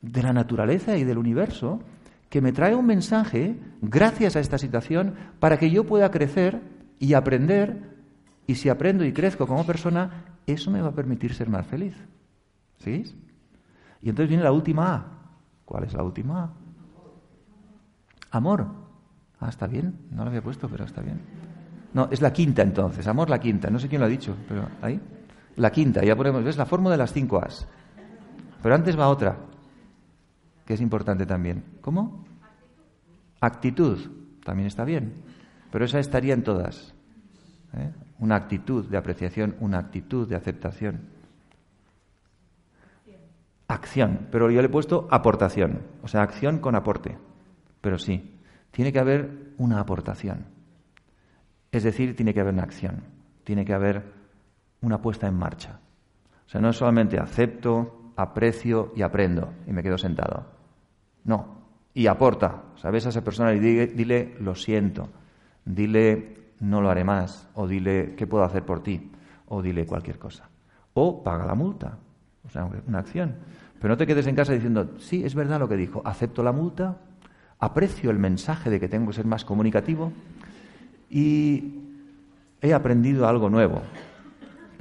de 0.00 0.22
la 0.22 0.32
naturaleza 0.32 0.96
y 0.96 1.04
del 1.04 1.18
universo 1.18 1.80
que 2.28 2.40
me 2.40 2.52
trae 2.52 2.74
un 2.74 2.86
mensaje 2.86 3.56
gracias 3.82 4.36
a 4.36 4.40
esta 4.40 4.56
situación 4.56 5.14
para 5.38 5.58
que 5.58 5.70
yo 5.70 5.84
pueda 5.84 6.10
crecer 6.10 6.60
y 6.98 7.14
aprender. 7.14 7.90
Y 8.46 8.54
si 8.54 8.68
aprendo 8.68 9.04
y 9.04 9.12
crezco 9.12 9.46
como 9.46 9.66
persona, 9.66 10.31
eso 10.46 10.70
me 10.70 10.80
va 10.80 10.88
a 10.88 10.94
permitir 10.94 11.34
ser 11.34 11.48
más 11.48 11.66
feliz. 11.66 11.96
¿Sí? 12.78 13.04
Y 14.00 14.08
entonces 14.08 14.28
viene 14.28 14.42
la 14.42 14.52
última 14.52 14.94
A. 14.94 15.06
¿Cuál 15.64 15.84
es 15.84 15.94
la 15.94 16.02
última 16.02 16.44
A? 16.44 16.50
Amor. 18.32 18.66
Ah, 19.40 19.48
está 19.48 19.66
bien. 19.66 20.06
No 20.10 20.24
lo 20.24 20.30
había 20.30 20.42
puesto, 20.42 20.68
pero 20.68 20.84
está 20.84 21.00
bien. 21.00 21.20
No, 21.94 22.08
es 22.10 22.20
la 22.20 22.32
quinta 22.32 22.62
entonces. 22.62 23.06
Amor 23.06 23.30
la 23.30 23.38
quinta. 23.38 23.70
No 23.70 23.78
sé 23.78 23.88
quién 23.88 24.00
lo 24.00 24.06
ha 24.06 24.10
dicho, 24.10 24.36
pero 24.48 24.68
ahí. 24.80 25.00
La 25.56 25.70
quinta, 25.70 26.02
ya 26.02 26.16
ponemos, 26.16 26.42
¿ves? 26.42 26.56
La 26.56 26.66
fórmula 26.66 26.92
de 26.92 26.98
las 26.98 27.12
cinco 27.12 27.38
As. 27.42 27.68
Pero 28.62 28.74
antes 28.74 28.98
va 28.98 29.08
otra, 29.08 29.36
que 30.64 30.74
es 30.74 30.80
importante 30.80 31.26
también. 31.26 31.64
¿Cómo? 31.80 32.24
Actitud. 33.40 33.98
También 34.44 34.66
está 34.66 34.84
bien. 34.84 35.12
Pero 35.70 35.84
esa 35.84 35.98
estaría 35.98 36.34
en 36.34 36.42
todas. 36.42 36.94
¿eh? 37.74 37.92
Una 38.22 38.36
actitud 38.36 38.86
de 38.88 38.96
apreciación, 38.96 39.56
una 39.58 39.80
actitud 39.80 40.28
de 40.28 40.36
aceptación. 40.36 41.00
Acción. 43.66 44.28
Pero 44.30 44.48
yo 44.48 44.60
le 44.60 44.68
he 44.68 44.70
puesto 44.70 45.08
aportación. 45.10 45.80
O 46.04 46.06
sea, 46.06 46.22
acción 46.22 46.60
con 46.60 46.76
aporte. 46.76 47.18
Pero 47.80 47.98
sí, 47.98 48.38
tiene 48.70 48.92
que 48.92 49.00
haber 49.00 49.54
una 49.58 49.80
aportación. 49.80 50.44
Es 51.72 51.82
decir, 51.82 52.14
tiene 52.14 52.32
que 52.32 52.40
haber 52.40 52.54
una 52.54 52.62
acción. 52.62 53.02
Tiene 53.42 53.64
que 53.64 53.74
haber 53.74 54.04
una 54.82 55.02
puesta 55.02 55.26
en 55.26 55.34
marcha. 55.34 55.80
O 56.46 56.48
sea, 56.48 56.60
no 56.60 56.68
es 56.68 56.76
solamente 56.76 57.18
acepto, 57.18 58.12
aprecio 58.14 58.92
y 58.94 59.02
aprendo 59.02 59.52
y 59.66 59.72
me 59.72 59.82
quedo 59.82 59.98
sentado. 59.98 60.46
No. 61.24 61.60
Y 61.92 62.06
aporta. 62.06 62.66
¿Sabes? 62.76 63.04
A 63.04 63.08
esa 63.08 63.24
persona 63.24 63.52
y 63.52 63.58
dile, 63.58 63.88
dile 63.88 64.36
lo 64.38 64.54
siento. 64.54 65.08
Dile 65.64 66.41
no 66.62 66.80
lo 66.80 66.88
haré 66.88 67.04
más. 67.04 67.48
O 67.54 67.66
dile 67.68 68.14
qué 68.16 68.26
puedo 68.26 68.44
hacer 68.44 68.64
por 68.64 68.82
ti. 68.82 69.10
O 69.48 69.60
dile 69.60 69.84
cualquier 69.84 70.18
cosa. 70.18 70.48
O 70.94 71.22
paga 71.22 71.44
la 71.44 71.54
multa. 71.54 71.98
O 72.46 72.48
sea, 72.48 72.68
una 72.86 72.98
acción. 72.98 73.34
Pero 73.78 73.92
no 73.92 73.98
te 73.98 74.06
quedes 74.06 74.26
en 74.26 74.34
casa 74.34 74.52
diciendo, 74.52 74.92
sí, 74.98 75.24
es 75.24 75.34
verdad 75.34 75.60
lo 75.60 75.68
que 75.68 75.76
dijo. 75.76 76.02
Acepto 76.04 76.42
la 76.42 76.52
multa, 76.52 76.96
aprecio 77.58 78.10
el 78.10 78.18
mensaje 78.18 78.70
de 78.70 78.80
que 78.80 78.88
tengo 78.88 79.08
que 79.08 79.12
ser 79.12 79.26
más 79.26 79.44
comunicativo 79.44 80.12
y 81.10 81.80
he 82.60 82.72
aprendido 82.72 83.28
algo 83.28 83.50
nuevo 83.50 83.82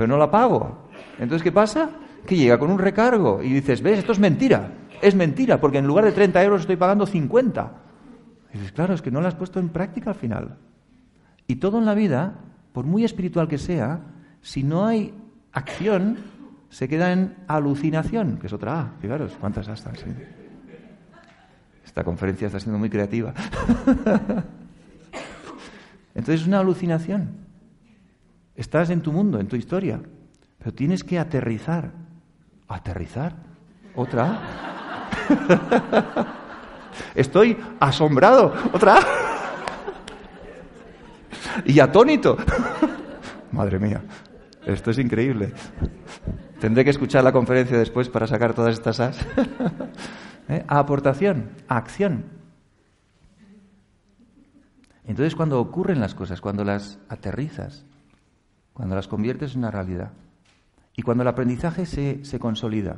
pero 0.01 0.07
no 0.07 0.17
la 0.17 0.31
pago. 0.31 0.89
Entonces, 1.19 1.43
¿qué 1.43 1.51
pasa? 1.51 1.91
Que 2.25 2.35
llega 2.35 2.57
con 2.57 2.71
un 2.71 2.79
recargo 2.79 3.43
y 3.43 3.53
dices, 3.53 3.83
ves, 3.83 3.99
esto 3.99 4.13
es 4.13 4.17
mentira, 4.17 4.71
es 4.99 5.13
mentira, 5.13 5.61
porque 5.61 5.77
en 5.77 5.85
lugar 5.85 6.05
de 6.05 6.11
30 6.11 6.43
euros 6.43 6.61
estoy 6.61 6.75
pagando 6.75 7.05
50. 7.05 7.71
Y 8.51 8.57
dices, 8.57 8.71
claro, 8.71 8.95
es 8.95 9.03
que 9.03 9.11
no 9.11 9.21
lo 9.21 9.27
has 9.27 9.35
puesto 9.35 9.59
en 9.59 9.69
práctica 9.69 10.09
al 10.09 10.15
final. 10.15 10.57
Y 11.51 11.57
todo 11.57 11.79
en 11.79 11.85
la 11.85 11.93
vida, 11.93 12.35
por 12.71 12.85
muy 12.85 13.03
espiritual 13.03 13.49
que 13.49 13.57
sea, 13.57 13.99
si 14.41 14.63
no 14.63 14.85
hay 14.85 15.13
acción, 15.51 16.19
se 16.69 16.87
queda 16.87 17.11
en 17.11 17.35
alucinación, 17.45 18.37
que 18.37 18.47
es 18.47 18.53
otra 18.53 18.79
A. 18.79 18.93
Fijaros, 19.01 19.33
cuántas 19.37 19.67
hasta. 19.67 19.91
Esta 21.83 22.05
conferencia 22.05 22.47
está 22.47 22.61
siendo 22.61 22.79
muy 22.79 22.89
creativa. 22.89 23.33
Entonces 26.15 26.39
es 26.39 26.47
una 26.47 26.59
alucinación. 26.59 27.31
Estás 28.55 28.89
en 28.89 29.01
tu 29.01 29.11
mundo, 29.11 29.37
en 29.37 29.49
tu 29.49 29.57
historia, 29.57 29.99
pero 30.57 30.73
tienes 30.73 31.03
que 31.03 31.19
aterrizar. 31.19 31.91
¿Aterrizar? 32.69 33.35
¿Otra? 33.93 34.39
Estoy 37.13 37.57
asombrado. 37.81 38.53
¿Otra? 38.71 38.99
Y 41.65 41.79
atónito. 41.79 42.37
Madre 43.51 43.79
mía, 43.79 44.01
esto 44.65 44.91
es 44.91 44.99
increíble. 44.99 45.53
Tendré 46.59 46.83
que 46.83 46.91
escuchar 46.91 47.23
la 47.23 47.31
conferencia 47.31 47.77
después 47.77 48.09
para 48.09 48.27
sacar 48.27 48.53
todas 48.53 48.73
estas 48.73 48.99
as. 48.99 49.27
¿Eh? 50.49 50.63
Aportación, 50.67 51.49
a 51.67 51.77
acción. 51.77 52.25
Entonces 55.05 55.35
cuando 55.35 55.59
ocurren 55.59 55.99
las 55.99 56.13
cosas, 56.13 56.41
cuando 56.41 56.63
las 56.63 56.99
aterrizas, 57.09 57.85
cuando 58.73 58.95
las 58.95 59.07
conviertes 59.07 59.53
en 59.53 59.59
una 59.59 59.71
realidad 59.71 60.11
y 60.95 61.01
cuando 61.01 61.23
el 61.23 61.27
aprendizaje 61.27 61.85
se, 61.85 62.23
se 62.23 62.39
consolida. 62.39 62.97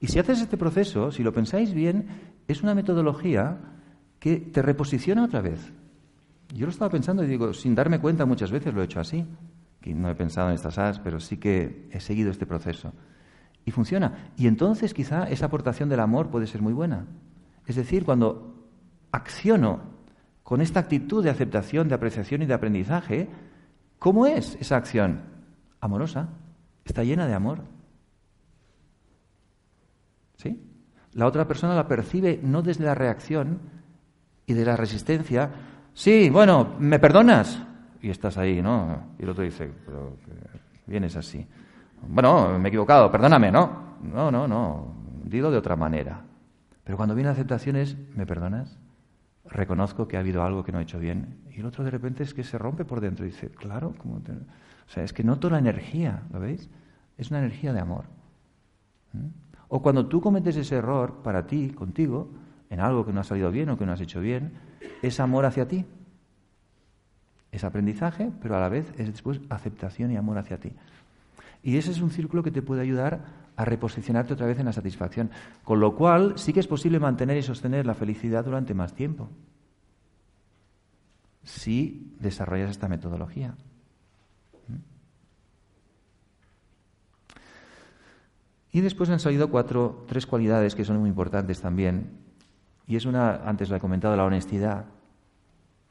Y 0.00 0.08
si 0.08 0.18
haces 0.18 0.40
este 0.40 0.56
proceso, 0.56 1.12
si 1.12 1.22
lo 1.22 1.32
pensáis 1.32 1.72
bien, 1.72 2.06
es 2.48 2.62
una 2.62 2.74
metodología 2.74 3.58
que 4.18 4.36
te 4.36 4.62
reposiciona 4.62 5.24
otra 5.24 5.40
vez. 5.40 5.72
Yo 6.54 6.66
lo 6.66 6.72
estaba 6.72 6.90
pensando 6.90 7.22
y 7.24 7.26
digo, 7.26 7.52
sin 7.52 7.74
darme 7.74 8.00
cuenta 8.00 8.24
muchas 8.24 8.50
veces 8.50 8.72
lo 8.72 8.80
he 8.80 8.84
hecho 8.84 9.00
así, 9.00 9.26
que 9.80 9.94
no 9.94 10.08
he 10.08 10.14
pensado 10.14 10.48
en 10.48 10.54
estas 10.54 10.78
as, 10.78 10.98
pero 11.00 11.20
sí 11.20 11.36
que 11.36 11.88
he 11.90 12.00
seguido 12.00 12.30
este 12.30 12.46
proceso. 12.46 12.92
Y 13.66 13.70
funciona. 13.70 14.30
Y 14.36 14.46
entonces 14.46 14.94
quizá 14.94 15.24
esa 15.24 15.46
aportación 15.46 15.88
del 15.88 16.00
amor 16.00 16.30
puede 16.30 16.46
ser 16.46 16.62
muy 16.62 16.72
buena. 16.72 17.06
Es 17.66 17.76
decir, 17.76 18.04
cuando 18.04 18.68
acciono 19.12 19.80
con 20.42 20.60
esta 20.60 20.80
actitud 20.80 21.22
de 21.24 21.30
aceptación, 21.30 21.88
de 21.88 21.94
apreciación 21.94 22.42
y 22.42 22.46
de 22.46 22.54
aprendizaje, 22.54 23.28
¿Cómo 24.04 24.26
es 24.26 24.58
esa 24.60 24.76
acción? 24.76 25.22
Amorosa. 25.80 26.28
Está 26.84 27.04
llena 27.04 27.26
de 27.26 27.32
amor. 27.32 27.62
¿Sí? 30.36 30.62
La 31.12 31.26
otra 31.26 31.48
persona 31.48 31.74
la 31.74 31.88
percibe 31.88 32.38
no 32.42 32.60
desde 32.60 32.84
la 32.84 32.94
reacción 32.94 33.60
y 34.44 34.52
de 34.52 34.66
la 34.66 34.76
resistencia. 34.76 35.52
Sí, 35.94 36.28
bueno, 36.28 36.74
¿me 36.78 36.98
perdonas? 36.98 37.62
Y 38.02 38.10
estás 38.10 38.36
ahí, 38.36 38.60
¿no? 38.60 39.14
Y 39.18 39.22
el 39.22 39.30
otro 39.30 39.44
dice, 39.44 39.70
pero 39.86 40.16
vienes 40.86 41.16
así. 41.16 41.46
Bueno, 42.06 42.58
me 42.58 42.66
he 42.66 42.68
equivocado, 42.68 43.10
perdóname, 43.10 43.50
¿no? 43.50 43.96
No, 44.02 44.30
no, 44.30 44.46
no. 44.46 44.94
Digo 45.24 45.50
de 45.50 45.56
otra 45.56 45.76
manera. 45.76 46.20
Pero 46.82 46.98
cuando 46.98 47.14
viene 47.14 47.28
la 47.28 47.32
aceptación 47.32 47.76
es, 47.76 47.96
¿me 48.14 48.26
perdonas? 48.26 48.78
reconozco 49.46 50.08
que 50.08 50.16
ha 50.16 50.20
habido 50.20 50.42
algo 50.42 50.64
que 50.64 50.72
no 50.72 50.80
he 50.80 50.82
hecho 50.82 50.98
bien. 50.98 51.38
Y 51.50 51.60
el 51.60 51.66
otro 51.66 51.84
de 51.84 51.90
repente 51.90 52.22
es 52.22 52.34
que 52.34 52.44
se 52.44 52.58
rompe 52.58 52.84
por 52.84 53.00
dentro 53.00 53.24
y 53.24 53.30
dice, 53.30 53.50
claro, 53.50 53.94
como 53.98 54.16
o 54.16 54.90
sea, 54.90 55.02
es 55.02 55.12
que 55.12 55.24
noto 55.24 55.50
la 55.50 55.58
energía, 55.58 56.22
¿lo 56.32 56.40
veis? 56.40 56.68
Es 57.16 57.30
una 57.30 57.38
energía 57.40 57.72
de 57.72 57.80
amor. 57.80 58.04
¿Mm? 59.12 59.26
O 59.68 59.82
cuando 59.82 60.06
tú 60.06 60.20
cometes 60.20 60.56
ese 60.56 60.76
error 60.76 61.22
para 61.22 61.46
ti, 61.46 61.70
contigo, 61.70 62.30
en 62.70 62.80
algo 62.80 63.04
que 63.04 63.12
no 63.12 63.20
ha 63.20 63.24
salido 63.24 63.50
bien 63.50 63.70
o 63.70 63.78
que 63.78 63.86
no 63.86 63.92
has 63.92 64.00
hecho 64.00 64.20
bien, 64.20 64.52
es 65.02 65.20
amor 65.20 65.44
hacia 65.44 65.68
ti. 65.68 65.84
Es 67.52 67.64
aprendizaje, 67.64 68.30
pero 68.42 68.56
a 68.56 68.60
la 68.60 68.68
vez 68.68 68.92
es 68.98 69.06
después 69.06 69.40
aceptación 69.48 70.10
y 70.10 70.16
amor 70.16 70.38
hacia 70.38 70.58
ti. 70.58 70.72
Y 71.62 71.76
ese 71.76 71.92
es 71.92 72.00
un 72.00 72.10
círculo 72.10 72.42
que 72.42 72.50
te 72.50 72.62
puede 72.62 72.82
ayudar 72.82 73.20
a 73.56 73.64
reposicionarte 73.64 74.34
otra 74.34 74.46
vez 74.46 74.58
en 74.58 74.66
la 74.66 74.72
satisfacción. 74.72 75.30
Con 75.62 75.80
lo 75.80 75.94
cual 75.94 76.34
sí 76.36 76.52
que 76.52 76.60
es 76.60 76.66
posible 76.66 76.98
mantener 76.98 77.36
y 77.36 77.42
sostener 77.42 77.86
la 77.86 77.94
felicidad 77.94 78.44
durante 78.44 78.74
más 78.74 78.94
tiempo. 78.94 79.30
Si 81.44 82.12
desarrollas 82.18 82.70
esta 82.70 82.88
metodología. 82.88 83.54
Y 88.72 88.80
después 88.80 89.08
han 89.08 89.20
salido 89.20 89.50
cuatro, 89.50 90.04
tres 90.08 90.26
cualidades 90.26 90.74
que 90.74 90.84
son 90.84 90.98
muy 90.98 91.08
importantes 91.08 91.60
también. 91.60 92.23
Y 92.86 92.96
es 92.96 93.06
una, 93.06 93.36
antes 93.44 93.70
lo 93.70 93.76
he 93.76 93.80
comentado, 93.80 94.16
la 94.16 94.24
honestidad. 94.24 94.84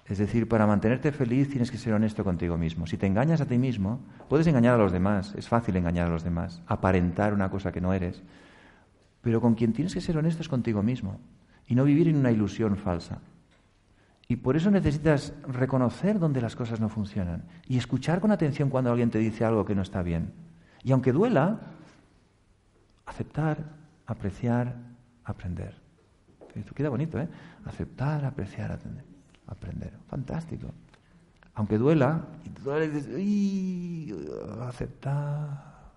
Es 0.05 0.17
decir, 0.17 0.47
para 0.47 0.67
mantenerte 0.67 1.11
feliz 1.11 1.49
tienes 1.49 1.71
que 1.71 1.77
ser 1.77 1.93
honesto 1.93 2.23
contigo 2.23 2.57
mismo. 2.57 2.87
Si 2.87 2.97
te 2.97 3.07
engañas 3.07 3.39
a 3.39 3.45
ti 3.45 3.57
mismo, 3.57 4.01
puedes 4.27 4.47
engañar 4.47 4.75
a 4.75 4.83
los 4.83 4.91
demás, 4.91 5.33
es 5.37 5.47
fácil 5.47 5.77
engañar 5.77 6.07
a 6.07 6.11
los 6.11 6.23
demás, 6.23 6.61
aparentar 6.67 7.33
una 7.33 7.49
cosa 7.49 7.71
que 7.71 7.81
no 7.81 7.93
eres, 7.93 8.21
Pero 9.21 9.39
con 9.39 9.55
quien 9.55 9.71
tienes 9.71 9.93
que 9.93 10.01
ser 10.01 10.17
honesto 10.17 10.41
es 10.41 10.49
contigo 10.49 10.83
mismo 10.83 11.17
y 11.65 11.75
no 11.75 11.85
vivir 11.85 12.09
en 12.09 12.17
una 12.17 12.31
ilusión 12.31 12.75
falsa. 12.75 13.19
Y 14.27 14.35
por 14.37 14.57
eso 14.57 14.69
necesitas 14.69 15.33
reconocer 15.47 16.19
dónde 16.19 16.41
las 16.41 16.55
cosas 16.57 16.81
no 16.81 16.89
funcionan 16.89 17.43
y 17.67 17.77
escuchar 17.77 18.19
con 18.19 18.31
atención 18.31 18.69
cuando 18.69 18.91
alguien 18.91 19.11
te 19.11 19.19
dice 19.19 19.45
algo 19.45 19.63
que 19.63 19.75
no 19.75 19.81
está 19.81 20.01
bien. 20.01 20.33
Y 20.83 20.91
aunque 20.91 21.13
duela, 21.13 21.61
aceptar, 23.05 23.63
apreciar, 24.05 24.75
aprender. 25.23 25.82
Esto 26.55 26.73
queda 26.73 26.89
bonito, 26.89 27.19
¿eh? 27.19 27.27
Aceptar, 27.65 28.25
apreciar, 28.25 28.71
aprender. 28.71 29.03
aprender. 29.47 29.93
Fantástico. 30.07 30.67
Aunque 31.55 31.77
duela, 31.77 32.25
y 33.17 34.11
aceptar, 34.61 35.91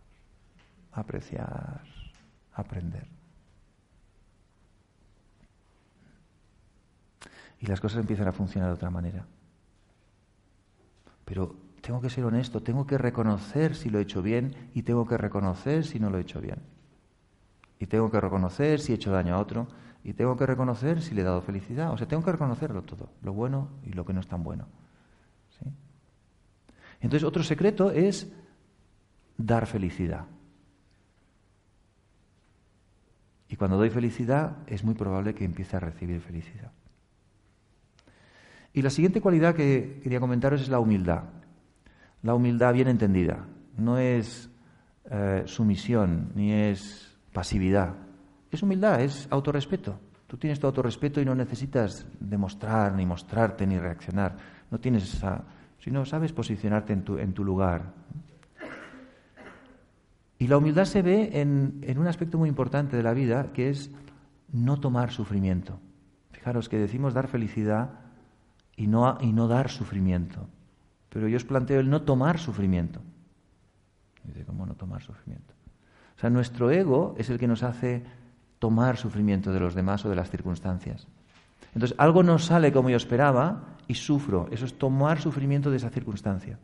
apreciar, 0.93 1.83
aprender. 2.53 3.17
y 7.61 7.67
las 7.67 7.81
cosas 7.81 8.01
empiezan 8.01 8.29
a 8.29 8.33
funcionar 8.33 8.69
de 8.69 8.75
otra 8.75 8.91
manera. 8.91 9.27
Pero 11.25 11.57
tengo 11.81 12.01
que 12.01 12.11
ser 12.11 12.25
honesto, 12.25 12.63
tengo 12.63 12.87
que 12.87 12.99
reconocer 12.99 13.75
si 13.75 13.91
lo 13.91 13.99
he 13.99 14.03
hecho 14.03 14.23
bien 14.23 14.71
y 14.75 14.83
tengo 14.83 15.07
que 15.07 15.17
reconocer 15.17 15.85
si 15.85 15.99
no 15.99 16.11
lo 16.11 16.19
he 16.19 16.23
hecho 16.23 16.41
bien. 16.41 16.59
Y 17.79 17.87
tengo 17.87 18.11
que 18.11 18.21
reconocer 18.21 18.81
si 18.81 18.93
he 18.93 18.97
hecho 18.97 19.11
daño 19.11 19.35
a 19.35 19.39
otro 19.39 19.69
y 20.07 20.13
tengo 20.13 20.37
que 20.37 20.47
reconocer 20.47 21.03
si 21.03 21.17
le 21.17 21.23
he 21.23 21.25
dado 21.25 21.43
felicidad. 21.43 21.91
O 21.91 21.99
sea, 21.99 22.07
tengo 22.07 22.23
que 22.23 22.31
reconocerlo 22.31 22.83
todo, 22.83 23.11
lo 23.23 23.33
bueno 23.33 23.71
y 23.83 23.91
lo 23.91 24.05
que 24.05 24.13
no 24.13 24.21
es 24.21 24.29
tan 24.29 24.45
bueno. 24.45 24.69
Entonces, 27.01 27.25
otro 27.25 27.43
secreto 27.43 27.91
es 27.91 28.33
dar 29.37 29.67
felicidad. 29.67 30.27
Y 33.49 33.57
cuando 33.57 33.77
doy 33.77 33.91
felicidad, 33.91 34.59
es 34.69 34.85
muy 34.85 34.95
probable 34.95 35.35
que 35.35 35.45
empiece 35.45 35.77
a 35.77 35.81
recibir 35.81 36.21
felicidad. 36.21 36.71
Y 38.73 38.83
la 38.83 38.91
siguiente 38.91 39.21
cualidad 39.21 39.57
que 39.57 39.99
quería 40.05 40.21
comentaros 40.21 40.61
es 40.61 40.69
la 40.69 40.79
humildad. 40.79 41.25
La 42.23 42.33
humildad 42.33 42.75
bien 42.75 42.87
entendida. 42.87 43.45
No 43.77 43.99
es 43.99 44.51
eh, 45.11 45.43
sumisión 45.47 46.31
ni 46.37 46.53
es 46.53 47.19
pasividad. 47.33 48.06
Es 48.51 48.63
humildad, 48.63 49.01
es 49.01 49.27
autorrespeto. 49.31 49.99
Tú 50.27 50.37
tienes 50.37 50.59
tu 50.59 50.67
autorrespeto 50.67 51.21
y 51.21 51.25
no 51.25 51.35
necesitas 51.35 52.07
demostrar, 52.19 52.93
ni 52.95 53.07
mostrarte, 53.07 53.67
ni 53.67 53.79
reaccionar. 53.79 54.37
No 54.71 54.79
tienes 54.79 55.15
esa. 55.15 55.45
sino 55.79 56.05
sabes 56.05 56.33
posicionarte 56.33 56.93
en 56.93 57.03
tu, 57.03 57.19
en 57.19 57.33
tu 57.33 57.45
lugar. 57.45 57.93
Y 60.39 60.49
la 60.49 60.59
humildad 60.59 60.85
se 60.85 61.03
ve 61.03 61.41
en, 61.41 61.79
en 61.83 61.99
un 61.99 62.09
aspecto 62.09 62.39
muy 62.39 62.49
importante 62.49 62.97
de 62.97 63.03
la 63.03 63.15
vida, 63.15 63.53
que 63.53 63.71
es 63.71 63.91
no 64.53 64.79
tomar 64.79 65.13
sufrimiento. 65.13 65.79
Fijaros 66.33 66.69
que 66.69 66.79
decimos 66.79 67.15
dar 67.15 67.29
felicidad 67.29 67.91
y 68.77 68.87
no, 68.87 69.17
y 69.21 69.33
no 69.33 69.49
dar 69.49 69.71
sufrimiento. 69.71 70.49
Pero 71.09 71.29
yo 71.29 71.37
os 71.37 71.45
planteo 71.45 71.81
el 71.81 71.89
no 71.89 72.03
tomar 72.03 72.39
sufrimiento. 72.39 73.01
Dice, 74.25 74.45
¿cómo 74.45 74.67
no 74.67 74.75
tomar 74.75 75.03
sufrimiento? 75.03 75.55
O 76.17 76.19
sea, 76.19 76.31
nuestro 76.31 76.71
ego 76.71 77.15
es 77.17 77.31
el 77.31 77.39
que 77.39 77.47
nos 77.47 77.63
hace 77.63 78.05
tomar 78.59 78.97
sufrimiento 78.97 79.53
de 79.53 79.61
los 79.61 79.75
demás 79.75 80.05
o 80.05 80.09
de 80.09 80.17
las 80.17 80.31
circunstancias. 80.31 81.07
Entonces, 81.75 81.97
algo 81.99 82.23
no 82.23 82.39
sale 82.39 82.73
como 82.73 82.91
yo 82.91 82.97
esperaba 82.97 83.77
y 83.87 83.95
sufro. 83.95 84.49
Eso 84.51 84.65
es 84.65 84.79
tomar 84.79 85.21
sufrimiento 85.21 85.71
de 85.71 85.77
esa 85.77 85.91
circunstancia. 85.91 86.59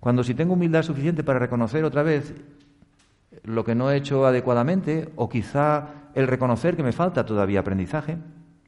Cuando 0.00 0.22
si 0.22 0.34
tengo 0.34 0.54
humildad 0.54 0.82
suficiente 0.82 1.24
para 1.24 1.40
reconocer 1.40 1.84
otra 1.84 2.02
vez 2.02 2.34
lo 3.42 3.64
que 3.64 3.74
no 3.74 3.90
he 3.90 3.96
hecho 3.96 4.26
adecuadamente, 4.26 5.12
o 5.16 5.28
quizá 5.28 6.10
el 6.14 6.28
reconocer 6.28 6.76
que 6.76 6.82
me 6.82 6.92
falta 6.92 7.26
todavía 7.26 7.60
aprendizaje, 7.60 8.18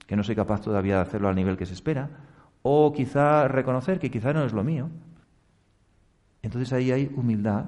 que 0.06 0.16
no 0.16 0.24
soy 0.24 0.34
capaz 0.34 0.60
todavía 0.60 0.96
de 0.96 1.02
hacerlo 1.02 1.28
al 1.28 1.36
nivel 1.36 1.56
que 1.56 1.66
se 1.66 1.74
espera, 1.74 2.10
o 2.62 2.92
quizá 2.92 3.46
reconocer 3.46 4.00
que 4.00 4.10
quizá 4.10 4.32
no 4.32 4.44
es 4.44 4.52
lo 4.52 4.64
mío. 4.64 4.90
Entonces 6.42 6.72
ahí 6.72 6.90
hay 6.90 7.10
humildad 7.14 7.66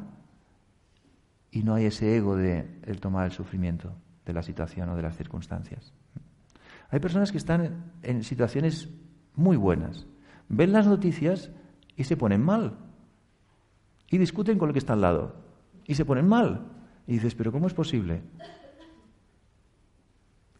y 1.50 1.62
no 1.62 1.74
hay 1.74 1.84
ese 1.86 2.16
ego 2.16 2.36
de 2.36 2.80
el 2.84 3.00
tomar 3.00 3.26
el 3.26 3.32
sufrimiento 3.32 3.92
de 4.24 4.32
la 4.32 4.42
situación 4.42 4.88
o 4.88 4.96
de 4.96 5.02
las 5.02 5.16
circunstancias. 5.16 5.92
Hay 6.90 7.00
personas 7.00 7.32
que 7.32 7.38
están 7.38 7.92
en 8.02 8.22
situaciones 8.22 8.88
muy 9.34 9.56
buenas, 9.56 10.06
ven 10.48 10.72
las 10.72 10.86
noticias 10.86 11.50
y 11.96 12.04
se 12.04 12.16
ponen 12.16 12.42
mal. 12.42 12.78
Y 14.10 14.18
discuten 14.18 14.58
con 14.58 14.68
el 14.68 14.72
que 14.74 14.78
está 14.78 14.92
al 14.92 15.00
lado. 15.00 15.34
Y 15.86 15.94
se 15.94 16.04
ponen 16.04 16.28
mal. 16.28 16.66
Y 17.06 17.14
dices, 17.14 17.34
pero 17.34 17.50
¿cómo 17.50 17.66
es 17.66 17.74
posible? 17.74 18.22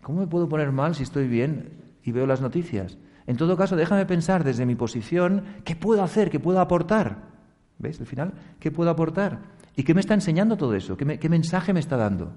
¿Cómo 0.02 0.20
me 0.20 0.26
puedo 0.26 0.48
poner 0.48 0.72
mal 0.72 0.94
si 0.94 1.02
estoy 1.02 1.28
bien 1.28 1.94
y 2.02 2.12
veo 2.12 2.26
las 2.26 2.40
noticias? 2.40 2.98
En 3.26 3.36
todo 3.36 3.56
caso, 3.56 3.76
déjame 3.76 4.06
pensar 4.06 4.42
desde 4.42 4.66
mi 4.66 4.74
posición 4.74 5.44
qué 5.64 5.76
puedo 5.76 6.02
hacer, 6.02 6.30
qué 6.30 6.40
puedo 6.40 6.60
aportar. 6.60 7.30
¿Ves 7.78 8.00
al 8.00 8.06
final? 8.06 8.32
¿Qué 8.58 8.70
puedo 8.70 8.90
aportar? 8.90 9.40
¿Y 9.76 9.84
qué 9.84 9.94
me 9.94 10.00
está 10.00 10.14
enseñando 10.14 10.56
todo 10.56 10.74
eso? 10.74 10.96
¿Qué, 10.96 11.18
¿Qué, 11.18 11.28
mensaje 11.28 11.72
me 11.72 11.80
está 11.80 11.96
dando? 11.96 12.32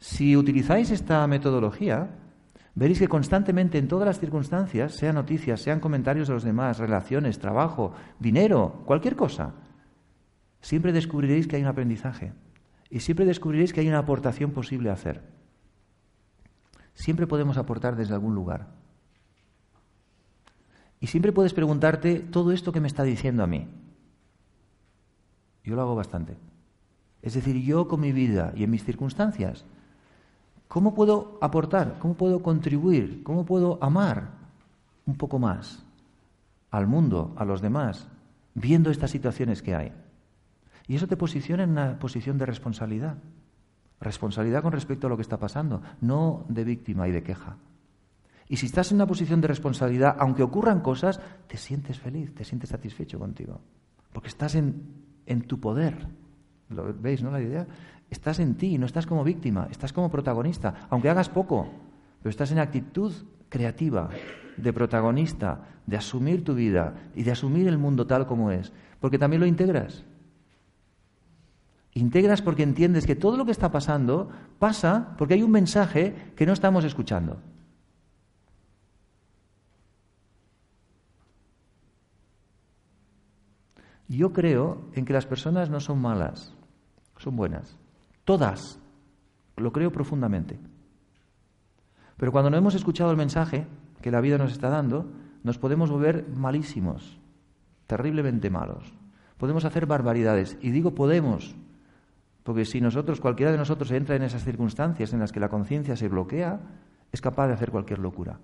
Si 0.00 0.34
utilizáis 0.34 0.90
esta 0.90 1.26
metodología, 1.26 2.08
veréis 2.74 2.98
que 2.98 3.08
constantemente 3.08 3.76
en 3.76 3.86
todas 3.86 4.06
las 4.06 4.18
circunstancias, 4.18 4.94
sean 4.94 5.16
noticias, 5.16 5.60
sean 5.60 5.78
comentarios 5.78 6.28
de 6.28 6.34
los 6.34 6.42
demás, 6.42 6.78
relaciones, 6.78 7.38
trabajo, 7.38 7.92
dinero, 8.18 8.82
cualquier 8.86 9.14
cosa, 9.14 9.52
siempre 10.62 10.92
descubriréis 10.92 11.46
que 11.46 11.56
hay 11.56 11.62
un 11.62 11.68
aprendizaje 11.68 12.32
y 12.88 13.00
siempre 13.00 13.26
descubriréis 13.26 13.74
que 13.74 13.80
hay 13.80 13.88
una 13.88 13.98
aportación 13.98 14.52
posible 14.52 14.88
a 14.88 14.94
hacer. 14.94 15.22
Siempre 16.94 17.26
podemos 17.26 17.58
aportar 17.58 17.94
desde 17.94 18.14
algún 18.14 18.34
lugar. 18.34 18.68
Y 20.98 21.08
siempre 21.08 21.32
puedes 21.32 21.52
preguntarte 21.52 22.20
todo 22.20 22.52
esto 22.52 22.72
que 22.72 22.80
me 22.80 22.88
está 22.88 23.04
diciendo 23.04 23.42
a 23.42 23.46
mí. 23.46 23.68
Yo 25.62 25.76
lo 25.76 25.82
hago 25.82 25.94
bastante. 25.94 26.36
Es 27.20 27.34
decir, 27.34 27.56
yo 27.62 27.86
con 27.86 28.00
mi 28.00 28.12
vida 28.12 28.52
y 28.56 28.64
en 28.64 28.70
mis 28.70 28.84
circunstancias, 28.84 29.66
¿cómo 30.70 30.94
puedo 30.94 31.36
aportar? 31.40 31.98
¿Cómo 31.98 32.14
puedo 32.14 32.42
contribuir? 32.44 33.24
¿Cómo 33.24 33.44
puedo 33.44 33.82
amar 33.82 34.30
un 35.04 35.16
poco 35.16 35.40
más 35.40 35.84
al 36.70 36.86
mundo, 36.86 37.34
a 37.36 37.44
los 37.44 37.60
demás, 37.60 38.06
viendo 38.54 38.90
estas 38.90 39.10
situaciones 39.10 39.62
que 39.62 39.74
hay? 39.74 39.92
Y 40.86 40.94
eso 40.94 41.08
te 41.08 41.16
posiciona 41.16 41.64
en 41.64 41.70
una 41.70 41.98
posición 41.98 42.38
de 42.38 42.46
responsabilidad. 42.46 43.16
Responsabilidad 44.00 44.62
con 44.62 44.70
respecto 44.70 45.08
a 45.08 45.10
lo 45.10 45.16
que 45.16 45.22
está 45.22 45.38
pasando, 45.38 45.82
no 46.00 46.44
de 46.48 46.62
víctima 46.62 47.08
y 47.08 47.10
de 47.10 47.24
queja. 47.24 47.56
Y 48.48 48.56
si 48.56 48.66
estás 48.66 48.92
en 48.92 48.98
una 48.98 49.08
posición 49.08 49.40
de 49.40 49.48
responsabilidad, 49.48 50.16
aunque 50.20 50.44
ocurran 50.44 50.82
cosas, 50.82 51.20
te 51.48 51.56
sientes 51.56 51.98
feliz, 51.98 52.32
te 52.32 52.44
sientes 52.44 52.70
satisfecho 52.70 53.18
contigo. 53.18 53.60
Porque 54.12 54.28
estás 54.28 54.54
en, 54.54 54.84
en 55.26 55.42
tu 55.42 55.58
poder. 55.58 56.06
¿Lo 56.68 56.94
veis, 56.94 57.24
no 57.24 57.32
la 57.32 57.40
idea? 57.40 57.66
Estás 58.10 58.40
en 58.40 58.56
ti, 58.56 58.76
no 58.76 58.86
estás 58.86 59.06
como 59.06 59.22
víctima, 59.22 59.68
estás 59.70 59.92
como 59.92 60.10
protagonista, 60.10 60.88
aunque 60.90 61.08
hagas 61.08 61.28
poco, 61.28 61.68
pero 62.20 62.30
estás 62.30 62.50
en 62.50 62.58
actitud 62.58 63.12
creativa, 63.48 64.10
de 64.56 64.72
protagonista, 64.72 65.68
de 65.86 65.96
asumir 65.96 66.44
tu 66.44 66.54
vida 66.54 66.94
y 67.14 67.22
de 67.22 67.30
asumir 67.30 67.68
el 67.68 67.78
mundo 67.78 68.06
tal 68.06 68.26
como 68.26 68.50
es, 68.50 68.72
porque 69.00 69.18
también 69.18 69.40
lo 69.40 69.46
integras. 69.46 70.04
Integras 71.94 72.42
porque 72.42 72.62
entiendes 72.62 73.06
que 73.06 73.16
todo 73.16 73.36
lo 73.36 73.44
que 73.44 73.52
está 73.52 73.70
pasando 73.72 74.30
pasa 74.58 75.14
porque 75.16 75.34
hay 75.34 75.42
un 75.42 75.50
mensaje 75.50 76.32
que 76.36 76.46
no 76.46 76.52
estamos 76.52 76.84
escuchando. 76.84 77.38
Yo 84.08 84.32
creo 84.32 84.90
en 84.94 85.04
que 85.04 85.12
las 85.12 85.26
personas 85.26 85.70
no 85.70 85.78
son 85.78 86.00
malas, 86.00 86.52
son 87.16 87.36
buenas. 87.36 87.79
Todas. 88.30 88.78
Lo 89.56 89.72
creo 89.72 89.90
profundamente. 89.90 90.56
Pero 92.16 92.30
cuando 92.30 92.48
no 92.48 92.56
hemos 92.56 92.76
escuchado 92.76 93.10
el 93.10 93.16
mensaje 93.16 93.66
que 94.00 94.12
la 94.12 94.20
vida 94.20 94.38
nos 94.38 94.52
está 94.52 94.68
dando, 94.68 95.10
nos 95.42 95.58
podemos 95.58 95.90
volver 95.90 96.28
malísimos, 96.28 97.18
terriblemente 97.88 98.48
malos. 98.48 98.94
Podemos 99.36 99.64
hacer 99.64 99.86
barbaridades. 99.86 100.56
Y 100.60 100.70
digo 100.70 100.94
podemos, 100.94 101.56
porque 102.44 102.66
si 102.66 102.80
nosotros, 102.80 103.20
cualquiera 103.20 103.50
de 103.50 103.58
nosotros 103.58 103.90
entra 103.90 104.14
en 104.14 104.22
esas 104.22 104.44
circunstancias 104.44 105.12
en 105.12 105.18
las 105.18 105.32
que 105.32 105.40
la 105.40 105.48
conciencia 105.48 105.96
se 105.96 106.06
bloquea, 106.06 106.60
es 107.10 107.20
capaz 107.20 107.48
de 107.48 107.54
hacer 107.54 107.72
cualquier 107.72 107.98
locura. 107.98 108.38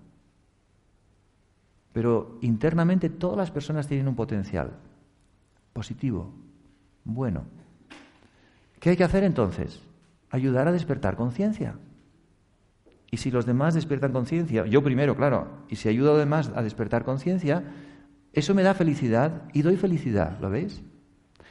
Pero 1.93 2.39
internamente 2.41 3.09
todas 3.09 3.37
las 3.37 3.53
personas 3.53 3.87
tienen 3.87 4.09
un 4.09 4.17
potencial 4.17 4.81
positivo, 5.73 6.35
bueno. 7.05 7.45
¿Qué 8.87 8.91
hay 8.91 8.97
que 8.97 9.03
hacer 9.03 9.25
entonces? 9.25 9.83
Ayudar 10.31 10.69
a 10.69 10.73
despertar 10.73 11.17
conciencia. 11.17 11.75
Y 13.11 13.17
si 13.17 13.33
los 13.33 13.45
demás 13.45 13.75
despiertan 13.75 14.13
conciencia, 14.13 14.65
yo 14.65 14.81
primero, 14.81 15.17
claro, 15.17 15.49
y 15.69 15.75
si 15.75 15.89
ayudo 15.89 16.11
a 16.11 16.13
los 16.13 16.21
demás 16.21 16.53
a 16.55 16.63
despertar 16.63 17.05
conciencia, 17.05 17.65
eso 18.33 18.55
me 18.55 18.63
da 18.63 18.75
felicidad 18.75 19.43
y 19.53 19.63
doy 19.63 19.77
felicidad, 19.77 20.39
¿lo 20.41 20.51
veis? 20.51 20.85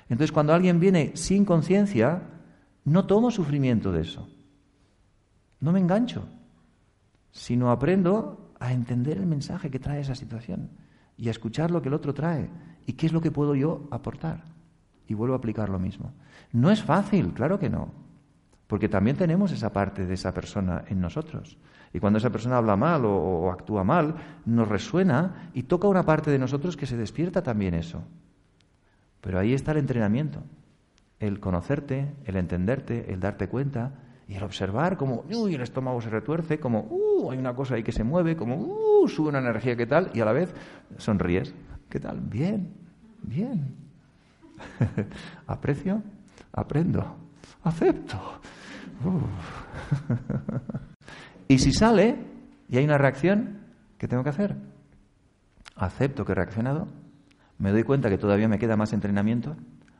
Entonces, 0.07 0.31
cuando 0.31 0.53
alguien 0.53 0.79
viene 0.79 1.11
sin 1.15 1.43
conciencia, 1.43 2.21
no 2.85 3.05
tomo 3.05 3.29
sufrimiento 3.31 3.91
de 3.91 4.03
eso. 4.03 4.29
no 5.59 5.73
me 5.73 5.81
engancho, 5.81 6.29
sino 7.31 7.69
aprendo 7.69 8.53
a 8.61 8.71
entender 8.71 9.17
el 9.17 9.25
mensaje 9.25 9.69
que 9.69 9.79
trae 9.79 9.99
esa 9.99 10.15
situación 10.15 10.69
y 11.17 11.27
a 11.27 11.31
escuchar 11.31 11.69
lo 11.69 11.81
que 11.81 11.89
el 11.89 11.95
otro 11.95 12.13
trae 12.13 12.49
y 12.87 12.93
qué 12.93 13.07
es 13.07 13.11
lo 13.11 13.19
que 13.19 13.31
puedo 13.31 13.55
yo 13.55 13.89
aportar. 13.91 14.54
Y 15.07 15.13
vuelvo 15.13 15.35
a 15.35 15.37
aplicar 15.37 15.69
lo 15.69 15.79
mismo. 15.79 16.11
No 16.51 16.71
es 16.71 16.81
fácil, 16.81 17.33
claro 17.33 17.59
que 17.59 17.69
no, 17.69 17.91
porque 18.67 18.89
también 18.89 19.17
tenemos 19.17 19.51
esa 19.51 19.71
parte 19.71 20.05
de 20.05 20.13
esa 20.13 20.33
persona 20.33 20.83
en 20.87 20.99
nosotros. 20.99 21.57
Y 21.93 21.99
cuando 21.99 22.17
esa 22.17 22.29
persona 22.29 22.57
habla 22.57 22.75
mal 22.75 23.05
o, 23.05 23.51
actúa 23.51 23.83
mal, 23.83 24.15
nos 24.45 24.67
resuena 24.67 25.49
y 25.53 25.63
toca 25.63 25.87
una 25.87 26.03
parte 26.03 26.31
de 26.31 26.39
nosotros 26.39 26.75
que 26.75 26.85
se 26.85 26.97
despierta 26.97 27.41
también 27.41 27.73
eso. 27.73 28.03
Pero 29.21 29.39
ahí 29.39 29.53
está 29.53 29.71
el 29.71 29.77
entrenamiento, 29.77 30.43
el 31.19 31.39
conocerte, 31.39 32.13
el 32.25 32.35
entenderte, 32.35 33.13
el 33.13 33.19
darte 33.19 33.47
cuenta 33.47 33.93
y 34.27 34.35
el 34.35 34.43
observar 34.43 34.97
como, 34.97 35.23
uy, 35.31 35.55
el 35.55 35.61
estómago 35.61 36.01
se 36.01 36.09
retuerce, 36.09 36.59
como, 36.59 36.81
uh, 36.89 37.31
hay 37.31 37.37
una 37.37 37.55
cosa 37.55 37.75
ahí 37.75 37.83
que 37.83 37.91
se 37.91 38.03
mueve, 38.03 38.35
como, 38.35 38.57
uh, 38.57 39.07
sube 39.07 39.29
una 39.29 39.39
energía, 39.39 39.75
¿qué 39.75 39.85
tal? 39.85 40.11
Y 40.13 40.19
a 40.19 40.25
la 40.25 40.33
vez 40.33 40.53
sonríes. 40.97 41.53
¿Qué 41.89 41.99
tal? 41.99 42.19
Bien, 42.19 42.73
bien. 43.21 43.84
Aprecio, 45.47 46.01
aprendo, 46.53 47.17
acepto. 47.63 48.39
y 51.47 51.59
si 51.59 51.71
sale 51.71 52.17
y 52.69 52.77
hay 52.77 52.85
una 52.85 52.97
reacción, 52.97 53.59
¿qué 53.97 54.07
tengo 54.07 54.23
que 54.23 54.29
hacer? 54.29 54.55
Acepto 55.75 56.25
que 56.25 56.31
he 56.31 56.35
reaccionado, 56.35 56.87
me 57.57 57.71
doy 57.71 57.83
cuenta 57.83 58.09
que 58.09 58.17
todavía 58.17 58.47
me 58.47 58.59
queda 58.59 58.77
más 58.77 58.93
entrenamiento, 58.93 59.55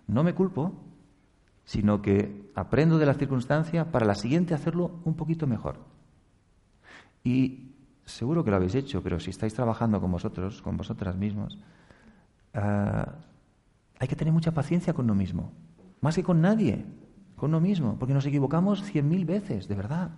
no 0.08 0.24
me 0.24 0.34
culpo, 0.34 0.74
sino 1.66 2.02
que 2.02 2.52
aprendo 2.56 2.98
de 2.98 3.06
la 3.06 3.16
circunstancia 3.16 3.92
para 3.92 4.06
la 4.06 4.16
siguiente 4.16 4.54
hacerlo 4.54 5.00
un 5.04 5.16
poquito 5.16 5.48
mejor. 5.48 5.80
Y 7.24 7.72
seguro 8.06 8.44
que 8.44 8.52
lo 8.52 8.58
habéis 8.58 8.76
hecho, 8.76 9.02
pero 9.02 9.20
si 9.20 9.32
estáis 9.32 9.54
trabajando 9.54 10.00
con 10.00 10.12
vosotros, 10.12 10.62
con 10.62 10.78
vosotras 10.78 11.16
mismos, 11.16 11.58
ah, 12.54 13.16
hay 14.00 14.08
que 14.08 14.16
tener 14.16 14.34
mucha 14.34 14.54
paciencia 14.54 14.94
con 14.94 15.06
uno 15.06 15.16
mismo, 15.16 15.52
más 16.02 16.16
que 16.16 16.24
con 16.24 16.42
nadie, 16.42 16.86
con 17.36 17.50
uno 17.52 17.60
mismo, 17.60 17.98
porque 17.98 18.14
nos 18.14 18.26
equivocamos 18.26 18.84
cien 18.84 19.08
mil 19.08 19.26
veces, 19.26 19.68
de 19.68 19.76
verdad, 19.76 20.12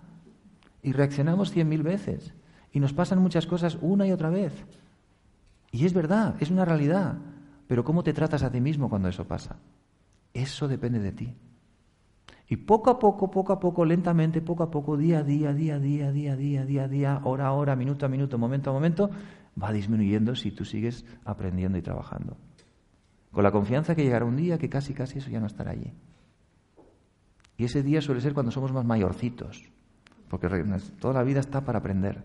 y 0.82 0.92
reaccionamos 0.92 1.50
cien 1.50 1.68
mil 1.68 1.82
veces, 1.82 2.34
y 2.72 2.80
nos 2.80 2.92
pasan 2.92 3.20
muchas 3.20 3.46
cosas 3.46 3.78
una 3.80 4.06
y 4.06 4.12
otra 4.12 4.30
vez. 4.30 4.52
Y 5.70 5.86
es 5.86 5.92
verdad, 5.92 6.36
es 6.40 6.50
una 6.50 6.64
realidad, 6.64 7.18
pero 7.66 7.84
¿cómo 7.84 8.02
te 8.02 8.12
tratas 8.12 8.42
a 8.42 8.50
ti 8.50 8.60
mismo 8.60 8.88
cuando 8.88 9.08
eso 9.08 9.26
pasa? 9.26 9.56
Eso 10.32 10.68
depende 10.68 10.98
de 11.00 11.12
ti. 11.12 11.34
Y 12.50 12.56
poco 12.56 12.90
a 12.90 12.98
poco, 12.98 13.30
poco 13.30 13.52
a 13.52 13.60
poco, 13.60 13.84
lentamente, 13.84 14.40
poco 14.40 14.62
a 14.62 14.70
poco, 14.70 14.96
día 14.96 15.18
a 15.18 15.22
día, 15.22 15.52
día 15.52 15.74
a 15.74 15.78
día, 15.78 16.10
día 16.10 16.32
a 16.32 16.36
día, 16.36 16.64
día 16.64 16.84
a 16.84 16.88
día, 16.88 17.20
hora 17.24 17.48
a 17.48 17.52
hora, 17.52 17.76
minuto 17.76 18.06
a 18.06 18.08
minuto, 18.08 18.38
momento 18.38 18.70
a 18.70 18.72
momento, 18.72 19.10
va 19.62 19.70
disminuyendo 19.70 20.34
si 20.34 20.50
tú 20.50 20.64
sigues 20.64 21.04
aprendiendo 21.24 21.76
y 21.76 21.82
trabajando. 21.82 22.38
Con 23.38 23.44
la 23.44 23.52
confianza 23.52 23.94
que 23.94 24.02
llegará 24.02 24.24
un 24.24 24.34
día 24.34 24.58
que 24.58 24.68
casi, 24.68 24.92
casi 24.92 25.20
eso 25.20 25.30
ya 25.30 25.38
no 25.38 25.46
estará 25.46 25.70
allí. 25.70 25.92
Y 27.56 27.66
ese 27.66 27.84
día 27.84 28.00
suele 28.00 28.20
ser 28.20 28.34
cuando 28.34 28.50
somos 28.50 28.72
más 28.72 28.84
mayorcitos, 28.84 29.62
porque 30.28 30.48
toda 30.98 31.14
la 31.14 31.22
vida 31.22 31.38
está 31.38 31.60
para 31.60 31.78
aprender. 31.78 32.24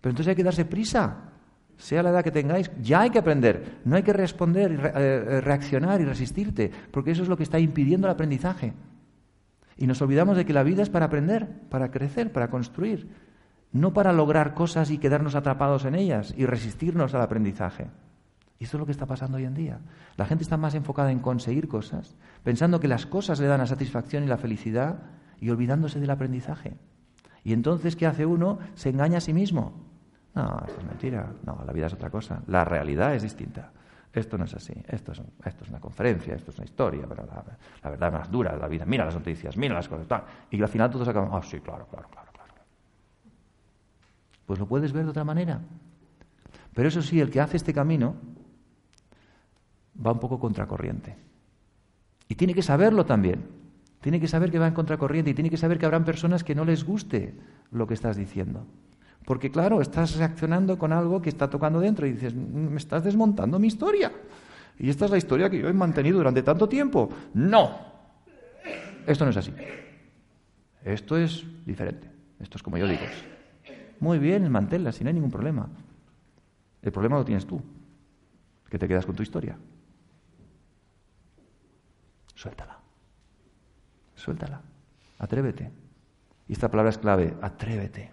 Pero 0.00 0.10
entonces 0.12 0.28
hay 0.28 0.36
que 0.36 0.44
darse 0.44 0.64
prisa, 0.64 1.32
sea 1.76 2.04
la 2.04 2.10
edad 2.10 2.22
que 2.22 2.30
tengáis, 2.30 2.70
ya 2.80 3.00
hay 3.00 3.10
que 3.10 3.18
aprender. 3.18 3.80
No 3.84 3.96
hay 3.96 4.04
que 4.04 4.12
responder, 4.12 4.70
eh, 4.70 4.92
eh, 4.94 5.40
reaccionar 5.40 6.00
y 6.00 6.04
resistirte, 6.04 6.70
porque 6.92 7.10
eso 7.10 7.24
es 7.24 7.28
lo 7.28 7.36
que 7.36 7.42
está 7.42 7.58
impidiendo 7.58 8.06
el 8.06 8.12
aprendizaje. 8.12 8.74
Y 9.76 9.88
nos 9.88 10.00
olvidamos 10.02 10.36
de 10.36 10.46
que 10.46 10.52
la 10.52 10.62
vida 10.62 10.84
es 10.84 10.88
para 10.88 11.06
aprender, 11.06 11.48
para 11.68 11.90
crecer, 11.90 12.30
para 12.30 12.48
construir, 12.48 13.08
no 13.72 13.92
para 13.92 14.12
lograr 14.12 14.54
cosas 14.54 14.92
y 14.92 14.98
quedarnos 14.98 15.34
atrapados 15.34 15.84
en 15.84 15.96
ellas 15.96 16.32
y 16.36 16.46
resistirnos 16.46 17.12
al 17.12 17.22
aprendizaje. 17.22 17.88
Y 18.58 18.64
eso 18.64 18.76
es 18.76 18.80
lo 18.80 18.86
que 18.86 18.92
está 18.92 19.06
pasando 19.06 19.36
hoy 19.36 19.44
en 19.44 19.54
día. 19.54 19.78
La 20.16 20.26
gente 20.26 20.42
está 20.42 20.56
más 20.56 20.74
enfocada 20.74 21.12
en 21.12 21.20
conseguir 21.20 21.68
cosas, 21.68 22.16
pensando 22.42 22.80
que 22.80 22.88
las 22.88 23.06
cosas 23.06 23.38
le 23.38 23.46
dan 23.46 23.60
la 23.60 23.66
satisfacción 23.66 24.24
y 24.24 24.26
la 24.26 24.36
felicidad 24.36 24.98
y 25.40 25.50
olvidándose 25.50 26.00
del 26.00 26.10
aprendizaje. 26.10 26.76
Y 27.44 27.52
entonces, 27.52 27.94
¿qué 27.94 28.06
hace 28.06 28.26
uno? 28.26 28.58
Se 28.74 28.88
engaña 28.88 29.18
a 29.18 29.20
sí 29.20 29.32
mismo. 29.32 29.72
No, 30.34 30.62
esto 30.66 30.80
es 30.80 30.86
mentira. 30.86 31.32
No, 31.44 31.62
la 31.64 31.72
vida 31.72 31.86
es 31.86 31.92
otra 31.92 32.10
cosa. 32.10 32.42
La 32.48 32.64
realidad 32.64 33.14
es 33.14 33.22
distinta. 33.22 33.70
Esto 34.12 34.36
no 34.36 34.44
es 34.44 34.54
así. 34.54 34.74
Esto 34.88 35.12
es, 35.12 35.22
esto 35.44 35.64
es 35.64 35.70
una 35.70 35.78
conferencia, 35.78 36.34
esto 36.34 36.50
es 36.50 36.58
una 36.58 36.64
historia, 36.64 37.06
pero 37.08 37.26
la, 37.26 37.90
verdad 37.90 38.08
es 38.08 38.14
más 38.14 38.30
dura 38.30 38.52
de 38.52 38.58
la 38.58 38.66
vida. 38.66 38.84
Mira 38.84 39.04
las 39.04 39.14
noticias, 39.14 39.56
mira 39.56 39.74
las 39.74 39.88
cosas. 39.88 40.08
Tal. 40.08 40.24
Y 40.50 40.60
al 40.60 40.68
final 40.68 40.90
todos 40.90 41.06
acaban, 41.06 41.30
ah, 41.32 41.42
sí, 41.42 41.60
claro, 41.60 41.86
claro, 41.86 42.08
claro, 42.08 42.32
claro. 42.32 42.52
Pues 44.46 44.58
lo 44.58 44.66
puedes 44.66 44.92
ver 44.92 45.04
de 45.04 45.10
otra 45.10 45.24
manera. 45.24 45.60
Pero 46.74 46.88
eso 46.88 47.02
sí, 47.02 47.20
el 47.20 47.30
que 47.30 47.40
hace 47.40 47.56
este 47.56 47.72
camino 47.72 48.16
va 50.04 50.12
un 50.12 50.20
poco 50.20 50.38
contracorriente. 50.38 51.16
Y 52.28 52.34
tiene 52.34 52.54
que 52.54 52.62
saberlo 52.62 53.04
también. 53.06 53.40
Tiene 54.00 54.20
que 54.20 54.28
saber 54.28 54.50
que 54.50 54.58
va 54.58 54.68
en 54.68 54.74
contracorriente 54.74 55.30
y 55.30 55.34
tiene 55.34 55.50
que 55.50 55.56
saber 55.56 55.78
que 55.78 55.86
habrán 55.86 56.04
personas 56.04 56.44
que 56.44 56.54
no 56.54 56.64
les 56.64 56.84
guste 56.84 57.34
lo 57.72 57.86
que 57.86 57.94
estás 57.94 58.16
diciendo. 58.16 58.66
Porque 59.24 59.50
claro, 59.50 59.80
estás 59.80 60.16
reaccionando 60.16 60.78
con 60.78 60.92
algo 60.92 61.20
que 61.20 61.28
está 61.28 61.50
tocando 61.50 61.80
dentro 61.80 62.06
y 62.06 62.12
dices, 62.12 62.34
mm, 62.34 62.70
me 62.70 62.76
estás 62.76 63.04
desmontando 63.04 63.58
mi 63.58 63.66
historia. 63.66 64.12
Y 64.78 64.88
esta 64.88 65.06
es 65.06 65.10
la 65.10 65.18
historia 65.18 65.50
que 65.50 65.58
yo 65.58 65.68
he 65.68 65.72
mantenido 65.72 66.18
durante 66.18 66.42
tanto 66.42 66.68
tiempo. 66.68 67.10
No, 67.34 67.76
esto 69.06 69.24
no 69.24 69.30
es 69.30 69.36
así. 69.36 69.52
Esto 70.84 71.16
es 71.16 71.44
diferente. 71.66 72.08
Esto 72.38 72.56
es 72.58 72.62
como 72.62 72.78
yo 72.78 72.86
digo. 72.86 73.02
Muy 74.00 74.18
bien, 74.18 74.50
manténla, 74.50 74.92
si 74.92 75.02
no 75.02 75.08
hay 75.08 75.14
ningún 75.14 75.30
problema. 75.30 75.68
El 76.82 76.92
problema 76.92 77.16
lo 77.16 77.24
tienes 77.24 77.46
tú, 77.46 77.60
que 78.70 78.78
te 78.78 78.86
quedas 78.86 79.04
con 79.04 79.16
tu 79.16 79.22
historia. 79.22 79.58
Suéltala. 82.38 82.78
Suéltala. 84.14 84.60
Atrévete. 85.18 85.72
Y 86.46 86.52
esta 86.52 86.70
palabra 86.70 86.90
es 86.90 86.98
clave, 86.98 87.34
atrévete. 87.42 88.12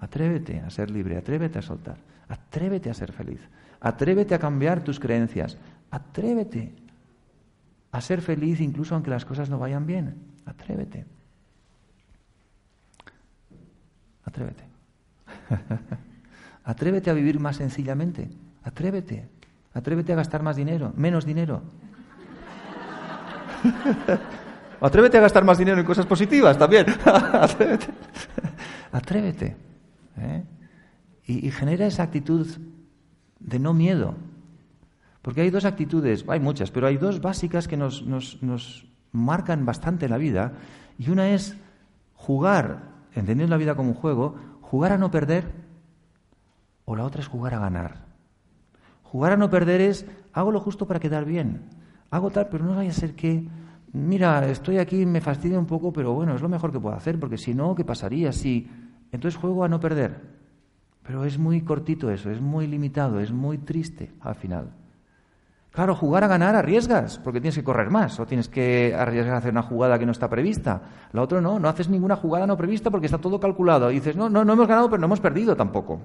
Atrévete 0.00 0.60
a 0.60 0.70
ser 0.70 0.90
libre, 0.90 1.18
atrévete 1.18 1.58
a 1.58 1.62
soltar, 1.62 1.98
atrévete 2.26 2.88
a 2.88 2.94
ser 2.94 3.12
feliz, 3.12 3.40
atrévete 3.80 4.34
a 4.34 4.38
cambiar 4.38 4.82
tus 4.82 4.98
creencias, 4.98 5.58
atrévete 5.90 6.72
a 7.92 8.00
ser 8.00 8.22
feliz 8.22 8.62
incluso 8.62 8.94
aunque 8.94 9.10
las 9.10 9.26
cosas 9.26 9.50
no 9.50 9.58
vayan 9.58 9.86
bien, 9.86 10.16
atrévete. 10.46 11.04
Atrévete. 14.24 14.64
atrévete 16.64 17.10
a 17.10 17.14
vivir 17.14 17.38
más 17.38 17.56
sencillamente, 17.56 18.30
atrévete. 18.64 19.28
Atrévete 19.74 20.14
a 20.14 20.16
gastar 20.16 20.42
más 20.42 20.56
dinero, 20.56 20.94
menos 20.96 21.26
dinero. 21.26 21.62
atrévete 24.80 25.18
a 25.18 25.22
gastar 25.22 25.44
más 25.44 25.58
dinero 25.58 25.80
en 25.80 25.86
cosas 25.86 26.06
positivas 26.06 26.58
también. 26.58 26.86
atrévete. 27.04 27.86
atrévete. 28.92 29.56
¿eh? 30.18 30.44
Y, 31.26 31.50
genera 31.50 31.86
esa 31.86 32.02
actitud 32.02 32.46
de 33.38 33.58
no 33.58 33.74
miedo. 33.74 34.14
Porque 35.22 35.42
hay 35.42 35.50
dos 35.50 35.64
actitudes, 35.64 36.24
hay 36.28 36.40
muchas, 36.40 36.70
pero 36.70 36.86
hay 36.86 36.96
dos 36.96 37.20
básicas 37.20 37.68
que 37.68 37.76
nos, 37.76 38.04
nos 38.06 38.86
marcan 39.12 39.66
bastante 39.66 40.08
la 40.08 40.16
vida. 40.16 40.52
Y 40.98 41.10
una 41.10 41.30
es 41.30 41.56
jugar, 42.14 42.82
entendiendo 43.14 43.54
la 43.54 43.58
vida 43.58 43.74
como 43.74 43.90
un 43.90 43.94
juego, 43.94 44.36
jugar 44.60 44.92
a 44.92 44.98
no 44.98 45.10
perder, 45.10 45.52
o 46.84 46.96
la 46.96 47.04
otra 47.04 47.20
es 47.20 47.28
jugar 47.28 47.54
a 47.54 47.60
ganar. 47.60 48.06
Jugar 49.02 49.32
a 49.32 49.36
no 49.36 49.50
perder 49.50 49.80
es, 49.80 50.06
hago 50.32 50.52
lo 50.52 50.60
justo 50.60 50.86
para 50.86 51.00
quedar 51.00 51.24
bien. 51.24 51.79
Hago 52.10 52.30
tal, 52.30 52.48
pero 52.48 52.64
no 52.64 52.74
vaya 52.74 52.90
a 52.90 52.94
ser 52.94 53.14
que, 53.14 53.46
mira, 53.92 54.46
estoy 54.48 54.78
aquí, 54.78 55.06
me 55.06 55.20
fastidia 55.20 55.58
un 55.58 55.66
poco, 55.66 55.92
pero 55.92 56.12
bueno, 56.12 56.34
es 56.34 56.42
lo 56.42 56.48
mejor 56.48 56.72
que 56.72 56.80
puedo 56.80 56.94
hacer, 56.94 57.18
porque 57.20 57.38
si 57.38 57.54
no, 57.54 57.74
¿qué 57.74 57.84
pasaría 57.84 58.32
si 58.32 58.68
entonces 59.12 59.40
juego 59.40 59.64
a 59.64 59.68
no 59.68 59.80
perder. 59.80 60.20
Pero 61.02 61.24
es 61.24 61.38
muy 61.38 61.62
cortito 61.62 62.10
eso, 62.10 62.30
es 62.30 62.40
muy 62.40 62.66
limitado, 62.66 63.20
es 63.20 63.32
muy 63.32 63.58
triste 63.58 64.12
al 64.20 64.34
final. 64.34 64.72
Claro, 65.72 65.94
jugar 65.94 66.24
a 66.24 66.28
ganar 66.28 66.56
arriesgas, 66.56 67.18
porque 67.18 67.40
tienes 67.40 67.54
que 67.54 67.64
correr 67.64 67.90
más 67.90 68.18
o 68.18 68.26
tienes 68.26 68.48
que 68.48 68.94
arriesgar 68.94 69.34
a 69.34 69.38
hacer 69.38 69.52
una 69.52 69.62
jugada 69.62 69.98
que 69.98 70.06
no 70.06 70.12
está 70.12 70.28
prevista. 70.28 70.82
La 71.12 71.22
otra 71.22 71.40
no, 71.40 71.60
no 71.60 71.68
haces 71.68 71.88
ninguna 71.88 72.16
jugada 72.16 72.46
no 72.46 72.56
prevista 72.56 72.90
porque 72.90 73.06
está 73.06 73.18
todo 73.18 73.38
calculado. 73.38 73.90
Y 73.90 73.94
dices, 73.94 74.16
no, 74.16 74.28
no, 74.28 74.44
no 74.44 74.52
hemos 74.52 74.66
ganado, 74.66 74.90
pero 74.90 75.00
no 75.00 75.06
hemos 75.06 75.20
perdido 75.20 75.56
tampoco. 75.56 76.00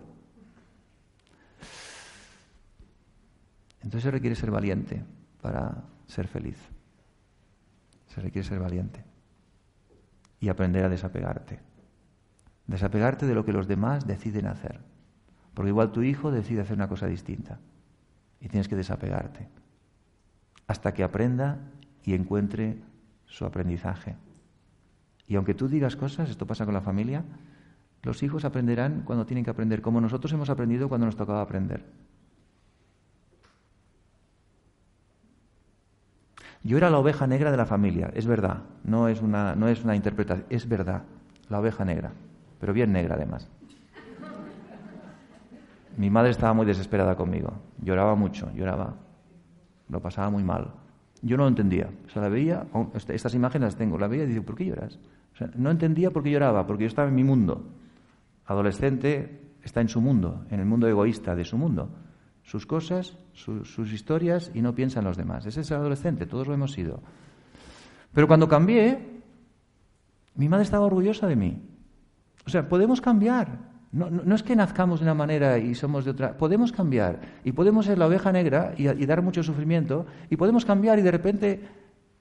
Entonces 3.83 4.11
requiere 4.11 4.35
ser 4.35 4.51
valiente 4.51 5.03
para 5.41 5.83
ser 6.07 6.27
feliz. 6.27 6.57
Se 8.07 8.21
requiere 8.21 8.47
ser 8.47 8.59
valiente 8.59 9.03
y 10.39 10.49
aprender 10.49 10.85
a 10.85 10.89
desapegarte. 10.89 11.59
Desapegarte 12.67 13.25
de 13.25 13.35
lo 13.35 13.45
que 13.45 13.53
los 13.53 13.67
demás 13.67 14.07
deciden 14.07 14.47
hacer. 14.47 14.79
Porque 15.53 15.69
igual 15.69 15.91
tu 15.91 16.01
hijo 16.03 16.31
decide 16.31 16.61
hacer 16.61 16.75
una 16.75 16.87
cosa 16.87 17.07
distinta. 17.07 17.59
Y 18.39 18.49
tienes 18.49 18.67
que 18.67 18.75
desapegarte. 18.75 19.47
Hasta 20.67 20.93
que 20.93 21.03
aprenda 21.03 21.59
y 22.03 22.13
encuentre 22.13 22.77
su 23.25 23.45
aprendizaje. 23.45 24.15
Y 25.27 25.35
aunque 25.35 25.53
tú 25.53 25.67
digas 25.67 25.95
cosas, 25.95 26.29
esto 26.29 26.45
pasa 26.45 26.65
con 26.65 26.73
la 26.73 26.81
familia, 26.81 27.23
Los 28.05 28.21
hijos 28.21 28.45
aprenderán 28.45 29.01
cuando 29.03 29.25
tienen 29.25 29.43
que 29.43 29.49
aprender, 29.49 29.81
como 29.81 29.99
nosotros 29.99 30.31
hemos 30.31 30.51
aprendido 30.51 30.89
cuando 30.89 31.07
nos 31.07 31.15
tocaba 31.15 31.41
aprender. 31.41 31.83
Yo 36.65 36.77
era 36.77 36.89
la 36.89 36.97
oveja 36.97 37.27
negra 37.27 37.51
de 37.51 37.57
la 37.57 37.67
familia, 37.67 38.09
es 38.15 38.25
verdad, 38.25 38.63
no 38.83 39.07
es 39.07 39.21
una, 39.21 39.55
no 39.55 39.67
es 39.67 39.83
una 39.83 39.95
interpretación, 39.95 40.47
es 40.49 40.67
verdad, 40.67 41.03
la 41.47 41.59
oveja 41.59 41.85
negra, 41.85 42.11
pero 42.59 42.73
bien 42.73 42.91
negra 42.91 43.13
además. 43.13 43.47
Mi 45.95 46.09
madre 46.09 46.31
estaba 46.31 46.53
muy 46.53 46.65
desesperada 46.65 47.15
conmigo, 47.15 47.53
lloraba 47.79 48.15
mucho, 48.15 48.51
lloraba, 48.55 48.95
lo 49.89 50.01
pasaba 50.01 50.31
muy 50.31 50.43
mal. 50.43 50.71
Yo 51.21 51.37
no 51.37 51.43
lo 51.43 51.49
entendía, 51.49 51.87
o 52.07 52.09
sea, 52.09 52.23
la 52.23 52.29
veía, 52.29 52.65
estas 52.95 53.35
imágenes 53.35 53.67
las 53.67 53.75
tengo, 53.75 53.99
la 53.99 54.07
veía 54.07 54.23
y 54.23 54.27
digo, 54.27 54.43
¿por 54.43 54.55
qué 54.55 54.65
lloras? 54.65 54.97
No 55.55 55.69
entendía 55.69 56.09
por 56.09 56.23
qué 56.23 56.31
lloraba, 56.31 56.65
porque 56.65 56.85
yo 56.85 56.87
estaba 56.87 57.09
en 57.09 57.15
mi 57.15 57.23
mundo. 57.23 57.63
Adolescente 58.47 59.53
está 59.63 59.81
en 59.81 59.87
su 59.87 60.01
mundo, 60.01 60.45
en 60.49 60.61
el 60.61 60.65
mundo 60.65 60.87
egoísta 60.87 61.35
de 61.35 61.45
su 61.45 61.59
mundo. 61.59 61.89
Sus 62.45 62.65
cosas, 62.65 63.17
sus 63.33 63.91
historias 63.91 64.51
y 64.53 64.61
no 64.61 64.73
piensa 64.73 64.99
en 64.99 65.05
los 65.05 65.17
demás. 65.17 65.45
Ese 65.45 65.61
es 65.61 65.71
el 65.71 65.77
adolescente, 65.77 66.25
todos 66.25 66.47
lo 66.47 66.53
hemos 66.53 66.71
sido. 66.71 67.01
Pero 68.13 68.27
cuando 68.27 68.47
cambié, 68.47 69.21
mi 70.35 70.47
madre 70.47 70.63
estaba 70.63 70.85
orgullosa 70.85 71.27
de 71.27 71.35
mí. 71.35 71.61
O 72.45 72.49
sea, 72.49 72.69
podemos 72.69 73.01
cambiar. 73.01 73.73
No, 73.91 74.35
es 74.35 74.43
que 74.43 74.55
nazcamos 74.55 74.99
de 74.99 75.05
una 75.05 75.13
manera 75.13 75.57
y 75.57 75.73
somos 75.73 76.05
de 76.05 76.11
otra. 76.11 76.37
Podemos 76.37 76.71
cambiar. 76.71 77.19
Y 77.43 77.51
podemos 77.51 77.85
ser 77.85 77.97
la 77.97 78.07
oveja 78.07 78.31
negra 78.31 78.73
y, 78.77 79.05
dar 79.05 79.21
mucho 79.21 79.41
sufrimiento. 79.41 80.05
Y 80.29 80.37
podemos 80.37 80.65
cambiar 80.65 80.99
y 80.99 81.01
de 81.01 81.11
repente 81.11 81.61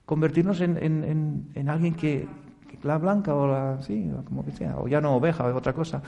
convertirnos 0.05 0.61
en, 0.61 0.79
en, 0.83 1.51
en 1.55 1.69
alguien 1.69 1.95
que, 1.95 2.27
la 2.85 2.99
blanca 2.99 3.35
o 3.35 3.47
la, 3.47 3.83
sí, 3.83 4.11
como 4.25 4.45
que 4.45 4.53
sea, 4.53 4.77
o 4.79 4.87
ya 4.87 5.01
no 5.01 5.17
oveja 5.17 5.47
otra 5.55 5.73
cosa, 5.73 6.03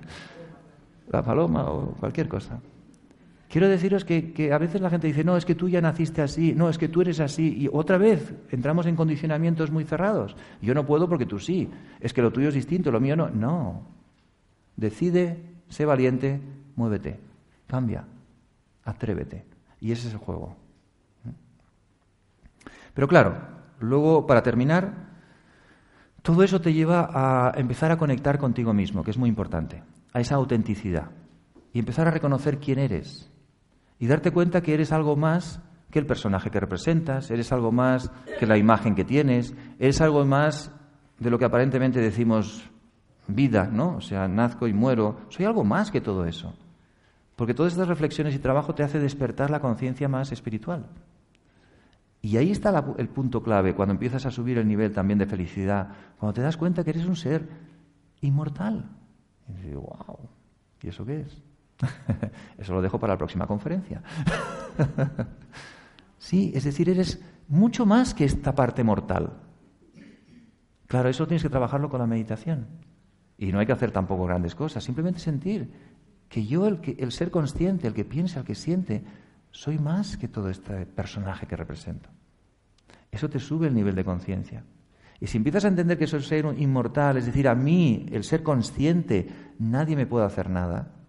la 1.08 1.22
paloma 1.22 1.70
o 1.70 1.92
cualquier 1.92 2.28
cosa. 2.28 2.60
Quiero 3.50 3.68
deciros 3.68 4.04
que, 4.04 4.52
a 4.52 4.58
veces 4.58 4.80
la 4.80 4.90
gente 4.90 5.08
dice, 5.08 5.24
no, 5.24 5.36
es 5.36 5.44
que 5.44 5.56
tú 5.56 5.68
ya 5.68 5.80
naciste 5.80 6.22
así, 6.22 6.54
no, 6.54 6.68
es 6.68 6.78
que 6.78 6.88
tú 6.88 7.00
eres 7.00 7.18
así, 7.18 7.62
y 7.62 7.68
otra 7.72 7.98
vez 7.98 8.32
entramos 8.48 8.86
en 8.86 8.94
condicionamientos 8.94 9.72
muy 9.72 9.82
cerrados. 9.82 10.36
Yo 10.62 10.72
no 10.72 10.86
puedo 10.86 11.08
porque 11.08 11.26
tú 11.26 11.40
sí, 11.40 11.68
es 11.98 12.12
que 12.12 12.22
lo 12.22 12.30
tuyo 12.30 12.50
es 12.50 12.54
distinto, 12.54 12.92
lo 12.92 13.00
mío 13.00 13.16
no. 13.16 13.28
No. 13.28 13.82
Decide, 14.76 15.42
sé 15.68 15.84
valiente, 15.84 16.40
muévete, 16.76 17.18
cambia, 17.66 18.04
atrévete. 18.84 19.44
Y 19.80 19.90
ese 19.90 20.06
es 20.06 20.14
el 20.14 20.20
juego. 20.20 20.54
Pero 22.94 23.08
claro, 23.08 23.36
luego, 23.80 24.28
para 24.28 24.44
terminar, 24.44 24.94
todo 26.22 26.44
eso 26.44 26.60
te 26.60 26.72
lleva 26.72 27.10
a 27.12 27.58
empezar 27.58 27.90
a 27.90 27.98
conectar 27.98 28.38
contigo 28.38 28.72
mismo, 28.72 29.02
que 29.02 29.10
es 29.10 29.18
muy 29.18 29.28
importante, 29.28 29.82
a 30.12 30.20
esa 30.20 30.36
autenticidad. 30.36 31.10
Y 31.72 31.80
empezar 31.80 32.06
a 32.06 32.12
reconocer 32.12 32.58
quién 32.58 32.78
eres. 32.78 33.28
Y 34.00 34.06
darte 34.06 34.32
cuenta 34.32 34.62
que 34.62 34.74
eres 34.74 34.90
algo 34.90 35.14
más 35.14 35.60
que 35.90 35.98
el 35.98 36.06
personaje 36.06 36.50
que 36.50 36.58
representas, 36.58 37.30
eres 37.30 37.52
algo 37.52 37.70
más 37.70 38.10
que 38.38 38.46
la 38.46 38.56
imagen 38.56 38.94
que 38.94 39.04
tienes, 39.04 39.54
eres 39.78 40.00
algo 40.00 40.24
más 40.24 40.72
de 41.18 41.30
lo 41.30 41.38
que 41.38 41.44
aparentemente 41.44 42.00
decimos 42.00 42.68
vida, 43.28 43.68
¿no? 43.70 43.96
O 43.96 44.00
sea, 44.00 44.26
nazco 44.26 44.66
y 44.66 44.72
muero. 44.72 45.20
Soy 45.28 45.44
algo 45.44 45.64
más 45.64 45.90
que 45.90 46.00
todo 46.00 46.24
eso. 46.24 46.54
Porque 47.36 47.54
todas 47.54 47.72
estas 47.72 47.88
reflexiones 47.88 48.34
y 48.34 48.38
trabajo 48.38 48.74
te 48.74 48.82
hace 48.82 48.98
despertar 48.98 49.50
la 49.50 49.60
conciencia 49.60 50.08
más 50.08 50.32
espiritual. 50.32 50.86
Y 52.22 52.36
ahí 52.36 52.50
está 52.50 52.84
el 52.98 53.08
punto 53.08 53.42
clave, 53.42 53.74
cuando 53.74 53.92
empiezas 53.92 54.26
a 54.26 54.30
subir 54.30 54.58
el 54.58 54.68
nivel 54.68 54.92
también 54.92 55.18
de 55.18 55.26
felicidad, 55.26 55.88
cuando 56.18 56.34
te 56.34 56.42
das 56.42 56.56
cuenta 56.56 56.84
que 56.84 56.90
eres 56.90 57.06
un 57.06 57.16
ser 57.16 57.48
inmortal. 58.20 58.90
Y 59.48 59.52
dices, 59.52 59.74
wow, 59.74 60.18
¿y 60.82 60.88
eso 60.88 61.04
qué 61.04 61.20
es? 61.20 61.49
eso 62.58 62.74
lo 62.74 62.82
dejo 62.82 62.98
para 62.98 63.14
la 63.14 63.18
próxima 63.18 63.46
conferencia. 63.46 64.02
sí, 66.18 66.52
es 66.54 66.64
decir, 66.64 66.88
eres 66.88 67.20
mucho 67.48 67.86
más 67.86 68.14
que 68.14 68.24
esta 68.24 68.54
parte 68.54 68.84
mortal. 68.84 69.32
Claro, 70.86 71.08
eso 71.08 71.26
tienes 71.26 71.42
que 71.42 71.48
trabajarlo 71.48 71.88
con 71.88 72.00
la 72.00 72.06
meditación. 72.06 72.66
Y 73.38 73.52
no 73.52 73.58
hay 73.58 73.66
que 73.66 73.72
hacer 73.72 73.90
tampoco 73.90 74.26
grandes 74.26 74.54
cosas, 74.54 74.84
simplemente 74.84 75.20
sentir 75.20 75.70
que 76.28 76.46
yo, 76.46 76.66
el, 76.66 77.12
ser 77.12 77.30
consciente, 77.30 77.88
el 77.88 77.94
que 77.94 78.04
piensa, 78.04 78.40
el 78.40 78.46
que 78.46 78.54
siente, 78.54 79.02
soy 79.50 79.78
más 79.78 80.16
que 80.16 80.28
todo 80.28 80.48
este 80.48 80.86
personaje 80.86 81.46
que 81.46 81.56
represento. 81.56 82.08
Eso 83.10 83.28
te 83.28 83.40
sube 83.40 83.66
el 83.66 83.74
nivel 83.74 83.96
de 83.96 84.04
conciencia. 84.04 84.62
Y 85.18 85.26
si 85.26 85.38
empiezas 85.38 85.64
a 85.64 85.68
entender 85.68 85.98
que 85.98 86.06
soy 86.06 86.22
ser 86.22 86.46
inmortal, 86.56 87.16
es 87.16 87.26
decir, 87.26 87.48
a 87.48 87.56
mí, 87.56 88.06
el 88.12 88.22
ser 88.22 88.44
consciente, 88.44 89.28
nadie 89.58 89.96
me 89.96 90.06
puede 90.06 90.24
hacer 90.24 90.48
nada, 90.48 90.99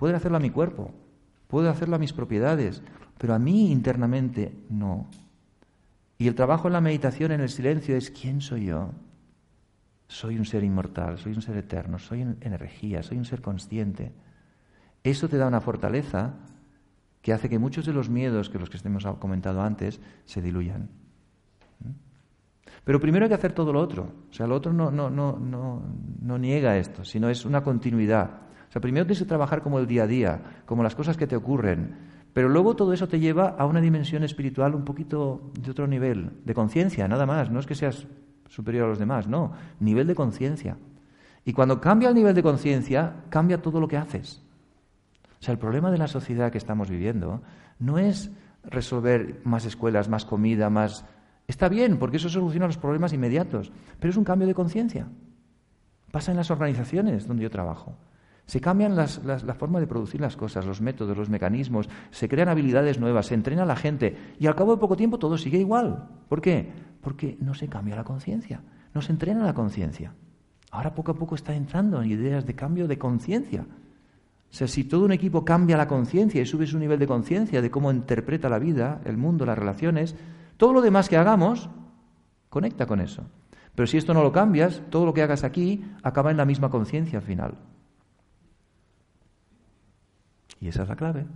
puede 0.00 0.16
hacerlo 0.16 0.38
a 0.38 0.40
mi 0.40 0.48
cuerpo, 0.48 0.90
puede 1.46 1.68
hacerlo 1.68 1.96
a 1.96 1.98
mis 1.98 2.14
propiedades, 2.14 2.82
pero 3.18 3.34
a 3.34 3.38
mí 3.38 3.70
internamente 3.70 4.50
no. 4.70 5.06
Y 6.16 6.26
el 6.26 6.34
trabajo 6.34 6.68
en 6.68 6.72
la 6.72 6.80
meditación, 6.80 7.32
en 7.32 7.42
el 7.42 7.50
silencio, 7.50 7.94
es 7.94 8.10
¿quién 8.10 8.40
soy 8.40 8.64
yo? 8.64 8.92
Soy 10.08 10.38
un 10.38 10.46
ser 10.46 10.64
inmortal, 10.64 11.18
soy 11.18 11.34
un 11.34 11.42
ser 11.42 11.58
eterno, 11.58 11.98
soy 11.98 12.22
energía, 12.22 13.02
soy 13.02 13.18
un 13.18 13.26
ser 13.26 13.42
consciente. 13.42 14.12
Eso 15.04 15.28
te 15.28 15.36
da 15.36 15.46
una 15.46 15.60
fortaleza 15.60 16.32
que 17.20 17.34
hace 17.34 17.50
que 17.50 17.58
muchos 17.58 17.84
de 17.84 17.92
los 17.92 18.08
miedos 18.08 18.48
que 18.48 18.58
los 18.58 18.70
que 18.70 18.78
hemos 18.82 19.04
comentado 19.18 19.60
antes 19.60 20.00
se 20.24 20.40
diluyan. 20.40 20.88
Pero 22.84 23.00
primero 23.00 23.26
hay 23.26 23.28
que 23.28 23.34
hacer 23.34 23.52
todo 23.52 23.70
lo 23.70 23.80
otro. 23.80 24.10
O 24.30 24.32
sea, 24.32 24.46
lo 24.46 24.54
otro 24.54 24.72
no, 24.72 24.90
no, 24.90 25.10
no, 25.10 25.38
no 25.38 26.38
niega 26.38 26.78
esto, 26.78 27.04
sino 27.04 27.28
es 27.28 27.44
una 27.44 27.62
continuidad. 27.62 28.49
O 28.70 28.72
sea, 28.72 28.80
primero 28.80 29.04
tienes 29.04 29.18
que 29.18 29.28
trabajar 29.28 29.62
como 29.62 29.80
el 29.80 29.88
día 29.88 30.04
a 30.04 30.06
día, 30.06 30.40
como 30.64 30.84
las 30.84 30.94
cosas 30.94 31.16
que 31.16 31.26
te 31.26 31.34
ocurren. 31.34 31.96
Pero 32.32 32.48
luego 32.48 32.76
todo 32.76 32.92
eso 32.92 33.08
te 33.08 33.18
lleva 33.18 33.56
a 33.58 33.66
una 33.66 33.80
dimensión 33.80 34.22
espiritual 34.22 34.76
un 34.76 34.84
poquito 34.84 35.50
de 35.60 35.72
otro 35.72 35.88
nivel, 35.88 36.30
de 36.44 36.54
conciencia, 36.54 37.08
nada 37.08 37.26
más. 37.26 37.50
No 37.50 37.58
es 37.58 37.66
que 37.66 37.74
seas 37.74 38.06
superior 38.48 38.84
a 38.84 38.88
los 38.88 39.00
demás, 39.00 39.26
no, 39.26 39.52
nivel 39.80 40.06
de 40.06 40.14
conciencia. 40.14 40.76
Y 41.44 41.52
cuando 41.52 41.80
cambia 41.80 42.10
el 42.10 42.14
nivel 42.14 42.32
de 42.32 42.44
conciencia, 42.44 43.24
cambia 43.28 43.60
todo 43.60 43.80
lo 43.80 43.88
que 43.88 43.96
haces. 43.96 44.40
O 45.40 45.42
sea, 45.42 45.50
el 45.52 45.58
problema 45.58 45.90
de 45.90 45.98
la 45.98 46.06
sociedad 46.06 46.52
que 46.52 46.58
estamos 46.58 46.88
viviendo 46.88 47.42
no 47.80 47.98
es 47.98 48.30
resolver 48.62 49.40
más 49.42 49.64
escuelas, 49.64 50.08
más 50.08 50.24
comida, 50.24 50.70
más... 50.70 51.04
Está 51.48 51.68
bien, 51.68 51.98
porque 51.98 52.18
eso 52.18 52.28
soluciona 52.28 52.66
los 52.66 52.78
problemas 52.78 53.12
inmediatos, 53.12 53.72
pero 53.98 54.10
es 54.12 54.16
un 54.16 54.22
cambio 54.22 54.46
de 54.46 54.54
conciencia. 54.54 55.08
Pasa 56.12 56.30
en 56.30 56.36
las 56.36 56.52
organizaciones 56.52 57.26
donde 57.26 57.42
yo 57.42 57.50
trabajo. 57.50 57.96
Se 58.50 58.60
cambian 58.60 58.96
las, 58.96 59.22
la 59.24 59.54
forma 59.54 59.78
de 59.78 59.86
producir 59.86 60.20
las 60.20 60.36
cosas, 60.36 60.66
los 60.66 60.80
métodos, 60.80 61.16
los 61.16 61.30
mecanismos, 61.30 61.88
se 62.10 62.28
crean 62.28 62.48
habilidades 62.48 62.98
nuevas, 62.98 63.26
se 63.26 63.34
entrena 63.34 63.62
a 63.62 63.64
la 63.64 63.76
gente 63.76 64.34
y 64.40 64.48
al 64.48 64.56
cabo 64.56 64.74
de 64.74 64.80
poco 64.80 64.96
tiempo 64.96 65.20
todo 65.20 65.38
sigue 65.38 65.58
igual. 65.58 66.08
¿Por 66.28 66.40
qué? 66.40 66.68
Porque 67.00 67.38
no 67.40 67.54
se 67.54 67.68
cambia 67.68 67.94
la 67.94 68.02
conciencia, 68.02 68.60
no 68.92 69.02
se 69.02 69.12
entrena 69.12 69.44
la 69.44 69.54
conciencia. 69.54 70.14
Ahora 70.72 70.96
poco 70.96 71.12
a 71.12 71.14
poco 71.14 71.36
está 71.36 71.54
entrando 71.54 72.02
en 72.02 72.10
ideas 72.10 72.44
de 72.44 72.56
cambio 72.56 72.88
de 72.88 72.98
conciencia. 72.98 73.60
O 73.62 74.52
sea, 74.52 74.66
si 74.66 74.82
todo 74.82 75.04
un 75.04 75.12
equipo 75.12 75.44
cambia 75.44 75.76
la 75.76 75.86
conciencia 75.86 76.42
y 76.42 76.44
sube 76.44 76.66
su 76.66 76.80
nivel 76.80 76.98
de 76.98 77.06
conciencia 77.06 77.62
de 77.62 77.70
cómo 77.70 77.92
interpreta 77.92 78.48
la 78.48 78.58
vida, 78.58 79.00
el 79.04 79.16
mundo, 79.16 79.46
las 79.46 79.58
relaciones, 79.58 80.16
todo 80.56 80.72
lo 80.72 80.80
demás 80.80 81.08
que 81.08 81.16
hagamos 81.16 81.70
conecta 82.48 82.86
con 82.86 83.00
eso. 83.00 83.22
Pero 83.76 83.86
si 83.86 83.96
esto 83.96 84.12
no 84.12 84.24
lo 84.24 84.32
cambias, 84.32 84.82
todo 84.90 85.06
lo 85.06 85.14
que 85.14 85.22
hagas 85.22 85.44
aquí 85.44 85.84
acaba 86.02 86.32
en 86.32 86.36
la 86.36 86.46
misma 86.46 86.68
conciencia 86.68 87.20
al 87.20 87.24
final. 87.24 87.54
Y 90.60 90.68
esa 90.68 90.82
es 90.82 90.88
la 90.88 90.96
clave. 90.96 91.26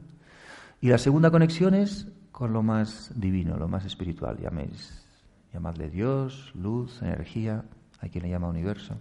Y 0.81 0.89
la 0.89 0.99
segunda 0.99 1.31
conexión 1.31 1.75
es 1.75 2.09
con 2.31 2.53
lo 2.53 2.63
más 2.63 3.13
divino, 3.15 3.57
lo 3.57 3.69
más 3.69 3.85
espiritual. 3.85 4.39
Llaméis, 4.39 5.07
llamadle 5.53 5.89
Dios, 5.89 6.53
luz, 6.55 7.01
energía, 7.03 7.65
hay 8.01 8.11
quien 8.11 8.25
le 8.25 8.31
llama 8.31 8.49
universo. 8.49 8.97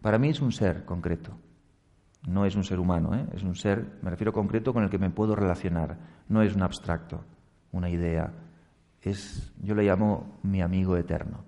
Para 0.00 0.18
mí 0.18 0.28
es 0.28 0.40
un 0.40 0.52
ser 0.52 0.84
concreto. 0.84 1.36
No 2.26 2.44
es 2.44 2.54
un 2.54 2.64
ser 2.64 2.78
humano, 2.78 3.14
¿eh? 3.14 3.26
es 3.34 3.42
un 3.42 3.54
ser, 3.54 3.98
me 4.02 4.10
refiero 4.10 4.32
concreto, 4.32 4.72
con 4.72 4.82
el 4.84 4.90
que 4.90 4.98
me 4.98 5.10
puedo 5.10 5.34
relacionar. 5.34 5.96
No 6.28 6.42
es 6.42 6.54
un 6.54 6.62
abstracto, 6.62 7.24
una 7.72 7.88
idea. 7.88 8.32
Es, 9.00 9.52
yo 9.62 9.74
le 9.74 9.84
llamo 9.84 10.38
mi 10.42 10.60
amigo 10.60 10.96
eterno. 10.96 11.44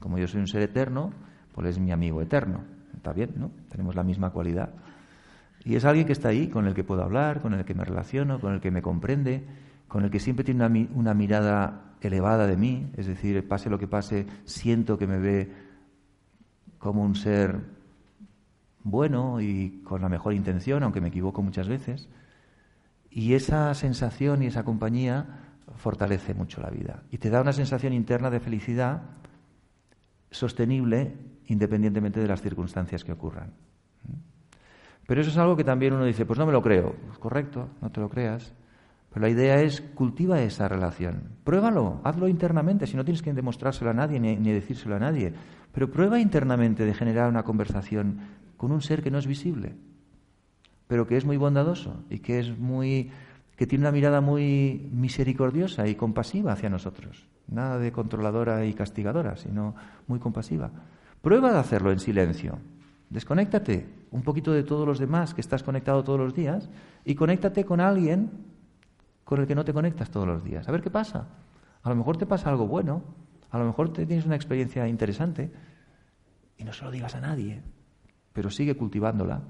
Como 0.00 0.18
yo 0.18 0.26
soy 0.26 0.40
un 0.40 0.48
ser 0.48 0.62
eterno, 0.62 1.12
pues 1.52 1.68
es 1.68 1.78
mi 1.78 1.92
amigo 1.92 2.20
eterno. 2.20 2.62
Está 2.94 3.12
bien, 3.12 3.34
¿no? 3.36 3.50
Tenemos 3.70 3.94
la 3.94 4.02
misma 4.02 4.30
cualidad. 4.30 4.70
Y 5.64 5.76
es 5.76 5.84
alguien 5.84 6.06
que 6.06 6.12
está 6.12 6.28
ahí, 6.28 6.48
con 6.48 6.66
el 6.66 6.74
que 6.74 6.84
puedo 6.84 7.02
hablar, 7.02 7.40
con 7.40 7.54
el 7.54 7.64
que 7.64 7.74
me 7.74 7.84
relaciono, 7.84 8.38
con 8.38 8.52
el 8.54 8.60
que 8.60 8.70
me 8.70 8.82
comprende, 8.82 9.44
con 9.88 10.04
el 10.04 10.10
que 10.10 10.20
siempre 10.20 10.44
tiene 10.44 10.88
una, 10.94 11.14
mirada 11.14 11.94
elevada 12.00 12.46
de 12.46 12.56
mí, 12.56 12.90
es 12.96 13.06
decir, 13.06 13.46
pase 13.48 13.70
lo 13.70 13.78
que 13.78 13.88
pase, 13.88 14.26
siento 14.44 14.98
que 14.98 15.06
me 15.06 15.18
ve 15.18 15.52
como 16.78 17.02
un 17.02 17.14
ser 17.14 17.60
bueno 18.82 19.40
y 19.40 19.80
con 19.84 20.02
la 20.02 20.10
mejor 20.10 20.34
intención, 20.34 20.82
aunque 20.82 21.00
me 21.00 21.08
equivoco 21.08 21.42
muchas 21.42 21.66
veces. 21.66 22.08
Y 23.10 23.32
esa 23.32 23.72
sensación 23.74 24.42
y 24.42 24.46
esa 24.46 24.64
compañía 24.64 25.44
fortalece 25.76 26.34
mucho 26.34 26.60
la 26.60 26.68
vida 26.68 27.02
y 27.10 27.18
te 27.18 27.30
da 27.30 27.40
una 27.40 27.52
sensación 27.52 27.94
interna 27.94 28.28
de 28.30 28.40
felicidad 28.40 29.02
sostenible 30.30 31.14
independientemente 31.46 32.20
de 32.20 32.28
las 32.28 32.42
circunstancias 32.42 33.04
que 33.04 33.12
ocurran. 33.12 33.52
Pero 35.06 35.20
eso 35.20 35.30
es 35.30 35.36
algo 35.36 35.56
que 35.56 35.64
también 35.64 35.92
uno 35.92 36.04
dice, 36.04 36.24
pues 36.24 36.38
no 36.38 36.46
me 36.46 36.52
lo 36.52 36.62
creo. 36.62 36.94
Pues 37.06 37.18
correcto, 37.18 37.68
no 37.80 37.90
te 37.90 38.00
lo 38.00 38.08
creas. 38.08 38.52
Pero 39.14 39.26
la 39.26 39.30
idea 39.30 39.60
es 39.60 39.80
cultiva 39.80 40.40
esa 40.40 40.66
relación. 40.66 41.30
Pruébalo, 41.44 42.00
hazlo 42.02 42.26
internamente, 42.26 42.86
si 42.86 42.96
no 42.96 43.04
tienes 43.04 43.22
que 43.22 43.32
demostrárselo 43.32 43.90
a 43.90 43.94
nadie 43.94 44.18
ni, 44.18 44.52
decírselo 44.52 44.96
a 44.96 44.98
nadie. 44.98 45.32
Pero 45.72 45.90
prueba 45.90 46.18
internamente 46.18 46.84
de 46.84 46.94
generar 46.94 47.28
una 47.28 47.44
conversación 47.44 48.18
con 48.56 48.72
un 48.72 48.82
ser 48.82 49.02
que 49.02 49.10
no 49.10 49.18
es 49.18 49.26
visible, 49.26 49.76
pero 50.88 51.06
que 51.06 51.16
es 51.16 51.24
muy 51.24 51.36
bondadoso 51.36 52.02
y 52.10 52.18
que 52.18 52.40
es 52.40 52.58
muy 52.58 53.10
que 53.56 53.68
tiene 53.68 53.82
una 53.82 53.92
mirada 53.92 54.20
muy 54.20 54.88
misericordiosa 54.92 55.86
y 55.86 55.94
compasiva 55.94 56.52
hacia 56.52 56.68
nosotros. 56.68 57.28
Nada 57.46 57.78
de 57.78 57.92
controladora 57.92 58.64
y 58.64 58.74
castigadora, 58.74 59.36
sino 59.36 59.76
muy 60.08 60.18
compasiva. 60.18 60.72
Prueba 61.22 61.52
de 61.52 61.58
hacerlo 61.58 61.92
en 61.92 62.00
silencio. 62.00 62.58
Desconéctate 63.10 63.86
un 64.14 64.22
poquito 64.22 64.52
de 64.52 64.62
todos 64.62 64.86
los 64.86 65.00
demás 65.00 65.34
que 65.34 65.40
estás 65.40 65.64
conectado 65.64 66.04
todos 66.04 66.20
los 66.20 66.34
días 66.34 66.70
y 67.04 67.16
conéctate 67.16 67.64
con 67.64 67.80
alguien 67.80 68.30
con 69.24 69.40
el 69.40 69.46
que 69.48 69.56
no 69.56 69.64
te 69.64 69.72
conectas 69.72 70.08
todos 70.08 70.24
los 70.24 70.44
días. 70.44 70.68
A 70.68 70.72
ver 70.72 70.82
qué 70.82 70.90
pasa. 70.90 71.26
A 71.82 71.88
lo 71.88 71.96
mejor 71.96 72.16
te 72.16 72.24
pasa 72.24 72.48
algo 72.48 72.68
bueno, 72.68 73.02
a 73.50 73.58
lo 73.58 73.64
mejor 73.64 73.92
te 73.92 74.06
tienes 74.06 74.24
una 74.24 74.36
experiencia 74.36 74.86
interesante 74.86 75.50
y 76.56 76.62
no 76.62 76.72
se 76.72 76.84
lo 76.84 76.92
digas 76.92 77.16
a 77.16 77.20
nadie, 77.20 77.60
pero 78.32 78.50
sigue 78.50 78.76
cultivándola 78.76 79.42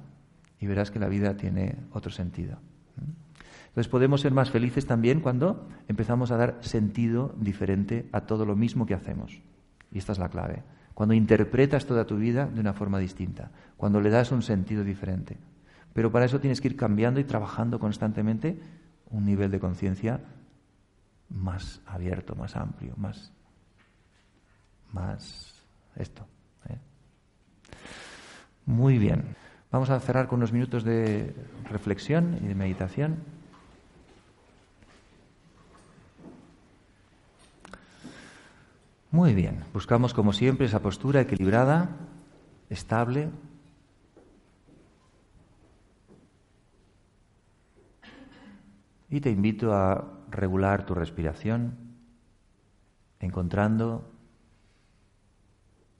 y 0.58 0.66
verás 0.66 0.90
que 0.90 0.98
la 0.98 1.08
vida 1.08 1.36
tiene 1.36 1.76
otro 1.92 2.10
sentido. 2.10 2.56
Entonces 3.66 3.90
podemos 3.90 4.22
ser 4.22 4.32
más 4.32 4.50
felices 4.50 4.86
también 4.86 5.20
cuando 5.20 5.68
empezamos 5.88 6.30
a 6.30 6.38
dar 6.38 6.56
sentido 6.60 7.34
diferente 7.38 8.08
a 8.12 8.22
todo 8.22 8.46
lo 8.46 8.56
mismo 8.56 8.86
que 8.86 8.94
hacemos. 8.94 9.42
Y 9.92 9.98
esta 9.98 10.12
es 10.12 10.18
la 10.18 10.30
clave. 10.30 10.62
Cuando 10.94 11.14
interpretas 11.14 11.86
toda 11.86 12.06
tu 12.06 12.16
vida 12.16 12.46
de 12.46 12.60
una 12.60 12.72
forma 12.72 12.98
distinta, 12.98 13.50
cuando 13.76 14.00
le 14.00 14.10
das 14.10 14.30
un 14.32 14.42
sentido 14.42 14.84
diferente. 14.84 15.36
Pero 15.92 16.10
para 16.10 16.24
eso 16.24 16.40
tienes 16.40 16.60
que 16.60 16.68
ir 16.68 16.76
cambiando 16.76 17.20
y 17.20 17.24
trabajando 17.24 17.78
constantemente 17.78 18.58
un 19.10 19.24
nivel 19.24 19.50
de 19.50 19.60
conciencia 19.60 20.20
más 21.28 21.80
abierto, 21.86 22.34
más 22.34 22.56
amplio, 22.56 22.94
más, 22.96 23.32
más 24.92 25.54
esto. 25.96 26.26
¿eh? 26.68 26.78
Muy 28.66 28.98
bien. 28.98 29.36
Vamos 29.70 29.90
a 29.90 29.98
cerrar 29.98 30.28
con 30.28 30.38
unos 30.38 30.52
minutos 30.52 30.84
de 30.84 31.34
reflexión 31.68 32.38
y 32.42 32.46
de 32.46 32.54
meditación. 32.54 33.16
Muy 39.14 39.32
bien, 39.32 39.62
buscamos 39.72 40.12
como 40.12 40.32
siempre 40.32 40.66
esa 40.66 40.82
postura 40.82 41.20
equilibrada, 41.20 41.88
estable. 42.68 43.30
Y 49.08 49.20
te 49.20 49.30
invito 49.30 49.72
a 49.72 50.04
regular 50.32 50.84
tu 50.84 50.96
respiración, 50.96 51.76
encontrando 53.20 54.10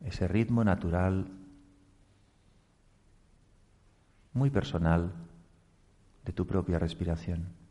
ese 0.00 0.26
ritmo 0.26 0.64
natural, 0.64 1.28
muy 4.32 4.50
personal, 4.50 5.12
de 6.24 6.32
tu 6.32 6.48
propia 6.48 6.80
respiración. 6.80 7.63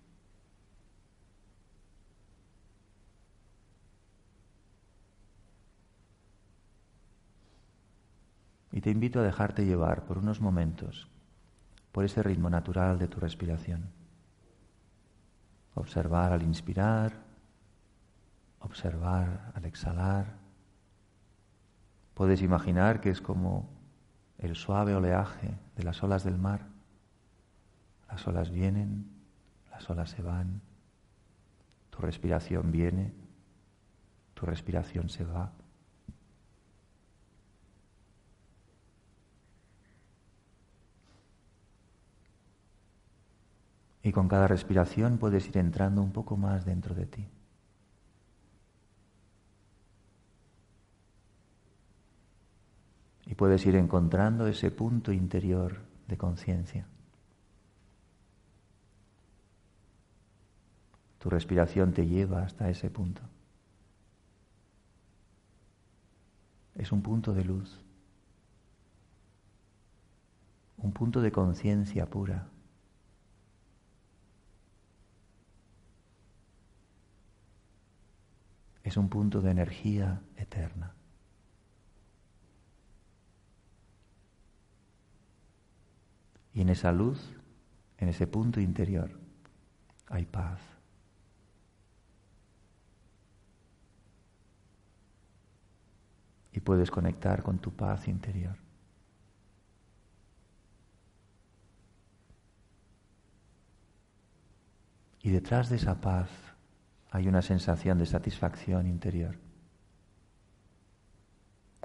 Y 8.73 8.81
te 8.81 8.89
invito 8.89 9.19
a 9.19 9.23
dejarte 9.23 9.65
llevar 9.65 10.03
por 10.03 10.17
unos 10.17 10.41
momentos 10.41 11.07
por 11.91 12.03
ese 12.03 12.23
ritmo 12.23 12.49
natural 12.49 12.97
de 12.97 13.07
tu 13.07 13.19
respiración. 13.19 13.91
Observar 15.75 16.33
al 16.33 16.41
inspirar, 16.41 17.13
observar 18.59 19.51
al 19.53 19.65
exhalar. 19.65 20.39
Puedes 22.15 22.41
imaginar 22.41 22.99
que 22.99 23.11
es 23.11 23.21
como 23.21 23.69
el 24.39 24.55
suave 24.55 24.95
oleaje 24.95 25.55
de 25.75 25.83
las 25.83 26.01
olas 26.01 26.23
del 26.23 26.39
mar. 26.39 26.65
Las 28.09 28.27
olas 28.27 28.49
vienen, 28.49 29.07
las 29.69 29.87
olas 29.87 30.09
se 30.09 30.23
van, 30.23 30.61
tu 31.91 31.99
respiración 31.99 32.71
viene, 32.71 33.13
tu 34.33 34.47
respiración 34.47 35.09
se 35.09 35.25
va. 35.25 35.51
Y 44.03 44.11
con 44.11 44.27
cada 44.27 44.47
respiración 44.47 45.17
puedes 45.17 45.47
ir 45.47 45.57
entrando 45.57 46.01
un 46.01 46.11
poco 46.11 46.35
más 46.35 46.65
dentro 46.65 46.93
de 46.93 47.05
ti. 47.05 47.25
Y 53.25 53.35
puedes 53.35 53.65
ir 53.65 53.75
encontrando 53.75 54.45
ese 54.45 54.69
punto 54.69 55.13
interior 55.13 55.77
de 56.07 56.17
conciencia. 56.17 56.85
Tu 61.19 61.29
respiración 61.29 61.93
te 61.93 62.05
lleva 62.05 62.43
hasta 62.43 62.69
ese 62.69 62.89
punto. 62.89 63.21
Es 66.75 66.91
un 66.91 67.01
punto 67.01 67.33
de 67.33 67.45
luz, 67.45 67.79
un 70.79 70.91
punto 70.91 71.21
de 71.21 71.31
conciencia 71.31 72.09
pura. 72.09 72.52
Es 78.83 78.97
un 78.97 79.09
punto 79.09 79.41
de 79.41 79.51
energía 79.51 80.21
eterna. 80.35 80.93
Y 86.53 86.61
en 86.61 86.69
esa 86.69 86.91
luz, 86.91 87.33
en 87.97 88.09
ese 88.09 88.27
punto 88.27 88.59
interior, 88.59 89.09
hay 90.07 90.25
paz. 90.25 90.59
Y 96.51 96.59
puedes 96.59 96.91
conectar 96.91 97.41
con 97.41 97.57
tu 97.57 97.71
paz 97.71 98.07
interior. 98.07 98.55
Y 105.21 105.31
detrás 105.31 105.69
de 105.69 105.77
esa 105.77 105.99
paz 105.99 106.29
hay 107.13 107.27
una 107.27 107.43
sensación 107.43 107.99
de 107.99 108.07
satisfacción 108.07 108.87
interior, 108.87 109.37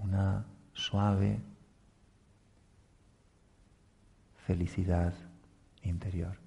una 0.02 0.46
suave 0.72 1.42
felicidad 4.46 5.12
interior. 5.82 6.38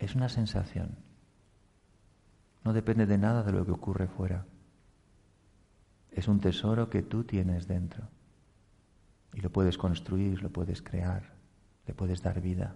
Es 0.00 0.16
una 0.16 0.28
sensación, 0.28 0.96
no 2.64 2.72
depende 2.72 3.06
de 3.06 3.18
nada 3.18 3.44
de 3.44 3.52
lo 3.52 3.64
que 3.64 3.70
ocurre 3.70 4.08
fuera. 4.08 4.46
Es 6.10 6.26
un 6.26 6.40
tesoro 6.40 6.90
que 6.90 7.04
tú 7.04 7.22
tienes 7.22 7.68
dentro 7.68 8.08
y 9.32 9.42
lo 9.42 9.50
puedes 9.50 9.78
construir, 9.78 10.42
lo 10.42 10.50
puedes 10.50 10.82
crear, 10.82 11.34
le 11.86 11.94
puedes 11.94 12.20
dar 12.20 12.40
vida. 12.40 12.74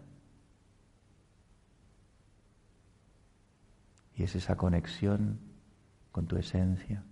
Y 4.21 4.25
es 4.25 4.35
esa 4.35 4.55
conexión 4.55 5.39
con 6.13 6.27
tu 6.27 6.37
esencia, 6.37 7.03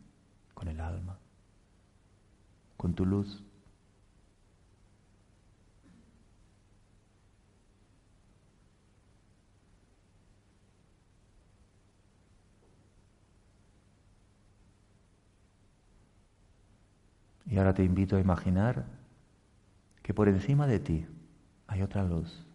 con 0.53 0.69
el 0.69 0.79
alma, 0.79 1.17
con 2.77 2.93
tu 2.93 3.07
luz. 3.07 3.43
Y 17.47 17.57
ahora 17.57 17.73
te 17.73 17.85
invito 17.85 18.17
a 18.17 18.21
imaginar 18.21 18.85
que 20.03 20.13
por 20.13 20.29
encima 20.29 20.67
de 20.67 20.79
ti 20.79 21.07
hay 21.69 21.81
otra 21.81 22.05
luz. 22.05 22.47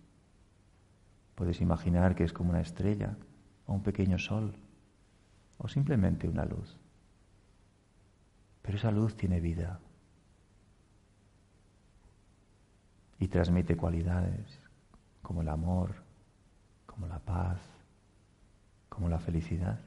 Puedes 1.34 1.60
imaginar 1.60 2.14
que 2.14 2.24
es 2.24 2.32
como 2.32 2.52
una 2.52 2.62
estrella 2.62 3.18
o 3.66 3.74
un 3.74 3.84
pequeño 3.84 4.20
sol 4.20 4.54
o 5.58 5.68
simplemente 5.68 6.28
una 6.28 6.46
luz. 6.46 6.78
Pero 8.62 8.78
esa 8.78 8.92
luz 8.92 9.16
tiene 9.16 9.40
vida 9.40 9.80
y 13.20 13.28
transmite 13.28 13.78
cualidades 13.78 14.60
como 15.22 15.42
el 15.42 15.50
amor, 15.50 15.96
como 16.86 17.08
la 17.08 17.20
paz, 17.20 17.60
como 18.90 19.10
la 19.10 19.20
felicidad. 19.20 19.80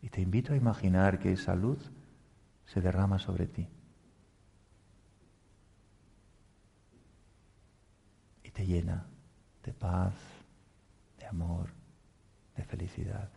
Y 0.00 0.08
te 0.08 0.20
invito 0.20 0.52
a 0.52 0.56
imaginar 0.56 1.18
que 1.18 1.32
esa 1.32 1.54
luz 1.54 1.90
se 2.66 2.80
derrama 2.80 3.18
sobre 3.18 3.46
ti. 3.46 3.68
Y 8.42 8.50
te 8.50 8.66
llena 8.66 9.06
de 9.64 9.72
paz, 9.72 10.14
amor, 11.32 11.70
de 12.56 12.64
felicidad. 12.64 13.28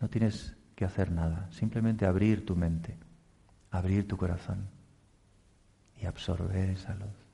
No 0.00 0.08
tienes 0.08 0.56
que 0.74 0.84
hacer 0.84 1.10
nada, 1.10 1.50
simplemente 1.50 2.06
abrir 2.06 2.46
tu 2.46 2.54
mente, 2.54 2.96
abrir 3.70 4.06
tu 4.06 4.16
corazón 4.16 4.68
y 6.00 6.06
absorber 6.06 6.70
esa 6.70 6.94
luz. 6.94 7.26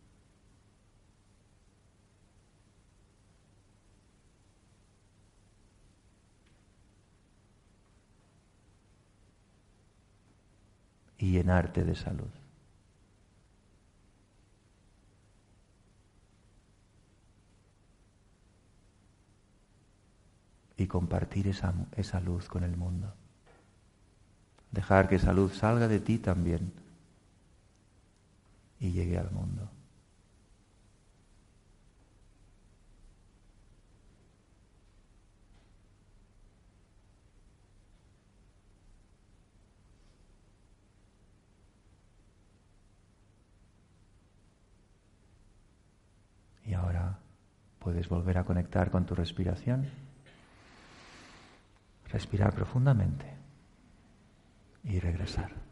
y 11.23 11.31
llenarte 11.31 11.85
de 11.85 11.95
salud. 11.95 12.42
Y 20.83 20.89
compartir 20.89 21.47
esa, 21.47 21.73
esa 21.97 22.19
luz 22.19 22.49
con 22.49 22.65
el 22.65 22.77
mundo. 22.77 23.15
Dejar 24.73 25.09
que 25.09 25.15
esa 25.15 25.33
luz 25.33 25.57
salga 25.57 25.87
de 25.87 26.01
ti 26.01 26.19
también 26.19 26.73
y 28.81 28.91
llegue 28.91 29.17
al 29.17 29.31
mundo. 29.31 29.71
Y 46.67 46.75
ahora 46.75 47.21
puedes 47.79 48.09
volver 48.09 48.39
a 48.39 48.45
conectar 48.45 48.91
con 48.91 49.07
tu 49.07 49.15
respiración. 49.15 50.02
Respirar 52.13 52.55
profundamente 52.55 53.27
y 54.85 55.01
regresar. 55.01 55.72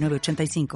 906985. 0.01 0.67